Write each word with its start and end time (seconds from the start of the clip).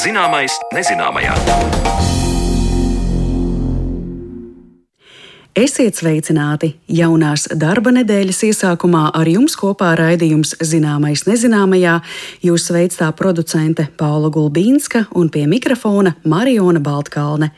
Zināmais 0.00 0.54
nezināmajā. 0.72 1.34
Esiet 5.60 5.98
sveicināti! 5.98 6.70
Jaunās 6.88 7.44
darba 7.52 7.92
nedēļas 7.92 8.40
iesākumā 8.48 9.02
ar 9.18 9.28
jums 9.28 9.58
kopā 9.60 9.90
raidījums 10.00 10.54
Zināmais 10.64 11.26
nezināmajā. 11.28 11.98
Jūs 12.46 12.70
sveic 12.70 12.96
tā 12.96 13.10
producente 13.18 13.90
Paula 14.00 14.30
Gulbīnska 14.32 15.10
un 15.20 15.28
pie 15.28 15.44
mikrofona 15.50 16.14
Mariona 16.24 16.80
Baltkalne. 16.80 17.50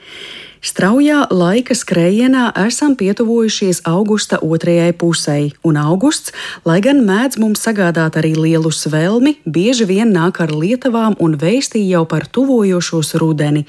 Straujā 0.62 1.24
laika 1.34 1.74
skrējienā 1.74 2.44
esam 2.68 2.92
pietuvojušies 2.94 3.80
augusta 3.90 4.38
otrajai 4.46 4.92
pusē, 4.94 5.34
un 5.66 5.74
augusts, 5.80 6.30
lai 6.62 6.76
gan 6.84 7.00
mēdz 7.02 7.40
mums 7.42 7.64
sagādāt 7.66 8.14
arī 8.20 8.30
lielu 8.38 8.70
svelmi, 8.70 9.32
bieži 9.42 9.88
vien 9.90 10.14
nāk 10.14 10.38
ar 10.44 10.54
lietavām 10.54 11.16
un 11.18 11.34
vēstī 11.34 11.82
jau 11.88 12.04
par 12.06 12.28
tuvojošos 12.30 13.10
rudeni. 13.18 13.64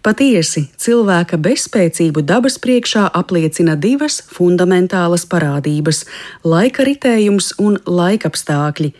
Patiesi, 0.00 0.64
cilvēka 0.80 1.36
bezspēcību 1.36 2.24
dabas 2.24 2.56
priekšā 2.64 3.10
apliecina 3.12 3.76
divas 3.76 4.22
fundamentālas 4.32 5.28
parādības- 5.28 6.06
laika 6.54 6.88
ritējums 6.88 7.52
un 7.60 7.76
laikapstākļi. 7.84 8.94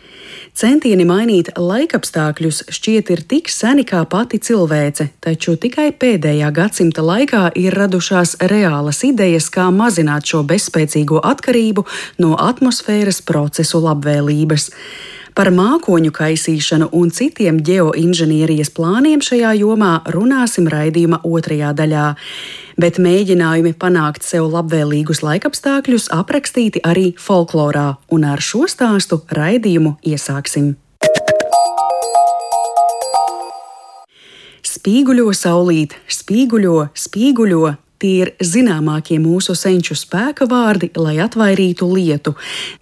Centieni 0.53 1.01
mainīt 1.01 1.47
laikapstākļus 1.57 2.59
šķiet 2.69 3.07
ir 3.09 3.21
tik 3.25 3.47
seni 3.49 3.81
kā 3.89 4.03
pati 4.05 4.37
cilvēce, 4.37 5.07
taču 5.25 5.55
tikai 5.57 5.87
pēdējā 5.97 6.51
gadsimta 6.53 7.01
laikā 7.01 7.47
ir 7.57 7.73
radušās 7.73 8.35
reālas 8.51 9.01
idejas, 9.07 9.49
kā 9.49 9.71
mazināt 9.73 10.29
šo 10.29 10.43
bezspēcīgo 10.45 11.23
atkarību 11.25 11.87
no 12.21 12.37
atmosfēras 12.37 13.23
procesu 13.25 13.81
labvēlības. 13.81 14.69
Par 15.33 15.49
mākoņu 15.49 16.11
kaisīšanu 16.13 16.91
un 16.93 17.09
citiem 17.09 17.57
geoinženierijas 17.65 18.69
plāniem 18.75 19.21
šajā 19.25 19.55
jomā 19.57 19.95
runāsim 20.13 20.67
raidījuma 20.69 21.23
otrajā 21.25 21.71
daļā. 21.73 22.05
Bet 22.77 22.99
mēģinājumi 23.01 23.73
panākt 23.81 24.25
sev 24.27 24.51
labvēlīgus 24.53 25.23
laikapstākļus 25.25 26.11
aprakstīti 26.13 26.83
arī 26.85 27.11
folklorā, 27.17 27.95
un 28.13 28.29
ar 28.29 28.41
šo 28.45 28.67
stāstu 28.69 29.23
raidījumu 29.33 29.97
iesāksim. 30.05 30.75
Spīguļo 34.63 35.31
saulīt, 35.37 35.97
spīguļo, 36.11 36.77
spīguļo, 36.97 37.73
Tie 38.03 38.17
ir 38.19 38.33
zināmākie 38.43 39.15
mūsu 39.23 39.53
senču 39.55 39.95
spēka 39.95 40.43
vārdi, 40.51 40.89
lai 40.99 41.13
atvairītu 41.23 41.85
lietu, 41.87 42.33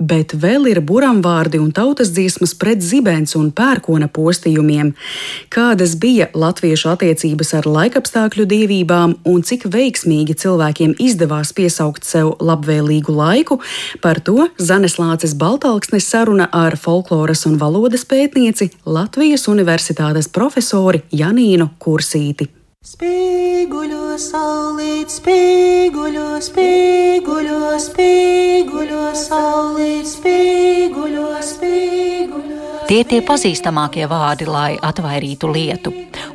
bet 0.01 0.31
vēl 0.33 0.65
ir 0.71 0.79
buramvārdi 0.81 1.59
un 1.61 1.67
tautas 1.77 2.09
dziesmas 2.15 2.55
pret 2.57 2.81
zibens 2.81 3.35
un 3.37 3.51
pērkona 3.53 4.07
postījumiem. 4.09 4.95
Kādas 5.53 5.93
bija 6.01 6.31
latviešu 6.33 6.89
attiecības 6.95 7.53
ar 7.59 7.69
laikapstākļu 7.69 8.47
dievībām 8.49 9.13
un 9.29 9.45
cik 9.45 9.67
veiksmīgi 9.75 10.33
cilvēkiem 10.41 10.95
izdevās 10.97 11.53
piesaukt 11.53 12.07
sev 12.07 12.31
labvēlīgu 12.41 13.13
laiku, 13.13 13.59
par 14.01 14.23
to 14.25 14.47
Zaneslāces 14.57 15.35
Baltalksnes 15.37 16.07
saruna 16.09 16.49
ar 16.49 16.79
folkloras 16.81 17.45
un 17.45 17.59
valodas 17.61 18.07
pētnieci 18.09 18.71
Latvijas 18.89 19.45
Universitātes 19.53 20.31
profesori 20.33 21.03
Janīnu 21.13 21.69
Kursīti. 21.77 22.49
Spīguļo 22.81 24.15
saulīt, 24.17 25.11
spīguļo, 25.13 26.23
spīguļo, 26.41 27.59
spīguļo 27.83 29.03
saulīt, 29.21 30.09
spīguļo, 30.15 31.27
spīguļo. 31.51 32.70
Tie 32.91 32.97
ir 32.99 33.07
tie 33.07 33.21
pazīstamākie 33.23 34.03
vārdi, 34.11 34.43
lai 34.51 34.73
atvairītu 34.75 35.47
lietu. 35.47 35.93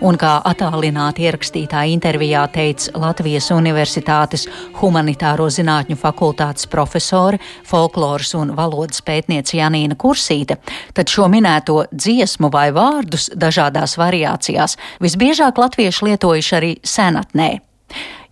Un 0.09 0.17
kā 0.17 0.39
attālināti 0.49 1.27
ierakstītā 1.29 1.83
intervijā 1.93 2.47
teica 2.49 2.95
Latvijas 2.97 3.51
Universitātes 3.53 4.47
Humanitāro 4.81 5.51
zinātņu 5.53 5.99
fakultātes 6.01 6.65
profesore, 6.73 7.43
folkloras 7.69 8.33
un 8.41 8.55
valodas 8.57 9.05
pētniece 9.05 9.61
Janīna 9.61 10.01
Kursīte, 10.01 10.57
tad 10.97 11.13
šo 11.13 11.29
minēto 11.29 11.83
dziesmu 11.93 12.49
vai 12.49 12.71
vārdus 12.73 13.29
dažādās 13.37 14.01
variācijās 14.01 14.81
visbiežāk 15.05 15.61
latvieši 15.61 16.09
lietojuši 16.09 16.61
arī 16.63 16.77
senatnē. 16.81 17.66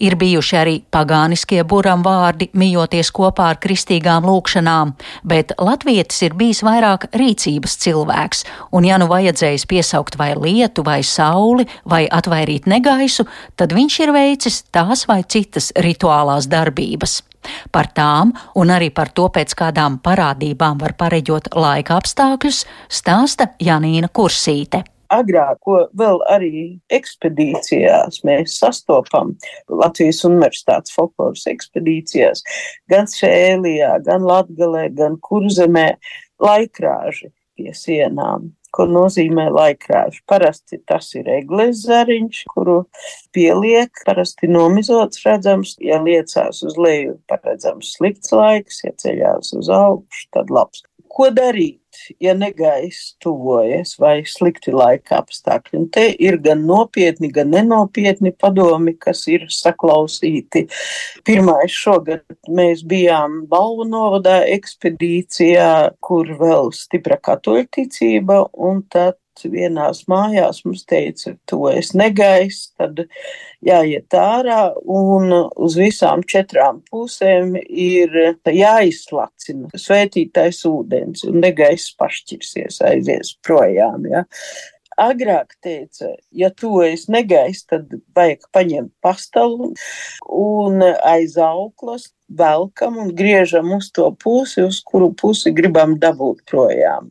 Ir 0.04 0.19
bijuši 0.20 0.56
arī 0.60 0.75
pagāniskie 0.92 1.62
buram 1.65 2.03
vārdi, 2.04 2.50
mijoties 2.60 3.09
kopā 3.15 3.47
ar 3.54 3.59
kristīgām 3.62 4.26
lūkšanām, 4.28 4.92
bet 5.25 5.54
latvietis 5.56 6.20
ir 6.26 6.37
bijis 6.37 6.60
vairāk 6.66 7.06
rīcības 7.16 7.78
cilvēks, 7.87 8.44
un 8.76 8.84
ja 8.84 8.98
nu 9.00 9.09
vajadzējis 9.09 9.65
piesaukt 9.70 10.19
vai 10.20 10.34
lietu, 10.37 10.84
vai 10.84 10.98
sauli, 11.09 11.65
vai 11.88 12.04
atvairīt 12.04 12.69
negaisu, 12.69 13.25
tad 13.56 13.72
viņš 13.72 14.00
ir 14.04 14.12
veicis 14.12 14.62
tās 14.75 15.06
vai 15.09 15.22
citas 15.25 15.72
rituālās 15.72 16.50
darbības. 16.53 17.22
Par 17.72 17.88
tām 17.97 18.32
un 18.60 18.72
arī 18.76 18.91
par 18.92 19.09
to, 19.09 19.31
pēc 19.32 19.56
kādām 19.56 20.03
parādībām 20.04 20.81
var 20.84 20.98
pareģot 21.00 21.54
laika 21.56 21.97
apstākļus, 22.00 22.65
stāsta 22.92 23.54
Janīna 23.60 24.12
Kursīte 24.12 24.84
agrāk, 25.12 25.60
ko 25.65 25.84
vēl 25.98 26.20
arī 26.32 26.65
ekspedīcijās 26.92 28.22
mēs 28.26 28.59
sastopam, 28.60 29.34
Latvijas 29.69 30.25
Universitātes 30.28 30.94
folkloras 30.94 31.47
ekspedīcijās, 31.50 32.44
gan 32.91 33.10
Sēlijā, 33.10 33.97
gan 34.06 34.26
Latgalē, 34.26 34.88
gan 34.97 35.19
Kurzemē, 35.22 35.94
laikrāži 36.42 37.32
pie 37.54 37.72
sienām 37.76 38.53
ko 38.75 38.87
nozīmē 38.91 39.48
laikrāžs. 39.54 40.22
Parasti 40.31 40.81
tas 40.88 41.10
ir 41.19 41.28
eglis 41.36 41.84
zariņš, 41.86 42.41
kuru 42.50 42.81
pieliek, 43.34 43.92
parasti 44.06 44.50
nomizots 44.50 45.22
redzams, 45.26 45.76
ja 45.82 46.00
liecās 46.03 46.65
uz 46.66 46.78
leju, 46.81 47.19
paredzams 47.31 47.94
slikts 47.98 48.34
laiks, 48.34 48.82
ja 48.86 48.94
ceļās 49.04 49.54
uz 49.60 49.71
augšu, 49.71 50.28
tad 50.34 50.50
labs. 50.54 50.84
Ko 51.15 51.31
darīt? 51.31 51.84
Ja 52.22 52.34
negaiss 52.37 53.15
tuvojas 53.22 53.94
vai 54.00 54.22
slikti 54.28 54.75
laika 54.75 55.21
apstākļi. 55.22 55.78
Un 55.78 55.88
te 55.94 56.06
ir 56.12 56.38
gan 56.44 56.65
nopietni, 56.69 57.31
gan 57.34 57.50
nenopietni 57.55 58.34
padomi, 58.37 58.97
kas 59.00 59.25
ir 59.32 59.47
saklausīti. 59.53 60.66
Pirmais 61.27 61.75
šogad 61.75 62.25
mēs 62.49 62.84
bijām 62.88 63.43
Balvu 63.50 63.88
novadā 63.88 64.41
ekspedīcijā, 64.54 65.97
kur 66.04 66.34
vēl 66.41 66.72
stipra 66.77 67.19
katoļticība, 67.21 68.41
un 68.54 68.83
tad 68.93 69.19
vienās 69.50 70.05
mājās 70.11 70.62
mums 70.67 70.84
teica, 70.89 71.34
to 71.50 71.69
es 71.71 71.93
negaisu, 71.97 72.71
tad 72.78 73.05
jāiet 73.65 74.15
ārā 74.19 74.61
un 74.84 75.33
uz 75.34 75.78
visām 75.78 76.25
četrām 76.28 76.83
pusēm 76.91 77.56
ir 77.65 78.15
jāizslacina 78.47 79.72
svētītais 79.75 80.62
ūdens 80.69 81.27
un 81.28 81.41
negaiss 81.45 81.95
pašķirsies, 81.99 82.81
aizies 82.84 83.34
projām. 83.45 84.06
Ja. 84.11 84.25
Agrāk 85.00 85.56
teica, 85.65 86.12
ja 86.31 86.53
to 86.55 86.78
es 86.87 87.09
negaisu, 87.11 87.65
tad 87.72 87.95
vajag 88.15 88.45
paņemt 88.55 88.93
pastalu 89.03 89.72
un 90.31 90.84
aiz 90.87 91.34
auklas 91.34 92.12
velkam 92.28 93.01
un 93.03 93.11
griežam 93.16 93.72
uz 93.75 93.91
to 93.91 94.06
pusi, 94.22 94.62
uz 94.62 94.81
kuru 94.87 95.11
pusi 95.19 95.51
gribam 95.51 95.99
dabūt 95.99 96.45
projām. 96.51 97.11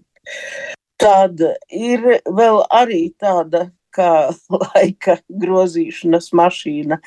Tad 1.04 1.42
ir 1.76 2.06
vēl 2.32 2.62
arī 2.72 3.06
tāda 3.20 3.68
kā 3.94 4.32
laika 4.64 5.18
grozīšanas 5.44 6.32
mašīna, 6.38 7.00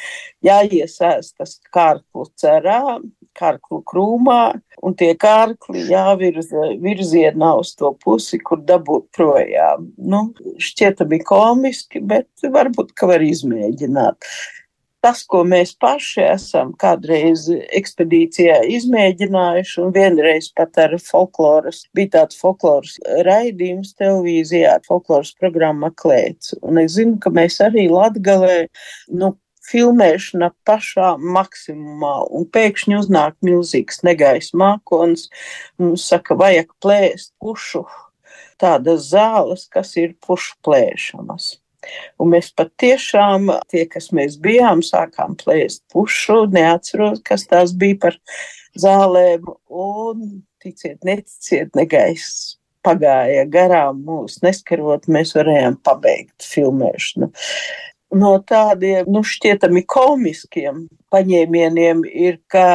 jāiesēstas 0.47 1.59
kārklu 1.75 2.27
cerā, 2.39 2.99
kārklu 3.37 3.83
krūmā, 3.89 4.57
un 4.85 4.97
tie 4.97 5.11
kārkli 5.21 5.87
jāvirza 5.91 6.71
virzienā 6.83 7.53
uz 7.61 7.75
to 7.77 7.93
pusi, 8.05 8.41
kur 8.41 8.63
dabūt 8.69 9.09
projām. 9.17 9.91
Nu, 9.97 10.23
šķietami 10.63 11.21
komiski, 11.27 12.01
bet 12.01 12.31
varbūt, 12.45 12.95
ka 12.97 13.11
var 13.11 13.25
izmēģināt 13.25 14.31
tas, 15.07 15.23
ko 15.31 15.45
mēs 15.47 15.75
paši 15.79 16.23
esam 16.25 16.73
kādreiz 16.81 17.47
ekspedīcijā 17.79 18.59
izmēģinājuši, 18.75 19.77
un 19.85 19.93
vienreiz 19.95 20.49
pat 20.57 20.81
ar 20.83 20.97
folkloras, 21.03 21.85
bija 21.95 22.17
tāds 22.17 22.39
folkloras 22.41 22.97
raidījums 23.27 23.95
televīzijā, 24.01 24.81
folkloras 24.89 25.31
programma 25.39 25.93
Klēts. 25.95 26.57
Un 26.67 26.83
es 26.83 26.97
zinu, 26.97 27.21
ka 27.23 27.31
mēs 27.35 27.61
arī 27.63 27.87
Latgalē, 27.93 28.65
nu, 29.15 29.37
filmēšana 29.67 30.51
pašā 30.67 31.13
maksimumā, 31.19 32.17
un 32.35 32.47
pēkšņi 32.55 32.99
uznāk 33.01 33.37
milzīgs 33.47 34.03
negaisa 34.07 34.59
mākons, 34.59 35.29
mums 35.83 36.07
saka, 36.11 36.39
vajag 36.39 36.73
plēst 36.83 37.33
pušu 37.43 37.85
tādas 38.63 39.11
zāles, 39.13 39.67
kas 39.71 39.95
ir 40.01 40.17
pušu 40.23 40.59
plēšamas. 40.67 41.57
Un 42.23 42.33
mēs 42.35 42.51
patiešām, 42.57 43.51
tie, 43.73 43.87
kas 43.91 44.11
mēs 44.17 44.39
bijām, 44.43 44.83
sākām 44.87 45.37
plēst 45.41 45.85
pušu, 45.93 46.45
neatceros, 46.53 47.23
kas 47.27 47.47
tās 47.51 47.75
bija 47.77 48.01
par 48.07 48.21
zālēm, 48.81 49.49
un 49.73 50.29
ticiet, 50.63 51.01
neticiet, 51.07 51.75
negaiss 51.79 52.57
pagāja 52.87 53.47
garām 53.51 54.05
mūs 54.07 54.41
neskarot, 54.45 55.09
mēs 55.11 55.35
varējām 55.37 55.81
pabeigt 55.87 56.47
filmēšanu 56.47 57.33
no 58.15 58.37
tādiem 58.47 59.09
nu, 59.11 59.23
šķietami 59.27 59.83
komiskiem 59.89 60.87
paņēmieniem 61.13 62.03
ir, 62.07 62.39
ka 62.51 62.67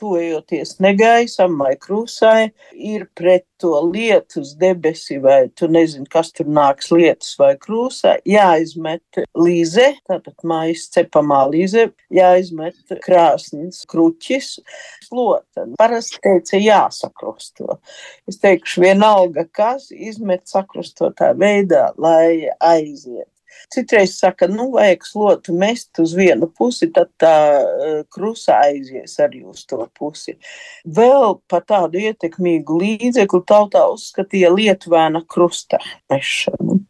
tojoties 0.00 0.76
negaisam 0.82 1.56
vai 1.60 1.74
krūsai, 1.80 2.52
ir 2.74 3.06
pret 3.18 3.44
to 3.60 3.72
lietus 3.88 4.54
debesi 4.60 5.18
vai 5.22 5.48
tu 5.58 5.68
nezini, 5.70 6.06
kas 6.10 6.30
tur 6.34 6.48
nāks 6.50 6.90
lietus 6.94 7.34
vai 7.40 7.54
krūsā, 7.60 8.16
jāizmet 8.28 9.22
līze, 9.38 9.90
tātad 10.08 10.46
mājas 10.46 10.86
cepamā 10.94 11.44
līze, 11.50 11.88
jāizmet 12.14 12.96
krāsnes 13.04 13.82
kruķis, 13.90 14.56
slota. 15.08 15.68
Parasti 15.80 16.22
teica 16.24 16.60
jāsakrusto. 16.62 17.78
Es 18.30 18.40
teikšu 18.42 18.86
vienalga, 18.86 19.46
kas 19.50 19.90
izmet 19.92 20.46
sakrustotā 20.50 21.34
veidā, 21.38 21.90
lai 21.98 22.50
aiziet. 22.62 23.33
Citreiz 23.74 24.16
saka, 24.18 24.48
nu, 24.50 24.68
vajag 24.74 25.06
slotu 25.08 25.54
mest 25.58 25.98
uz 26.02 26.14
vienu 26.16 26.48
pusi, 26.58 26.90
tad 26.94 27.10
tā 27.20 27.34
uh, 27.60 28.00
krusa 28.12 28.60
aizies 28.68 29.16
arī 29.22 29.44
uz 29.48 29.64
to 29.70 29.80
pusi. 29.98 30.36
Vēl 30.84 31.38
par 31.50 31.64
tādu 31.68 32.02
ietekmīgu 32.02 32.80
līdzekli 32.82 33.44
tautā 33.48 33.86
uzskatīja 33.92 34.52
Lietuvāna 34.54 35.24
krusta 35.28 35.80
mešanu. 36.12 36.82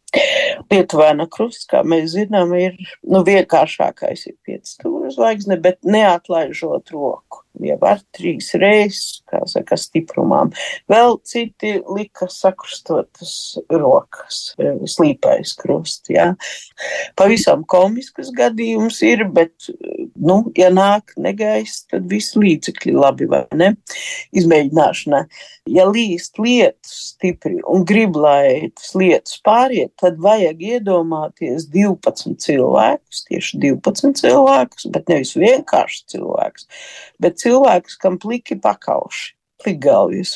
Lietuvēna 0.71 1.27
krusts, 1.31 1.67
kā 1.71 1.81
mēs 1.87 2.13
zinām, 2.15 2.53
ir 2.59 2.77
nu, 3.03 3.21
vienkāršākais, 3.27 4.27
ir 4.29 4.37
pieci 4.45 4.77
stūra 4.77 5.11
zvaigzne, 5.13 5.59
bet 5.61 5.81
neatlaižot 5.83 6.93
roku. 6.95 7.44
Jau 7.63 7.77
ar 7.87 8.01
trīs 8.15 8.49
reizes, 8.59 9.21
kā 9.29 9.41
saka, 9.49 9.77
stiprumām. 9.79 10.51
Vēl 10.91 11.19
citi 11.27 11.75
lika 11.95 12.27
sakrustotas 12.31 13.57
rokas, 13.71 14.39
e, 14.59 14.73
slīpais 14.91 15.55
krusts, 15.59 16.11
jā. 16.11 16.31
Pavisam 17.19 17.63
komiskas 17.67 18.31
gadījums 18.35 19.01
ir, 19.07 19.25
bet, 19.35 19.69
nu, 20.25 20.37
ja 20.57 20.71
nāk 20.73 21.13
negaiss, 21.21 21.85
tad 21.91 22.07
visi 22.11 22.39
līdzekļi 22.41 22.95
labi, 22.97 23.27
vai 23.31 23.43
ne? 23.57 23.71
Izmēģināšanai. 24.35 25.21
Ja 25.75 25.87
līst 25.89 26.39
lietas 26.41 26.93
stipri 27.11 27.61
un 27.71 27.85
grib, 27.87 28.17
lai 28.19 28.71
tas 28.75 28.91
lietas 28.97 29.39
pāriet, 29.45 29.93
tad 30.01 30.19
vajag 30.21 30.61
iedomāties 30.73 31.69
12 31.73 32.35
cilvēkus, 32.45 33.23
tieši 33.29 33.61
12 33.63 34.21
cilvēkus, 34.21 34.89
bet 34.93 35.09
nevis 35.13 35.33
vienkārši 35.39 36.03
cilvēkus, 36.15 36.69
bet 37.21 37.41
cilvēkus, 37.41 37.97
kam 38.01 38.19
pliki 38.21 38.59
pakauši 38.61 39.35
plikgalvjus. 39.63 40.35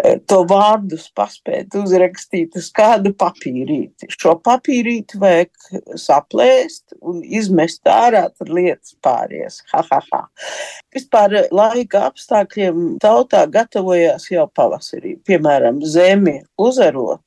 E, 0.00 0.16
to 0.28 0.40
vārdus 0.48 1.08
paspēt 1.16 1.74
uzrakstīt 1.78 2.56
uz 2.60 2.70
kādu 2.76 3.12
papīrīti. 3.18 4.08
Šo 4.12 4.36
papīrīti 4.44 5.20
vajag 5.20 5.94
saplēst 6.00 6.96
un 7.00 7.22
izmest 7.24 7.88
ārā, 7.90 8.26
tad 8.36 8.52
lietas 8.52 8.96
pāries. 9.04 9.60
Ha, 9.72 9.84
ha, 9.90 10.00
ha. 10.12 10.22
Vispār 10.94 11.36
laika 11.54 12.06
apstākļiem 12.10 12.98
tautā 13.02 13.44
gatavojās 13.50 14.30
jau 14.32 14.48
pavasarī. 14.56 15.16
Piemēram, 15.26 15.80
zemi 15.84 16.40
uzarot, 16.60 17.22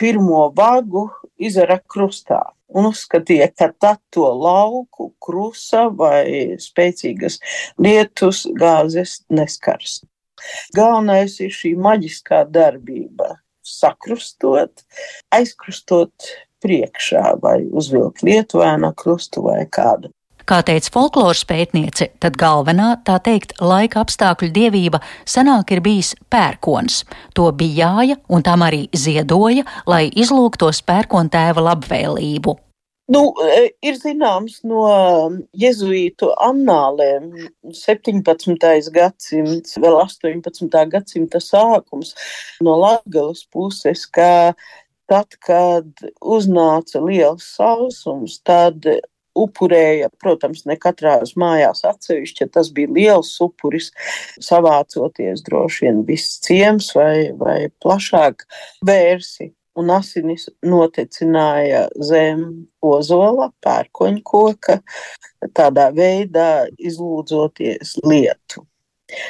pirmo 0.00 0.48
vagu 0.56 1.08
izara 1.40 1.80
krustā 1.90 2.42
un 2.74 2.90
uzskatīja, 2.90 3.50
ka 3.56 3.70
tad 3.82 4.00
to 4.14 4.26
lauku, 4.44 5.10
krusa 5.22 5.88
vai 5.96 6.56
spēcīgas 6.62 7.40
lietus 7.82 8.46
gāzes 8.58 9.20
neskars. 9.32 10.00
Galvenais 10.76 11.38
ir 11.40 11.50
šī 11.54 11.74
maģiskā 11.76 12.44
darbība- 12.50 13.36
sakrustot, 13.80 14.84
aizkrustot 15.32 16.12
priekšā 16.64 17.40
vai 17.42 17.64
uzvilkt 17.72 18.24
lietuvēna 18.26 18.94
krustu 18.94 19.42
vai 19.42 19.64
kādu. 19.66 20.12
Kā 20.50 20.64
teica 20.66 20.90
folkloras 20.90 21.44
pētniece, 21.46 22.08
tad 22.18 22.34
galvenā, 22.40 22.96
tā 23.06 23.20
teikt, 23.22 23.52
laika 23.62 24.00
apstākļu 24.02 24.48
dievība 24.50 24.98
senāk 25.28 25.70
ir 25.70 25.82
bijis 25.84 26.16
pērkons. 26.32 27.04
To 27.38 27.52
bijāja 27.54 28.16
un 28.28 28.42
tam 28.42 28.64
arī 28.66 28.88
ziedoja, 28.90 29.62
lai 29.86 30.08
izlūgtos 30.10 30.82
pērkona 30.82 31.30
tēva 31.30 31.68
labvēlību. 31.68 32.56
Nu, 33.10 33.20
e, 33.42 33.62
ir 33.82 33.96
zināms 33.98 34.60
no 34.70 34.84
jezuītu 35.58 36.28
annālēm 36.46 37.32
17. 37.74 38.92
gadsimts, 38.94 39.74
vēl 39.82 39.98
18. 39.98 40.76
gadsimta 40.92 41.40
sākums 41.42 42.14
no 42.62 42.76
Latgales 42.78 43.42
puses, 43.50 44.06
ka 44.06 44.54
tad, 45.10 45.34
kad 45.42 46.04
uznāca 46.22 47.02
liels 47.02 47.50
sausums, 47.56 48.38
tad 48.46 48.86
upurēja, 49.34 50.10
protams, 50.22 50.62
ne 50.70 50.78
katrās 50.78 51.34
mājās 51.38 51.82
atsevišķi, 51.90 52.44
ja 52.44 52.54
tas 52.60 52.70
bija 52.74 52.94
liels 52.94 53.32
upuris, 53.42 53.90
savācoties 54.38 55.42
droši 55.46 55.88
vien 55.88 56.04
viss 56.06 56.38
ciems 56.46 56.92
vai, 56.94 57.30
vai 57.38 57.58
plašāk 57.82 58.46
vērsi 58.86 59.50
un 59.80 59.92
asinis 59.94 60.48
notecināja 60.66 61.86
zem 62.04 62.44
ozola, 62.84 63.50
pērkoņa 63.64 64.24
koka, 64.24 64.80
tādā 65.56 65.90
veidā 65.96 66.50
izlūdzoties 66.78 67.98
lietu. 68.04 68.66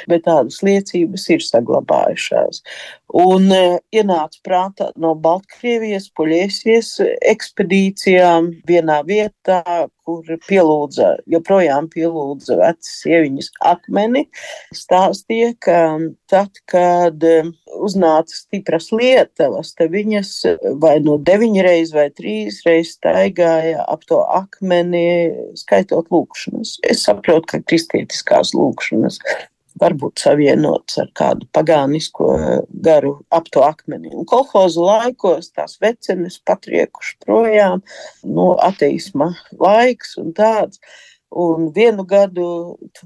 Bet 0.09 0.27
tādas 0.27 0.59
liecības 0.61 1.23
ir 1.33 1.41
saglabājušās. 1.41 2.61
Un 3.17 3.47
e, 3.55 3.61
ienāca 3.97 4.37
prātā 4.45 4.91
no 5.01 5.15
Baltkrievijas, 5.17 6.11
Poļiesies 6.17 6.93
ekspedīcijām 7.31 8.51
vienā 8.69 9.01
vietā, 9.07 9.63
kur 10.05 10.25
pielūdza, 10.47 11.11
joprojām 11.29 11.89
pielūdza 11.91 12.57
vecas 12.59 12.91
sieviņas 13.03 13.51
akmeni, 13.71 14.25
stāstīja, 14.75 15.53
ka 15.61 15.79
tad, 16.31 16.61
kad 16.71 17.23
uznāca 17.81 18.35
stipras 18.35 18.89
lietavas, 18.95 19.73
tad 19.77 19.93
viņas 19.93 20.33
vai 20.81 20.97
no 20.99 21.17
nu 21.17 21.19
deviņi 21.27 21.65
reiz 21.65 21.93
vai 21.95 22.09
trīs 22.15 22.61
reizes 22.67 22.97
staigāja 22.97 23.85
ap 23.89 24.03
to 24.09 24.21
akmeni, 24.35 25.05
skaitot 25.59 26.11
lūkšanas. 26.13 26.77
Es 26.87 27.05
saprotu, 27.07 27.53
ka 27.53 27.63
kristietiskās 27.65 28.55
lūkšanas 28.57 29.19
varbūt 29.81 30.21
savienots 30.21 30.99
ar 31.01 31.09
kādu 31.17 31.47
pagānisko 31.55 32.27
garu 32.85 33.13
ap 33.33 33.47
to 33.53 33.63
akmeni. 33.65 34.11
Un 34.13 34.27
kolhozu 34.29 34.83
laikos 34.85 35.51
tās 35.55 35.77
vecenes 35.81 36.39
patriekuši 36.47 37.17
projām, 37.25 37.83
no 38.27 38.51
ateisma 38.61 39.31
laiks 39.91 40.17
un 40.17 40.33
tāds. 40.33 40.79
Un 41.31 41.69
vienu 41.71 42.03
gadu 42.03 42.45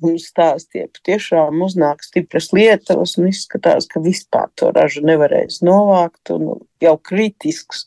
mums 0.02 0.24
stāstīja, 0.32 0.88
ka 0.90 1.04
tiešām 1.12 1.60
uznāk 1.62 2.02
stipras 2.02 2.48
lietavas 2.58 3.20
un 3.20 3.28
izskatās, 3.30 3.86
ka 3.86 4.02
vispār 4.02 4.50
to 4.58 4.72
ražu 4.74 5.04
nevarēs 5.06 5.60
novākt. 5.62 6.34
Jau 6.82 6.96
kritisks 6.98 7.86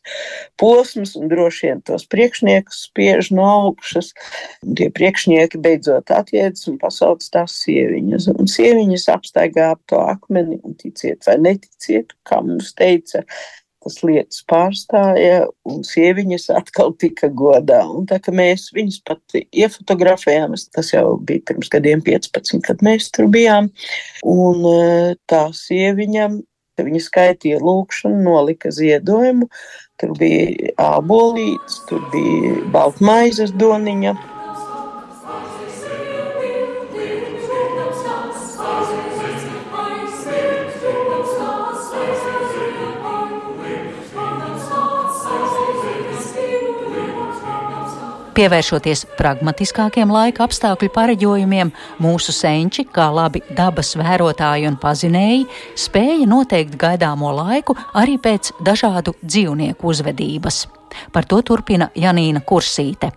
posms 0.54 1.16
un 1.18 1.26
droši 1.32 1.66
vien 1.66 1.82
tos 1.82 2.06
priekšniekus 2.06 2.84
spiež 2.86 3.32
no 3.34 3.50
augšas. 3.50 4.12
Un 4.62 4.78
tie 4.78 4.92
priekšnieki 4.94 5.58
beidzot 5.58 6.14
atjēdz 6.14 6.68
un 6.70 6.78
pasauc 6.78 7.26
tās 7.34 7.58
sieviņas. 7.64 8.30
Un 8.38 8.46
sieviņas 8.46 9.10
apstaigā 9.18 9.72
ap 9.74 9.82
to 9.90 9.98
akmeni 9.98 10.62
un 10.62 10.78
ticiet 10.78 11.26
vai 11.26 11.40
neticiet, 11.50 12.14
kā 12.22 12.38
mums 12.46 12.76
teica 12.78 13.26
tas 13.84 13.98
lietas 14.04 14.42
pārstāja, 14.50 15.46
un 15.68 15.82
sieviņas 15.86 16.48
atkal 16.58 16.94
tika 16.98 17.30
godā. 17.30 17.80
Un 17.86 18.06
tā 18.10 18.18
kā 18.22 18.34
mēs 18.34 18.68
viņus 18.76 19.00
pat 19.08 19.38
iefotografējām, 19.38 20.56
tas 20.74 20.92
jau 20.94 21.16
bija 21.28 21.46
pirms 21.50 21.72
gadiem 21.72 22.02
15, 22.06 22.62
kad 22.66 22.84
mēs 22.86 23.10
tur 23.14 23.30
bijām, 23.32 23.70
un 24.26 24.64
e, 24.68 24.78
tā 25.30 25.46
sieviņa, 25.54 26.30
viņa 26.78 27.04
skaitīja 27.04 27.60
lūkšanu, 27.62 28.22
nolika 28.26 28.70
ziedojumu, 28.74 29.48
tur 29.98 30.14
bija 30.18 30.74
ābolīts, 30.98 31.82
tur 31.90 32.04
bija 32.14 32.58
baltmaizes 32.74 33.54
doniņa. 33.58 34.14
Pievēršoties 48.38 49.00
pragmatiskākiem 49.18 50.12
laika 50.14 50.44
apstākļu 50.46 50.92
pareģojumiem, 50.94 51.72
mūsu 51.98 52.30
senči, 52.30 52.84
kā 52.86 53.08
labi 53.10 53.40
dabas 53.50 53.96
vērotāji 53.98 54.68
un 54.70 54.76
pazinēji, 54.78 55.48
spēja 55.74 56.28
noteikt 56.30 56.78
gaidāmo 56.78 57.32
laiku 57.34 57.74
arī 57.98 58.14
pēc 58.22 58.52
dažādu 58.62 59.16
dzīvnieku 59.24 59.90
uzvedības. 59.90 60.68
Par 61.10 61.26
to 61.26 61.42
turpina 61.42 61.90
Janīna 61.98 62.46
Kursīte. 62.46 63.10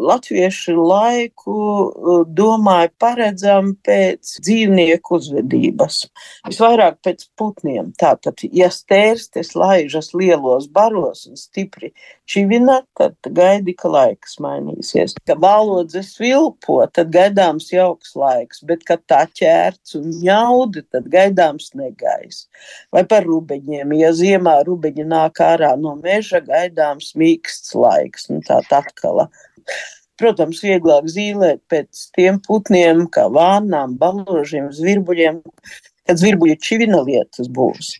Latvieši 0.00 0.74
laiku 0.76 1.56
uh, 1.56 2.22
domāja 2.26 2.90
paredzam 3.00 3.74
pēc 3.86 4.36
dzīvnieku 4.44 5.18
uzvedības. 5.18 6.02
Visvairāk 6.48 7.00
pēc 7.04 7.26
putniem. 7.38 7.92
Tātad, 8.00 8.42
ja 8.56 8.70
stērstes 8.72 9.54
laižas 9.58 10.12
lielos 10.16 10.68
baros 10.72 11.26
un 11.28 11.38
stipri 11.40 11.92
čivina, 12.30 12.80
tad 12.98 13.16
gaidi, 13.36 13.74
ka 13.76 13.90
laiks 13.90 14.38
mainīsies. 14.42 15.16
Ka 15.26 15.36
balodzes 15.40 16.14
vilpo, 16.20 16.78
tad 16.94 17.12
gaidāms 17.14 17.70
jauks 17.74 18.14
laiks, 18.18 18.62
bet, 18.66 18.84
kad 18.88 19.02
tā 19.10 19.24
ķērts 19.40 19.98
un 19.98 20.10
ņaudi, 20.22 20.84
tad 20.94 21.08
gaidāms 21.12 21.72
negais. 21.78 22.44
Vai 22.94 23.04
par 23.10 23.26
rubeņiem, 23.28 23.94
ja 24.00 24.12
ziemā 24.16 24.60
rubeņi 24.66 25.06
nāk 25.10 25.42
ārā 25.44 25.74
no 25.80 25.96
meža, 26.00 26.42
gaidāms 26.44 27.12
mīksts 27.18 27.74
laiks. 27.76 28.28
Nu, 28.30 28.40
tā 28.46 28.60
atkal. 28.80 29.26
Protams, 30.20 30.60
vieglāk 30.60 31.08
zīmēt 31.08 31.62
pēc 31.72 32.04
tiem 32.16 32.42
putniem, 32.44 33.06
kā 33.12 33.24
vānām, 33.32 33.96
baložiem, 34.00 34.68
zvirbuļiem, 34.76 35.40
kad 36.08 36.20
zvirbuļu 36.20 36.58
čivina 36.60 37.00
lietas 37.06 37.48
būs. 37.48 37.94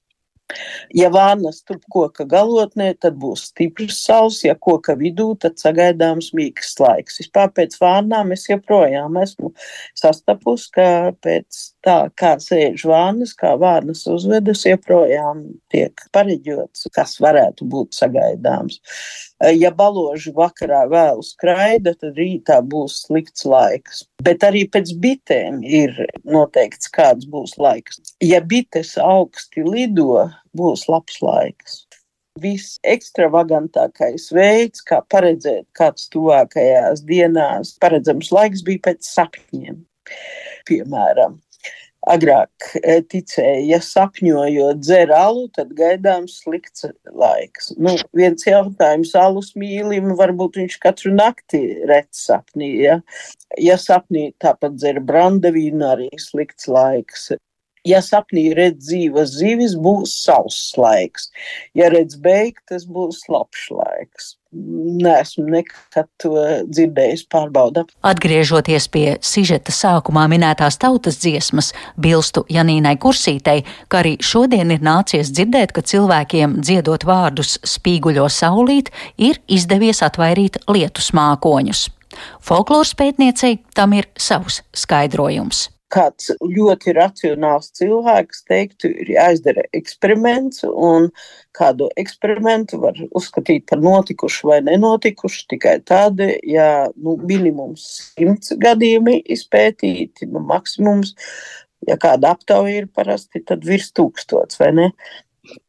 Ja 0.95 1.11
vānas 1.15 1.61
turp 1.67 1.85
koka 1.95 2.25
galotnē, 2.29 2.91
tad 2.99 3.17
būs 3.23 3.47
stiprs 3.51 4.01
saules, 4.05 4.41
ja 4.45 4.57
koka 4.59 4.97
vidū, 4.99 5.29
tad 5.41 5.61
sagaidāms 5.63 6.33
mīksts 6.37 6.81
laiks. 6.83 7.21
Vispār 7.23 7.53
pēc 7.55 7.77
vānām 7.81 8.35
es 8.35 8.49
joprojām 8.51 9.19
esmu 9.23 9.53
sastapus, 9.99 10.67
ka 10.75 10.89
pēc 11.23 11.61
tā, 11.87 11.97
kā 12.19 12.35
sēž 12.43 12.85
vānas, 12.89 13.33
kā 13.39 13.55
vānas 13.61 14.05
uzvedas, 14.11 14.65
joprojām 14.69 15.43
tiek 15.73 16.01
pareģots, 16.15 16.89
kas 16.95 17.17
varētu 17.23 17.69
būt 17.71 17.97
sagaidāms. 17.99 18.81
Ja 19.57 19.73
baloži 19.75 20.35
vakarā 20.37 20.85
vēl 20.91 21.23
skraida, 21.25 21.95
tad 21.97 22.19
rītā 22.21 22.61
būs 22.63 23.05
slikts 23.07 23.47
laiks. 23.49 24.05
Bet 24.25 24.45
arī 24.47 24.67
pēc 24.69 24.93
bitēm 25.01 25.63
ir 25.65 25.95
noteikts, 26.25 26.91
kāds 26.93 27.29
būs 27.31 27.57
laiks. 27.61 28.03
Ja 28.25 28.43
bites 28.45 28.97
augsti 29.01 29.65
lido, 29.65 30.27
būs 30.57 30.89
labs 30.91 31.23
laiks 31.25 31.85
viss 32.41 32.79
ekstravagantākais 32.87 34.31
veids, 34.33 34.83
kā 34.87 35.01
paredzēt, 35.13 35.67
kāds 35.77 36.09
tuvākajās 36.13 37.03
dienās 37.09 37.75
paredzams 37.83 38.31
laiks 38.33 38.65
bija 38.67 38.85
pēc 38.91 39.07
sapņiem. 39.07 39.81
Piemēram, 40.69 41.39
agrāk 42.09 42.71
eh, 42.81 43.01
ticēja, 43.05 43.61
ja 43.69 43.81
sapņojot 43.85 44.81
dzer 44.81 45.13
alu, 45.15 45.47
tad 45.57 45.75
gaidāms 45.77 46.39
slikts 46.43 46.87
laiks. 47.13 47.73
Nu, 47.77 47.97
viens 48.17 48.47
jautājums, 48.47 49.13
alus 49.19 49.53
mīlim, 49.59 50.15
varbūt 50.19 50.61
viņš 50.63 50.79
katru 50.83 51.13
nakti 51.15 51.63
redz 51.91 52.25
sapnī, 52.25 52.73
ja? 52.87 53.01
Ja 53.61 53.77
sapnī 53.81 54.31
tāpat 54.41 54.79
dzer 54.79 55.03
brandavīnu, 55.05 55.85
arī 55.93 56.11
slikts 56.21 56.71
laiks. 56.71 57.31
Ja 57.89 58.03
sapnī 58.05 58.51
redz 58.53 58.91
dzīves 58.91 59.31
zivis, 59.41 59.73
būs 59.81 60.13
sauss 60.27 60.75
laiks. 60.77 61.31
Ja 61.77 61.89
redz 61.93 62.19
beigtas, 62.21 62.85
būs 62.85 63.23
labs 63.33 63.71
laiks. 63.73 64.35
Nesmu 64.53 65.47
nekad 65.55 66.09
to 66.21 66.35
dzirdējis, 66.67 67.23
pārbaudām. 67.31 67.89
Atgriežoties 68.05 68.89
pie 68.93 69.07
sižeta 69.25 69.73
sākumā 69.73 70.27
minētās 70.33 70.77
tautas 70.83 71.21
dziesmas, 71.23 71.71
bilstu 71.97 72.45
Janīnai 72.53 72.97
Kursītei, 73.01 73.65
ka 73.89 74.03
arī 74.03 74.17
šodien 74.21 74.75
ir 74.75 74.85
nācies 74.85 75.33
dzirdēt, 75.33 75.73
ka 75.73 75.87
cilvēkiem 75.87 76.61
dziedot 76.61 77.07
vārdus 77.09 77.57
spīguļo 77.65 78.29
saulīt, 78.29 78.93
ir 79.17 79.41
izdevies 79.49 80.05
atvairīt 80.05 80.61
lietus 80.69 81.15
mākoņus. 81.17 81.89
Folkloras 82.45 82.97
pētniecei 82.99 83.61
tam 83.73 83.95
ir 83.97 84.11
savs 84.19 84.65
skaidrojums 84.77 85.69
kāds 85.91 86.31
ļoti 86.41 86.95
racionāls 86.97 87.71
cilvēks 87.79 88.45
teiktu, 88.49 88.91
ir 89.03 89.13
jāizdara 89.17 89.65
eksperiments, 89.77 90.65
un 90.65 91.11
kādu 91.57 91.91
eksperimentu 92.01 92.81
var 92.83 92.99
uzskatīt 93.11 93.67
par 93.71 93.83
notikušu 93.83 94.53
vai 94.53 94.61
nenotikušu 94.67 95.47
tikai 95.55 95.79
tad, 95.87 96.23
ja 96.47 96.71
nu, 96.97 97.17
minimums 97.27 97.89
simts 98.15 98.55
gadījumi 98.61 99.19
izpētīti, 99.37 100.31
nu, 100.31 100.45
maksimums, 100.53 101.17
ja 101.89 101.99
kāda 102.01 102.35
aptauja 102.37 102.83
ir 102.83 102.91
parasti, 102.95 103.43
tad 103.47 103.67
virs 103.67 103.91
tūkstots, 103.97 104.61
vai 104.61 104.73
ne? 104.77 104.89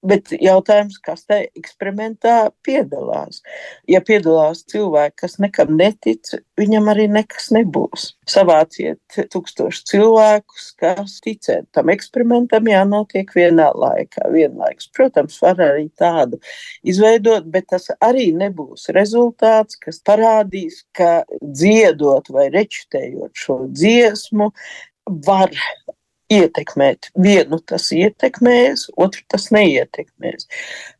Bet 0.05 0.31
jautājums, 0.33 0.97
kas 1.03 1.25
tajā 1.29 1.47
eksperimentā 1.57 2.35
piedalās? 2.65 3.41
Ja 3.89 4.01
piedalās 4.05 4.63
cilvēki, 4.71 5.15
kas 5.23 5.37
nekam 5.43 5.75
netic, 5.77 6.31
viņam 6.59 6.89
arī 6.93 7.07
nekas 7.11 7.51
nebūs. 7.55 8.07
Savāciet 8.29 9.19
tūkstoši 9.33 9.83
cilvēkus, 9.91 10.71
kas 10.81 11.19
ticēt 11.25 11.67
tam 11.75 11.91
eksperimentam, 11.93 12.69
jānotiek 12.71 13.29
vienā 13.35 13.69
laikā, 13.77 14.25
vienlaikus. 14.33 14.89
Protams, 14.95 15.37
var 15.43 15.61
arī 15.67 15.87
tādu 15.99 16.41
izveidot, 16.87 17.45
bet 17.53 17.69
tas 17.75 17.89
arī 18.01 18.31
nebūs 18.37 18.89
rezultāts, 18.95 19.77
kas 19.81 20.01
parādīs, 20.07 20.81
ka 20.97 21.21
dziedot 21.41 22.33
vai 22.33 22.49
rečitējot 22.53 23.45
šo 23.45 23.61
dziesmu, 23.69 24.51
var 25.25 25.53
ietekmēt. 26.31 27.11
Vienu 27.19 27.59
tas 27.67 27.89
ietekmēs, 27.95 28.87
otru 28.99 29.23
tas 29.31 29.49
neietekmēs. 29.53 30.47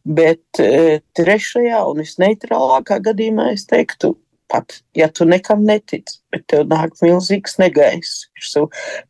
Bet 0.06 0.62
e, 0.62 1.00
trešajā 1.18 1.84
un 1.92 2.04
visneitrālākā 2.04 3.00
gadījumā 3.08 3.52
es 3.56 3.66
teiktu, 3.70 4.16
pat 4.52 4.82
ja 4.98 5.08
tu 5.08 5.26
nekam 5.30 5.64
netici, 5.68 6.20
bet 6.34 6.48
tev 6.52 6.68
nāk 6.72 6.98
milzīgs 7.04 7.58
negaiss, 7.62 8.28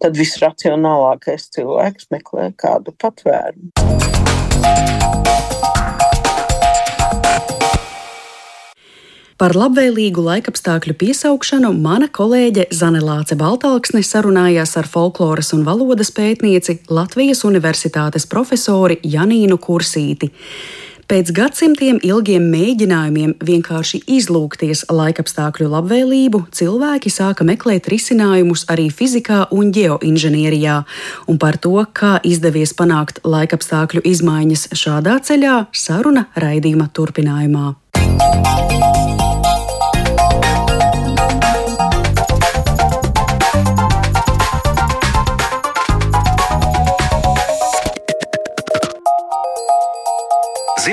tad 0.01 0.19
visracionālākais 0.19 1.49
cilvēks 1.57 2.11
meklē 2.13 2.51
kādu 2.61 2.93
patvērumu. 3.01 3.73
Par 9.41 9.55
labvēlīgu 9.57 10.21
laikapstākļu 10.21 10.93
piesaukšanu 11.01 11.71
mana 11.73 12.05
kolēģe 12.13 12.67
Zanelāce 12.77 13.33
Baltāksne 13.33 14.03
sarunājās 14.05 14.75
ar 14.77 14.85
folkloras 14.85 15.49
un 15.57 15.63
valodas 15.65 16.11
pētnieci 16.13 16.75
Latvijas 16.93 17.41
Universitātes 17.49 18.29
profesori 18.29 18.99
Janīnu 19.01 19.57
Kursīti. 19.57 20.29
Pēc 21.09 21.33
gadsimtiem 21.33 21.97
ilgiem 22.05 22.45
mēģinājumiem 22.53 23.33
vienkārši 23.41 24.03
izlūkties 24.19 24.85
laikapstākļu 24.93 25.71
labvēlību, 25.73 26.43
cilvēki 26.53 27.09
sāka 27.09 27.41
meklēt 27.41 27.89
risinājumus 27.89 28.67
arī 28.69 28.91
fizikā 28.93 29.47
un 29.57 29.73
geoinženierijā, 29.73 30.83
un 31.25 31.41
par 31.41 31.57
to, 31.57 31.79
kā 31.97 32.19
izdevies 32.21 32.77
panākt 32.77 33.23
laikapstākļu 33.25 34.05
izmaiņas 34.05 34.69
šādā 34.77 35.17
ceļā, 35.25 35.63
saruna 35.73 36.29
raidījuma 36.37 36.91
turpinājumā. 36.93 37.71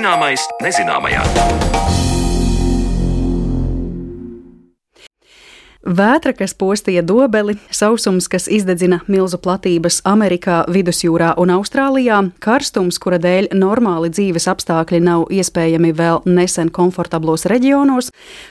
Zināmais 0.08 0.40
nezināmajā. 0.64 2.07
Vētra, 5.88 6.34
kas 6.36 6.52
postīja 6.52 7.00
dobeli, 7.00 7.54
sausums, 7.72 8.26
kas 8.28 8.44
izdedzina 8.52 8.98
milzu 9.08 9.38
platības 9.40 10.02
Amerikā, 10.04 10.58
Vidusjūrā 10.68 11.30
un 11.40 11.48
Austrālijā, 11.54 12.18
karstums, 12.44 12.98
kura 13.00 13.16
dēļ 13.16 13.48
normāli 13.56 14.10
dzīves 14.12 14.44
apstākļi 14.52 15.00
nav 15.00 15.24
iespējami 15.32 15.94
vēl 15.96 16.20
nesen 16.28 16.68
komfortablos 16.68 17.46
reģionos, 17.48 18.10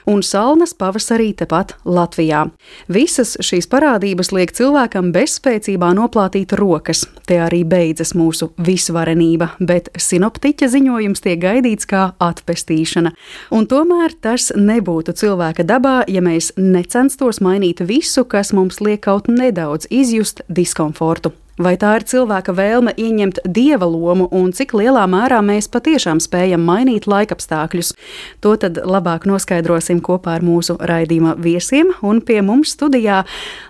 un 0.10 0.24
salnas 0.26 0.74
pavasarī 0.74 1.28
tepat 1.38 1.76
Latvijā. 1.86 2.48
Visas 2.90 3.36
šīs 3.38 3.70
parādības 3.70 4.34
liek 4.34 4.56
cilvēkam 4.58 5.14
bezspēcībā 5.14 5.92
noplātīt 5.94 6.58
rokas. 6.58 7.04
Te 7.30 7.38
arī 7.44 7.62
beidzas 7.70 8.16
mūsu 8.18 8.50
visvarenība, 8.58 9.52
bet 9.62 9.92
sinoptiķa 9.94 10.72
ziņojums 10.74 11.22
tiek 11.22 11.38
gaidīts 11.46 11.86
kā 11.86 12.08
atpestīšana. 12.18 13.14
Un 13.54 13.70
tomēr 13.70 14.18
tas 14.26 14.50
nebūtu 14.58 15.14
cilvēka 15.22 15.68
dabā, 15.68 16.00
ja 16.10 16.26
mēs 16.26 16.56
necenstos 16.58 17.27
centos 17.28 17.42
mainīt 17.44 17.82
visu, 17.84 18.24
kas 18.24 18.54
mums 18.54 18.80
liek 18.80 19.02
kaut 19.04 19.28
nedaudz 19.28 19.88
izjust 19.92 20.42
diskomfortu. 20.48 21.34
Vai 21.58 21.74
tā 21.82 21.96
ir 21.98 22.04
cilvēka 22.06 22.54
vēlme 22.54 22.92
ieņemt 23.02 23.40
dieva 23.50 23.88
lomu 23.90 24.28
un 24.36 24.52
cik 24.54 24.76
lielā 24.78 25.08
mērā 25.10 25.40
mēs 25.42 25.66
patiešām 25.74 26.20
spējam 26.22 26.62
mainīt 26.62 27.08
laikapstākļus? 27.10 27.96
To 28.46 28.54
tad 28.62 28.78
labāk 28.86 29.26
noskaidrosim 29.26 30.04
kopā 30.06 30.36
ar 30.38 30.46
mūsu 30.46 30.76
raidījuma 30.78 31.34
viesiem. 31.42 31.90
Un 32.06 32.22
pie 32.22 32.44
mums 32.46 32.76
studijā 32.78 33.24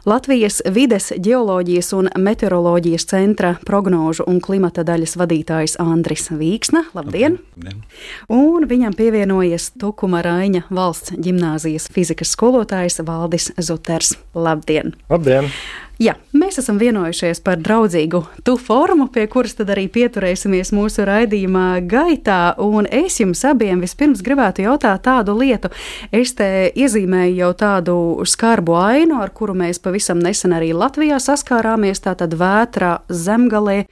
Latvijas 0.04 0.60
vides, 0.76 1.14
geoloģijas 1.16 1.94
un 1.96 2.12
meteoroloģijas 2.28 3.08
centra 3.08 3.56
prognožu 3.64 4.28
un 4.28 4.42
klimata 4.44 4.84
daļas 4.88 5.16
vadītājs 5.24 5.80
Andris 5.80 6.28
Vīksna. 6.28 6.90
Labdien! 6.98 7.40
Labdien. 7.56 7.82
Un 8.28 8.68
viņam 8.68 9.00
pievienojies 9.00 9.72
Tukuma 9.80 10.20
Raiņa 10.28 10.68
valsts 10.68 11.16
ģimnāzijas 11.16 11.88
fizikas 11.96 12.36
skolotājs 12.36 13.00
Valdis 13.08 13.54
Zuters. 13.56 14.18
Labdien! 14.36 14.98
Labdien! 15.08 15.48
Jā, 15.98 16.14
mēs 16.38 16.60
esam 16.62 16.78
vienojušies 16.78 17.40
par 17.42 17.58
draudzīgu 17.58 18.20
tu 18.46 18.54
formu, 18.62 19.08
pie 19.10 19.24
kuras 19.34 19.56
tad 19.58 19.72
arī 19.74 19.88
pieturēsimies 19.90 20.70
mūsu 20.78 21.08
raidījumā 21.10 21.80
gaitā. 21.90 22.54
Un 22.62 22.86
es 22.86 23.16
jums 23.18 23.42
abiem 23.50 23.82
vispirms 23.82 24.22
gribētu 24.22 24.62
jautāt 24.68 25.02
tādu 25.08 25.34
lietu. 25.40 25.72
Es 26.14 26.36
te 26.38 26.70
iezīmēju 26.78 27.40
jau 27.40 27.50
tādu 27.58 27.96
skarbu 28.30 28.78
ainu, 28.78 29.18
ar 29.26 29.34
kuru 29.34 29.56
mēs 29.58 29.82
pavisam 29.82 30.22
nesen 30.22 30.54
arī 30.54 30.70
Latvijā 30.78 31.18
saskārāmies. 31.18 32.04
Tātad 32.06 32.38
vētra 32.38 33.00
zemgalē 33.10 33.88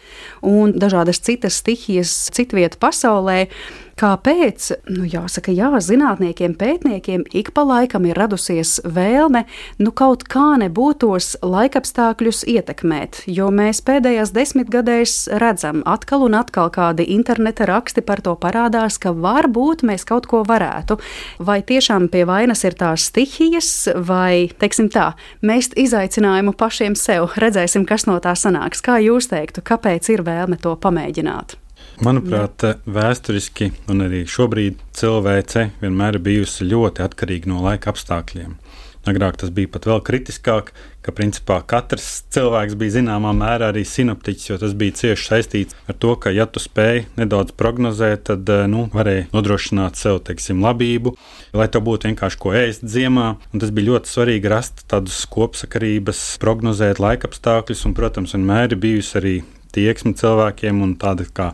un 0.45 0.77
dažādas 0.77 1.23
citas 1.25 1.57
stihijas 1.63 2.13
citvieta 2.37 2.77
pasaulē. 2.85 3.47
Kāpēc? 3.95 4.73
Nu, 4.91 5.05
jāsaka, 5.07 5.53
jā, 5.55 5.69
zinātniekiem, 5.79 6.57
pētniekiem 6.59 7.21
ik 7.31 7.53
pa 7.55 7.63
laikam 7.63 8.03
ir 8.09 8.17
radusies 8.19 8.81
vēlme 8.83 9.45
nu, 9.79 9.93
kaut 9.95 10.25
kā 10.27 10.57
nebūtos 10.59 11.37
laikapstākļus 11.39 12.43
ietekmēt, 12.51 13.21
jo 13.31 13.47
mēs 13.55 13.79
pēdējās 13.87 14.35
desmitgadēs 14.35 15.15
redzam 15.39 15.79
atkal 15.87 16.27
un 16.27 16.35
atkal 16.35 16.73
kādi 16.75 17.07
interneta 17.15 17.69
raksti 17.71 18.03
par 18.03 18.19
to 18.19 18.35
parādās, 18.35 18.99
ka 18.99 19.15
varbūt 19.15 19.87
mēs 19.87 20.03
kaut 20.03 20.27
ko 20.27 20.43
varētu. 20.43 20.99
Vai 21.39 21.61
tiešām 21.63 22.11
pie 22.11 22.27
vainas 22.27 22.67
ir 22.67 22.75
tās 22.75 23.07
stihijas, 23.07 23.73
vai, 23.95 24.51
teiksim 24.59 24.91
tā, 24.91 25.13
mēs 25.39 25.71
izaicinājumu 25.71 26.57
pašiem 26.59 26.99
sev, 26.99 27.31
redzēsim, 27.39 27.87
kas 27.87 28.11
no 28.11 28.19
tā 28.19 28.35
sanāks. 28.35 28.83
Kā 28.83 28.99
jūs 28.99 29.31
teiktu, 29.31 29.63
kāpēc 29.63 30.11
ir 30.11 30.27
vēlme 30.27 30.59
to 30.59 30.75
pamēģināt? 30.75 31.61
Manuprāt, 32.03 32.63
vēsturiski 32.91 33.69
un 33.91 34.03
arī 34.03 34.25
šobrīd 34.27 34.81
cilvēce 34.97 35.69
vienmēr 35.79 36.17
ir 36.17 36.25
bijusi 36.25 36.67
ļoti 36.67 37.05
atkarīga 37.05 37.51
no 37.51 37.61
laika 37.63 37.93
apstākļiem. 37.93 38.57
Agrāk 39.05 39.37
tas 39.37 39.51
bija 39.53 39.69
pat 39.69 39.85
vēl 39.85 39.99
kritiskāk, 40.01 40.71
ka 41.05 41.13
principā 41.13 41.59
katrs 41.69 42.23
cilvēks 42.33 42.73
bija 42.79 42.95
zināmā 42.95 43.35
mērā 43.37 43.69
arī 43.69 43.83
sinoptiķis, 43.85 44.47
jo 44.49 44.57
tas 44.63 44.73
bija 44.73 44.95
cieši 44.97 45.27
saistīts 45.29 45.77
ar 45.85 45.99
to, 46.01 46.15
ka, 46.17 46.33
ja 46.33 46.47
tu 46.49 46.59
spēj 46.63 47.03
nedaudz 47.19 47.53
prognozēt, 47.53 48.25
tad 48.31 48.49
nu, 48.71 48.87
varēja 48.95 49.27
nodrošināt 49.35 50.01
sev 50.01 50.23
teiksim, 50.25 50.63
labību, 50.65 51.13
lai 51.53 51.69
tev 51.69 51.85
būtu 51.85 52.09
vienkārši 52.09 52.41
ko 52.41 52.55
ēst 52.57 52.87
ziemā. 52.89 53.35
Un 53.53 53.61
tas 53.61 53.69
bija 53.75 53.91
ļoti 53.93 54.09
svarīgi 54.09 54.51
rast 54.51 54.87
tādus 54.89 55.21
kopsakarības, 55.29 56.25
prognozēt 56.41 57.03
laikapstākļus, 57.05 57.85
un, 57.85 57.93
protams, 58.01 58.33
vienmēr 58.33 58.73
ir 58.73 58.81
bijusi 58.87 59.21
arī 59.21 59.35
tieksme 59.75 60.15
cilvēkiem 60.17 60.81
un 60.85 60.95
tāda 60.99 61.27
kā 61.35 61.51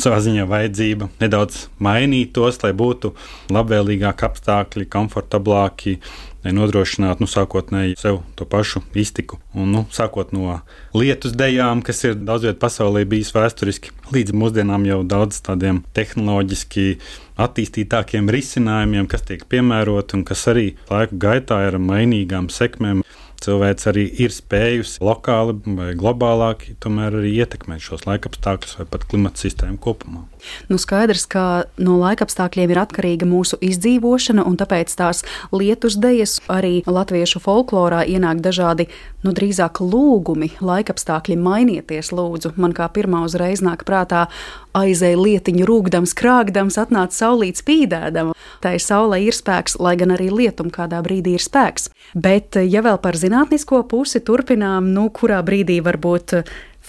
savā 0.00 0.20
ziņā 0.24 0.46
vajadzība 0.48 1.10
nedaudz 1.20 1.66
mainīt 1.82 2.34
tos, 2.36 2.60
lai 2.64 2.72
būtu 2.76 3.12
labvēlīgāki 3.52 4.26
apstākļi, 4.26 4.88
komfortablāki, 4.90 5.98
lai 6.44 6.54
nodrošinātu 6.56 7.24
nu, 7.24 7.28
sākotnēji 7.28 7.98
sev 8.00 8.20
to 8.38 8.46
pašu 8.48 8.82
iztiku. 8.96 9.40
Un, 9.52 9.74
nu, 9.74 9.84
sākot 9.92 10.32
no 10.36 10.60
lietus 10.96 11.34
dejām, 11.36 11.84
kas 11.84 12.00
ir 12.08 12.16
daudz 12.16 12.48
vietā 12.48 12.62
pasaulē 12.64 13.04
bijis 13.08 13.34
vēsturiski, 13.36 13.92
līdz 14.14 14.36
mūsdienām 14.40 14.86
jau 14.88 15.02
daudz 15.04 15.42
tādiem 15.44 15.82
tehnoloģiski 15.96 16.86
attīstītākiem 17.40 18.30
risinājumiem, 18.32 19.08
kas 19.10 19.26
tiek 19.28 19.44
piemēroti 19.52 20.18
un 20.18 20.24
kas 20.28 20.46
arī 20.52 20.70
laiku 20.90 21.20
gaitā 21.20 21.60
ir 21.68 21.80
mainīgām 21.82 22.48
sekmēm 22.52 23.04
cilvēks 23.44 23.88
arī 23.90 24.06
ir 24.24 24.34
spējusi 24.34 25.00
lokāli 25.04 25.56
vai 25.78 25.90
globālāk 25.98 26.66
tomēr 26.82 27.20
arī 27.20 27.34
ietekmēt 27.40 27.84
šos 27.84 28.06
laikapstākļus 28.08 28.78
vai 28.80 28.88
pat 28.92 29.06
klimata 29.10 29.44
sistēmu 29.44 29.80
kopumā. 29.82 30.26
Nu, 30.70 30.78
skaidrs, 30.80 31.26
ka 31.30 31.44
no 31.80 31.98
laikapstākļiem 32.00 32.72
ir 32.72 32.80
atkarīga 32.82 33.28
mūsu 33.28 33.58
izdzīvošana, 33.64 34.44
un 34.46 34.58
tāpēc 34.60 34.94
tās 34.98 35.24
lietus 35.54 35.98
dejas 36.00 36.38
arī 36.50 36.80
latviešu 36.86 37.42
folklorā 37.44 38.02
ienāk 38.08 38.42
dažādi, 38.44 38.88
nu, 39.24 39.34
drīzāk 39.36 39.82
lūgumi, 39.84 40.52
laikapstākļi 40.64 41.38
mainieties, 41.40 42.12
lūdzu. 42.16 42.54
Man 42.60 42.74
kā 42.76 42.88
pirmā 42.92 43.24
uzreiz 43.26 43.62
nāk 43.64 43.84
prātā 43.88 44.26
aizēja 44.76 45.18
lietiņu 45.18 45.66
rūkdams, 45.68 46.14
krāgdams, 46.18 46.78
atnāca 46.80 47.16
saulīt 47.24 47.60
spīdēdam. 47.60 48.34
Tā 48.60 48.74
ir 48.76 48.84
saule 48.84 49.20
ir 49.24 49.36
spēks, 49.36 49.78
lai 49.80 49.96
gan 50.00 50.14
arī 50.14 50.28
lietum 50.32 50.70
kādā 50.72 51.00
brīdī 51.04 51.36
ir 51.38 51.44
spēks. 51.44 51.90
Bet, 52.14 52.58
ja 52.58 52.82
vēl 52.84 52.98
par 53.02 53.18
zinātnisko 53.18 53.82
pusi 53.90 54.22
turpinām, 54.24 54.90
nu, 54.94 55.08
kurā 55.14 55.40
brīdī 55.46 55.80
varbūt 55.84 56.40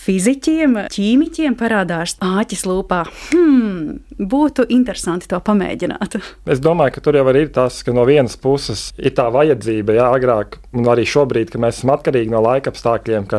fiziķiem, 0.01 0.77
ķīmiķiem 0.91 1.55
parādās 1.59 2.15
āķis 2.23 2.65
lūpā. 2.69 3.01
Hmm, 3.31 3.99
būtu 4.17 4.65
interesanti 4.73 5.29
to 5.31 5.39
pamēģināt. 5.45 6.17
Es 6.49 6.61
domāju, 6.63 6.97
ka 6.97 7.05
tur 7.05 7.19
jau 7.19 7.25
ir 7.33 7.51
tas, 7.53 7.81
ka 7.85 7.93
no 7.95 8.05
vienas 8.09 8.37
puses 8.41 8.89
ir 8.97 9.15
tā 9.17 9.27
vajadzība, 9.33 9.97
jā, 9.99 10.07
agrāk 10.17 10.59
un 10.73 10.89
arī 10.91 11.05
šobrīd, 11.09 11.53
ka 11.53 11.61
mēs 11.61 11.81
esam 11.81 11.93
atkarīgi 11.95 12.33
no 12.33 12.41
laika 12.45 12.73
apstākļiem 12.73 13.29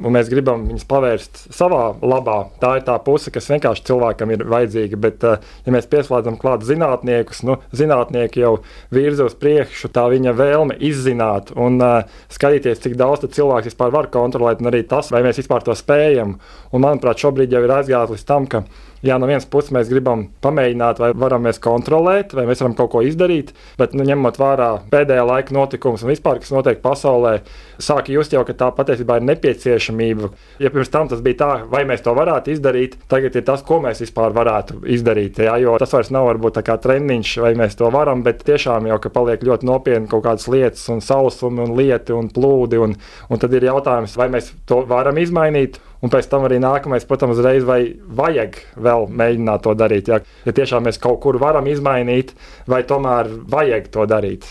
un 0.00 0.14
mēs 0.16 0.30
gribam 0.32 0.66
viņus 0.68 0.86
pavērst 0.88 1.42
savā 1.54 1.82
labā. 2.02 2.38
Tā 2.60 2.76
ir 2.78 2.86
tā 2.86 2.96
puse, 3.04 3.32
kas 3.34 3.48
vienkārši 3.50 3.84
cilvēkam 3.88 4.32
ir 4.34 4.44
vajadzīga. 4.48 5.00
Bet, 5.00 5.24
eh, 5.24 5.44
ja 5.66 5.74
mēs 5.74 5.88
pieslēdzam 5.92 6.38
klāt 6.40 6.66
zinātniekus, 6.66 7.42
nu, 7.48 7.58
zinātnieki 7.76 8.42
jau 8.42 8.52
virza 8.94 9.28
uz 9.28 9.36
priekšu, 9.38 9.90
tā 9.94 10.06
viņa 10.12 10.34
vēlme 10.36 10.76
izzināt 10.86 11.52
un 11.56 11.80
uh, 11.82 12.18
skatīties, 12.32 12.80
cik 12.82 12.96
daudz 12.98 13.26
cilvēks 13.26 13.70
vispār 13.70 13.92
var 13.94 14.10
kontrolēt, 14.12 14.60
un 14.60 14.70
arī 14.70 14.82
tas, 14.88 15.10
vai 15.14 15.22
mēs 15.26 15.40
vispār 15.40 15.64
to 15.66 15.74
spējam. 15.76 16.36
Un, 16.72 16.84
manuprāt, 16.84 17.20
šobrīd 17.22 17.54
jau 17.54 17.62
ir 17.64 17.74
aizgājis 17.78 18.14
līdz 18.14 18.26
tam, 18.28 18.46
ka 18.50 18.64
jā, 19.06 19.16
no 19.20 19.28
vienas 19.28 19.46
puses 19.48 19.72
mēs 19.74 19.90
gribam 19.90 20.26
pamēģināt, 20.44 21.00
vai 21.02 21.10
varam 21.16 21.46
mēs 21.46 21.60
kontrolēt, 21.62 22.34
vai 22.36 22.46
mēs 22.48 22.62
varam 22.62 22.76
kaut 22.78 22.92
ko 22.94 23.02
izdarīt, 23.06 23.52
bet 23.78 23.94
nu, 23.96 24.04
ņemot 24.06 24.40
vērā 24.40 24.70
pēdējā 24.92 25.24
laika 25.26 25.56
notikumus 25.56 26.04
un 26.04 26.12
vispār, 26.12 26.40
kas 26.42 26.52
notiek 26.54 26.82
pasaulē, 26.84 27.38
sāk 27.82 28.10
just 28.12 28.34
jau, 28.34 28.42
ka 28.46 28.56
tā 28.56 28.70
patiesībā 28.74 29.18
ir 29.20 29.26
nepieciešamība. 29.30 30.30
Ja 30.62 30.72
pirms 30.74 30.92
tam 30.92 31.10
tas 31.10 31.22
bija 31.24 31.40
tā, 31.42 31.50
vai 31.70 31.84
mēs 31.88 32.04
to 32.04 32.14
varētu 32.16 32.54
izdarīt, 32.54 32.98
tagad 33.10 33.36
ir 33.38 33.46
tas, 33.46 33.64
ko 33.66 33.80
mēs 33.84 34.02
vispār 34.04 34.34
varētu 34.36 34.82
izdarīt. 34.96 35.40
Jā, 35.46 35.56
jo 35.62 35.76
tas 35.80 35.94
vairs 35.96 36.12
nav 36.14 36.28
varbūt 36.30 36.58
tā 36.58 36.66
kā 36.66 36.78
treniņš, 36.82 37.36
vai 37.44 37.54
mēs 37.58 37.78
to 37.78 37.90
varam, 37.94 38.24
bet 38.26 38.44
tiešām 38.46 38.88
jau, 38.90 39.00
ka 39.02 39.12
paliek 39.14 39.44
ļoti 39.46 39.68
nopietni 39.68 40.10
kaut 40.10 40.26
kādas 40.26 40.48
lietas, 40.52 40.86
un 40.92 41.02
sausumi, 41.04 41.64
un 41.64 41.76
lieti, 41.78 42.14
un 42.16 42.30
plūdi, 42.32 42.80
un, 42.82 42.96
un 43.30 43.42
tad 43.42 43.54
ir 43.56 43.68
jautājums, 43.70 44.16
vai 44.18 44.30
mēs 44.32 44.54
to 44.68 44.82
varam 44.88 45.20
izmainīt. 45.20 45.80
Un 46.06 46.12
pēc 46.12 46.28
tam 46.30 46.44
arī 46.46 46.60
nākamais, 46.62 47.02
protams, 47.08 47.40
reiz 47.42 47.64
vai 47.66 47.80
vajag 47.98 48.60
vēl 48.78 49.08
mēģināt 49.10 49.64
to 49.64 49.72
darīt. 49.74 50.10
Ja, 50.12 50.20
ja 50.46 50.54
tiešām 50.54 50.86
mēs 50.86 51.00
kaut 51.02 51.18
kur 51.24 51.40
varam 51.42 51.66
izmainīt, 51.66 52.30
vai 52.70 52.84
tomēr 52.86 53.32
vajag 53.50 53.90
to 53.90 54.06
darīt. 54.06 54.46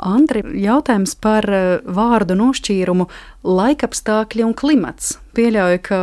Andri, 0.00 0.40
jautājums 0.64 1.12
par 1.20 1.44
eh, 1.52 1.66
vārdu 1.84 2.38
nošķīrumu 2.38 3.08
laikapstākļi 3.44 4.48
un 4.48 4.56
klimats. 4.56 5.18
Pieļauju, 5.34 5.78
ka 5.82 5.98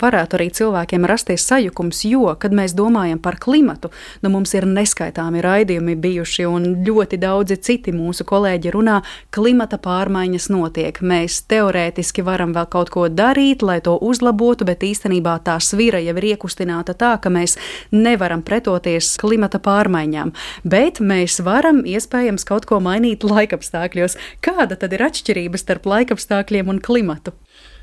varētu 0.00 0.38
arī 0.38 0.46
cilvēkiem 0.56 1.04
rasties 1.08 1.44
sajukums, 1.44 1.98
jo, 2.08 2.30
kad 2.40 2.54
mēs 2.56 2.72
domājam 2.72 3.18
par 3.20 3.36
klimatu, 3.36 3.90
nu 4.24 4.30
mums 4.32 4.54
ir 4.56 4.64
neskaitāmi 4.64 5.42
raidījumi 5.44 5.98
bijuši, 6.00 6.46
un 6.48 6.64
ļoti 6.86 7.18
daudzi 7.20 7.58
citi 7.60 7.92
mūsu 7.92 8.24
kolēģi 8.24 8.72
runā, 8.72 9.00
klimata 9.36 9.76
pārmaiņas 9.84 10.48
notiek. 10.54 11.00
Mēs 11.04 11.42
teorētiski 11.52 12.24
varam 12.24 12.54
vēl 12.56 12.70
kaut 12.72 12.92
ko 12.94 13.04
darīt, 13.12 13.60
lai 13.60 13.82
to 13.84 13.98
uzlabotu, 14.00 14.64
bet 14.64 14.86
īstenībā 14.88 15.36
tā 15.44 15.58
svira 15.60 16.00
jau 16.00 16.16
ir 16.16 16.30
iekustināta 16.32 16.96
tā, 16.96 17.12
ka 17.20 17.28
mēs 17.28 17.58
nevaram 17.92 18.40
pretoties 18.40 19.12
klimata 19.20 19.60
pārmaiņām. 19.60 20.32
Bet 20.64 21.02
mēs 21.04 21.42
varam 21.44 21.84
iespējams 21.84 22.48
kaut 22.48 22.64
ko 22.70 22.80
mainīt 22.80 23.28
laikapstākļos. 23.28 24.16
Kāda 24.40 24.80
tad 24.80 24.96
ir 24.96 25.04
atšķirība 25.10 25.60
starp 25.60 25.92
laikapstākļiem 25.92 26.72
un 26.72 26.79
klimatu? 26.84 27.34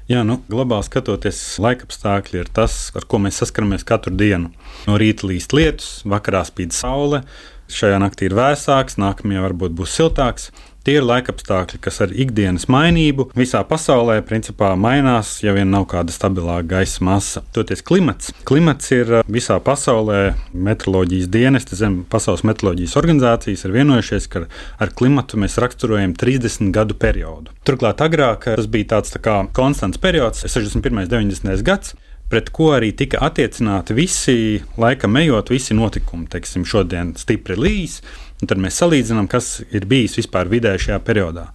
Jā, 0.07 0.21
nu, 0.23 0.37
globāli 0.47 0.87
skatoties, 0.87 1.39
laikapstākļi 1.59 2.39
ir 2.39 2.49
tas, 2.55 2.77
ar 2.95 3.03
ko 3.11 3.19
mēs 3.19 3.41
saskaramies 3.41 3.83
katru 3.87 4.13
dienu. 4.15 4.53
No 4.87 4.95
rīta 4.99 5.27
līst 5.27 5.51
lietus, 5.51 5.89
vakarā 6.07 6.45
spīd 6.47 6.71
saule, 6.71 7.25
šajā 7.67 7.97
naktī 7.99 8.29
ir 8.29 8.37
vēsāks, 8.37 8.95
nākamajā 9.03 9.43
varbūt 9.49 9.75
būs 9.75 9.97
siltāks. 9.99 10.47
Tie 10.87 10.93
ir 11.01 11.03
laikapstākļi, 11.03 11.81
kas 11.83 11.97
ar 12.05 12.13
ikdienas 12.15 12.69
mainību 12.71 13.25
visā 13.35 13.59
pasaulē 13.67 14.21
principā 14.23 14.69
mainās, 14.79 15.33
ja 15.43 15.51
vien 15.51 15.67
nav 15.67 15.83
kāda 15.91 16.15
stabilāka 16.15 16.63
gaisa 16.77 17.03
masa. 17.03 17.43
Toties 17.51 17.83
klimats. 17.83 18.31
Klimats 18.47 18.93
ir 18.95 19.11
uh, 19.17 19.25
visā 19.27 19.57
pasaulē 19.59 20.21
meteoroloģijas 20.55 21.27
dienesti 21.33 21.75
zem 21.75 21.99
Pasaules 22.07 22.45
meteoroloģijas 22.47 22.95
organizācijas 23.03 23.67
ir 23.67 23.75
vienojušies, 23.75 24.29
ka 24.31 24.45
ar 24.79 24.95
klimatu 24.95 25.35
mēs 25.43 25.59
raksturojam 25.59 26.15
30 26.15 26.71
gadu 26.79 26.95
periodu. 26.95 27.51
Turklāt 27.67 27.99
agrāk 28.07 28.47
tas 28.47 28.71
bija 28.71 28.93
tāds 28.95 29.11
tā 29.11 29.19
kā 29.19 29.41
konstants 29.51 29.99
periods, 29.99 30.47
61. 30.47 31.03
un 31.03 31.11
90. 31.11 31.67
gadsimts 31.67 32.07
pret 32.27 32.49
ko 32.51 32.71
arī 32.75 32.91
tika 32.97 33.21
attiecināti 33.27 33.95
visi, 33.95 34.37
laika 34.79 35.07
ejot, 35.21 35.51
visi 35.51 35.75
notikumi. 35.77 36.27
Teiksim, 36.31 36.65
šodien 36.67 37.13
stipri 37.19 37.55
līs, 37.55 38.01
un 38.41 38.49
tad 38.49 38.61
mēs 38.61 38.77
salīdzinām, 38.81 39.29
kas 39.31 39.61
ir 39.71 39.87
bijis 39.89 40.17
vispār 40.19 40.49
vidē 40.51 40.75
šajā 40.81 40.99
periodā. 41.05 41.49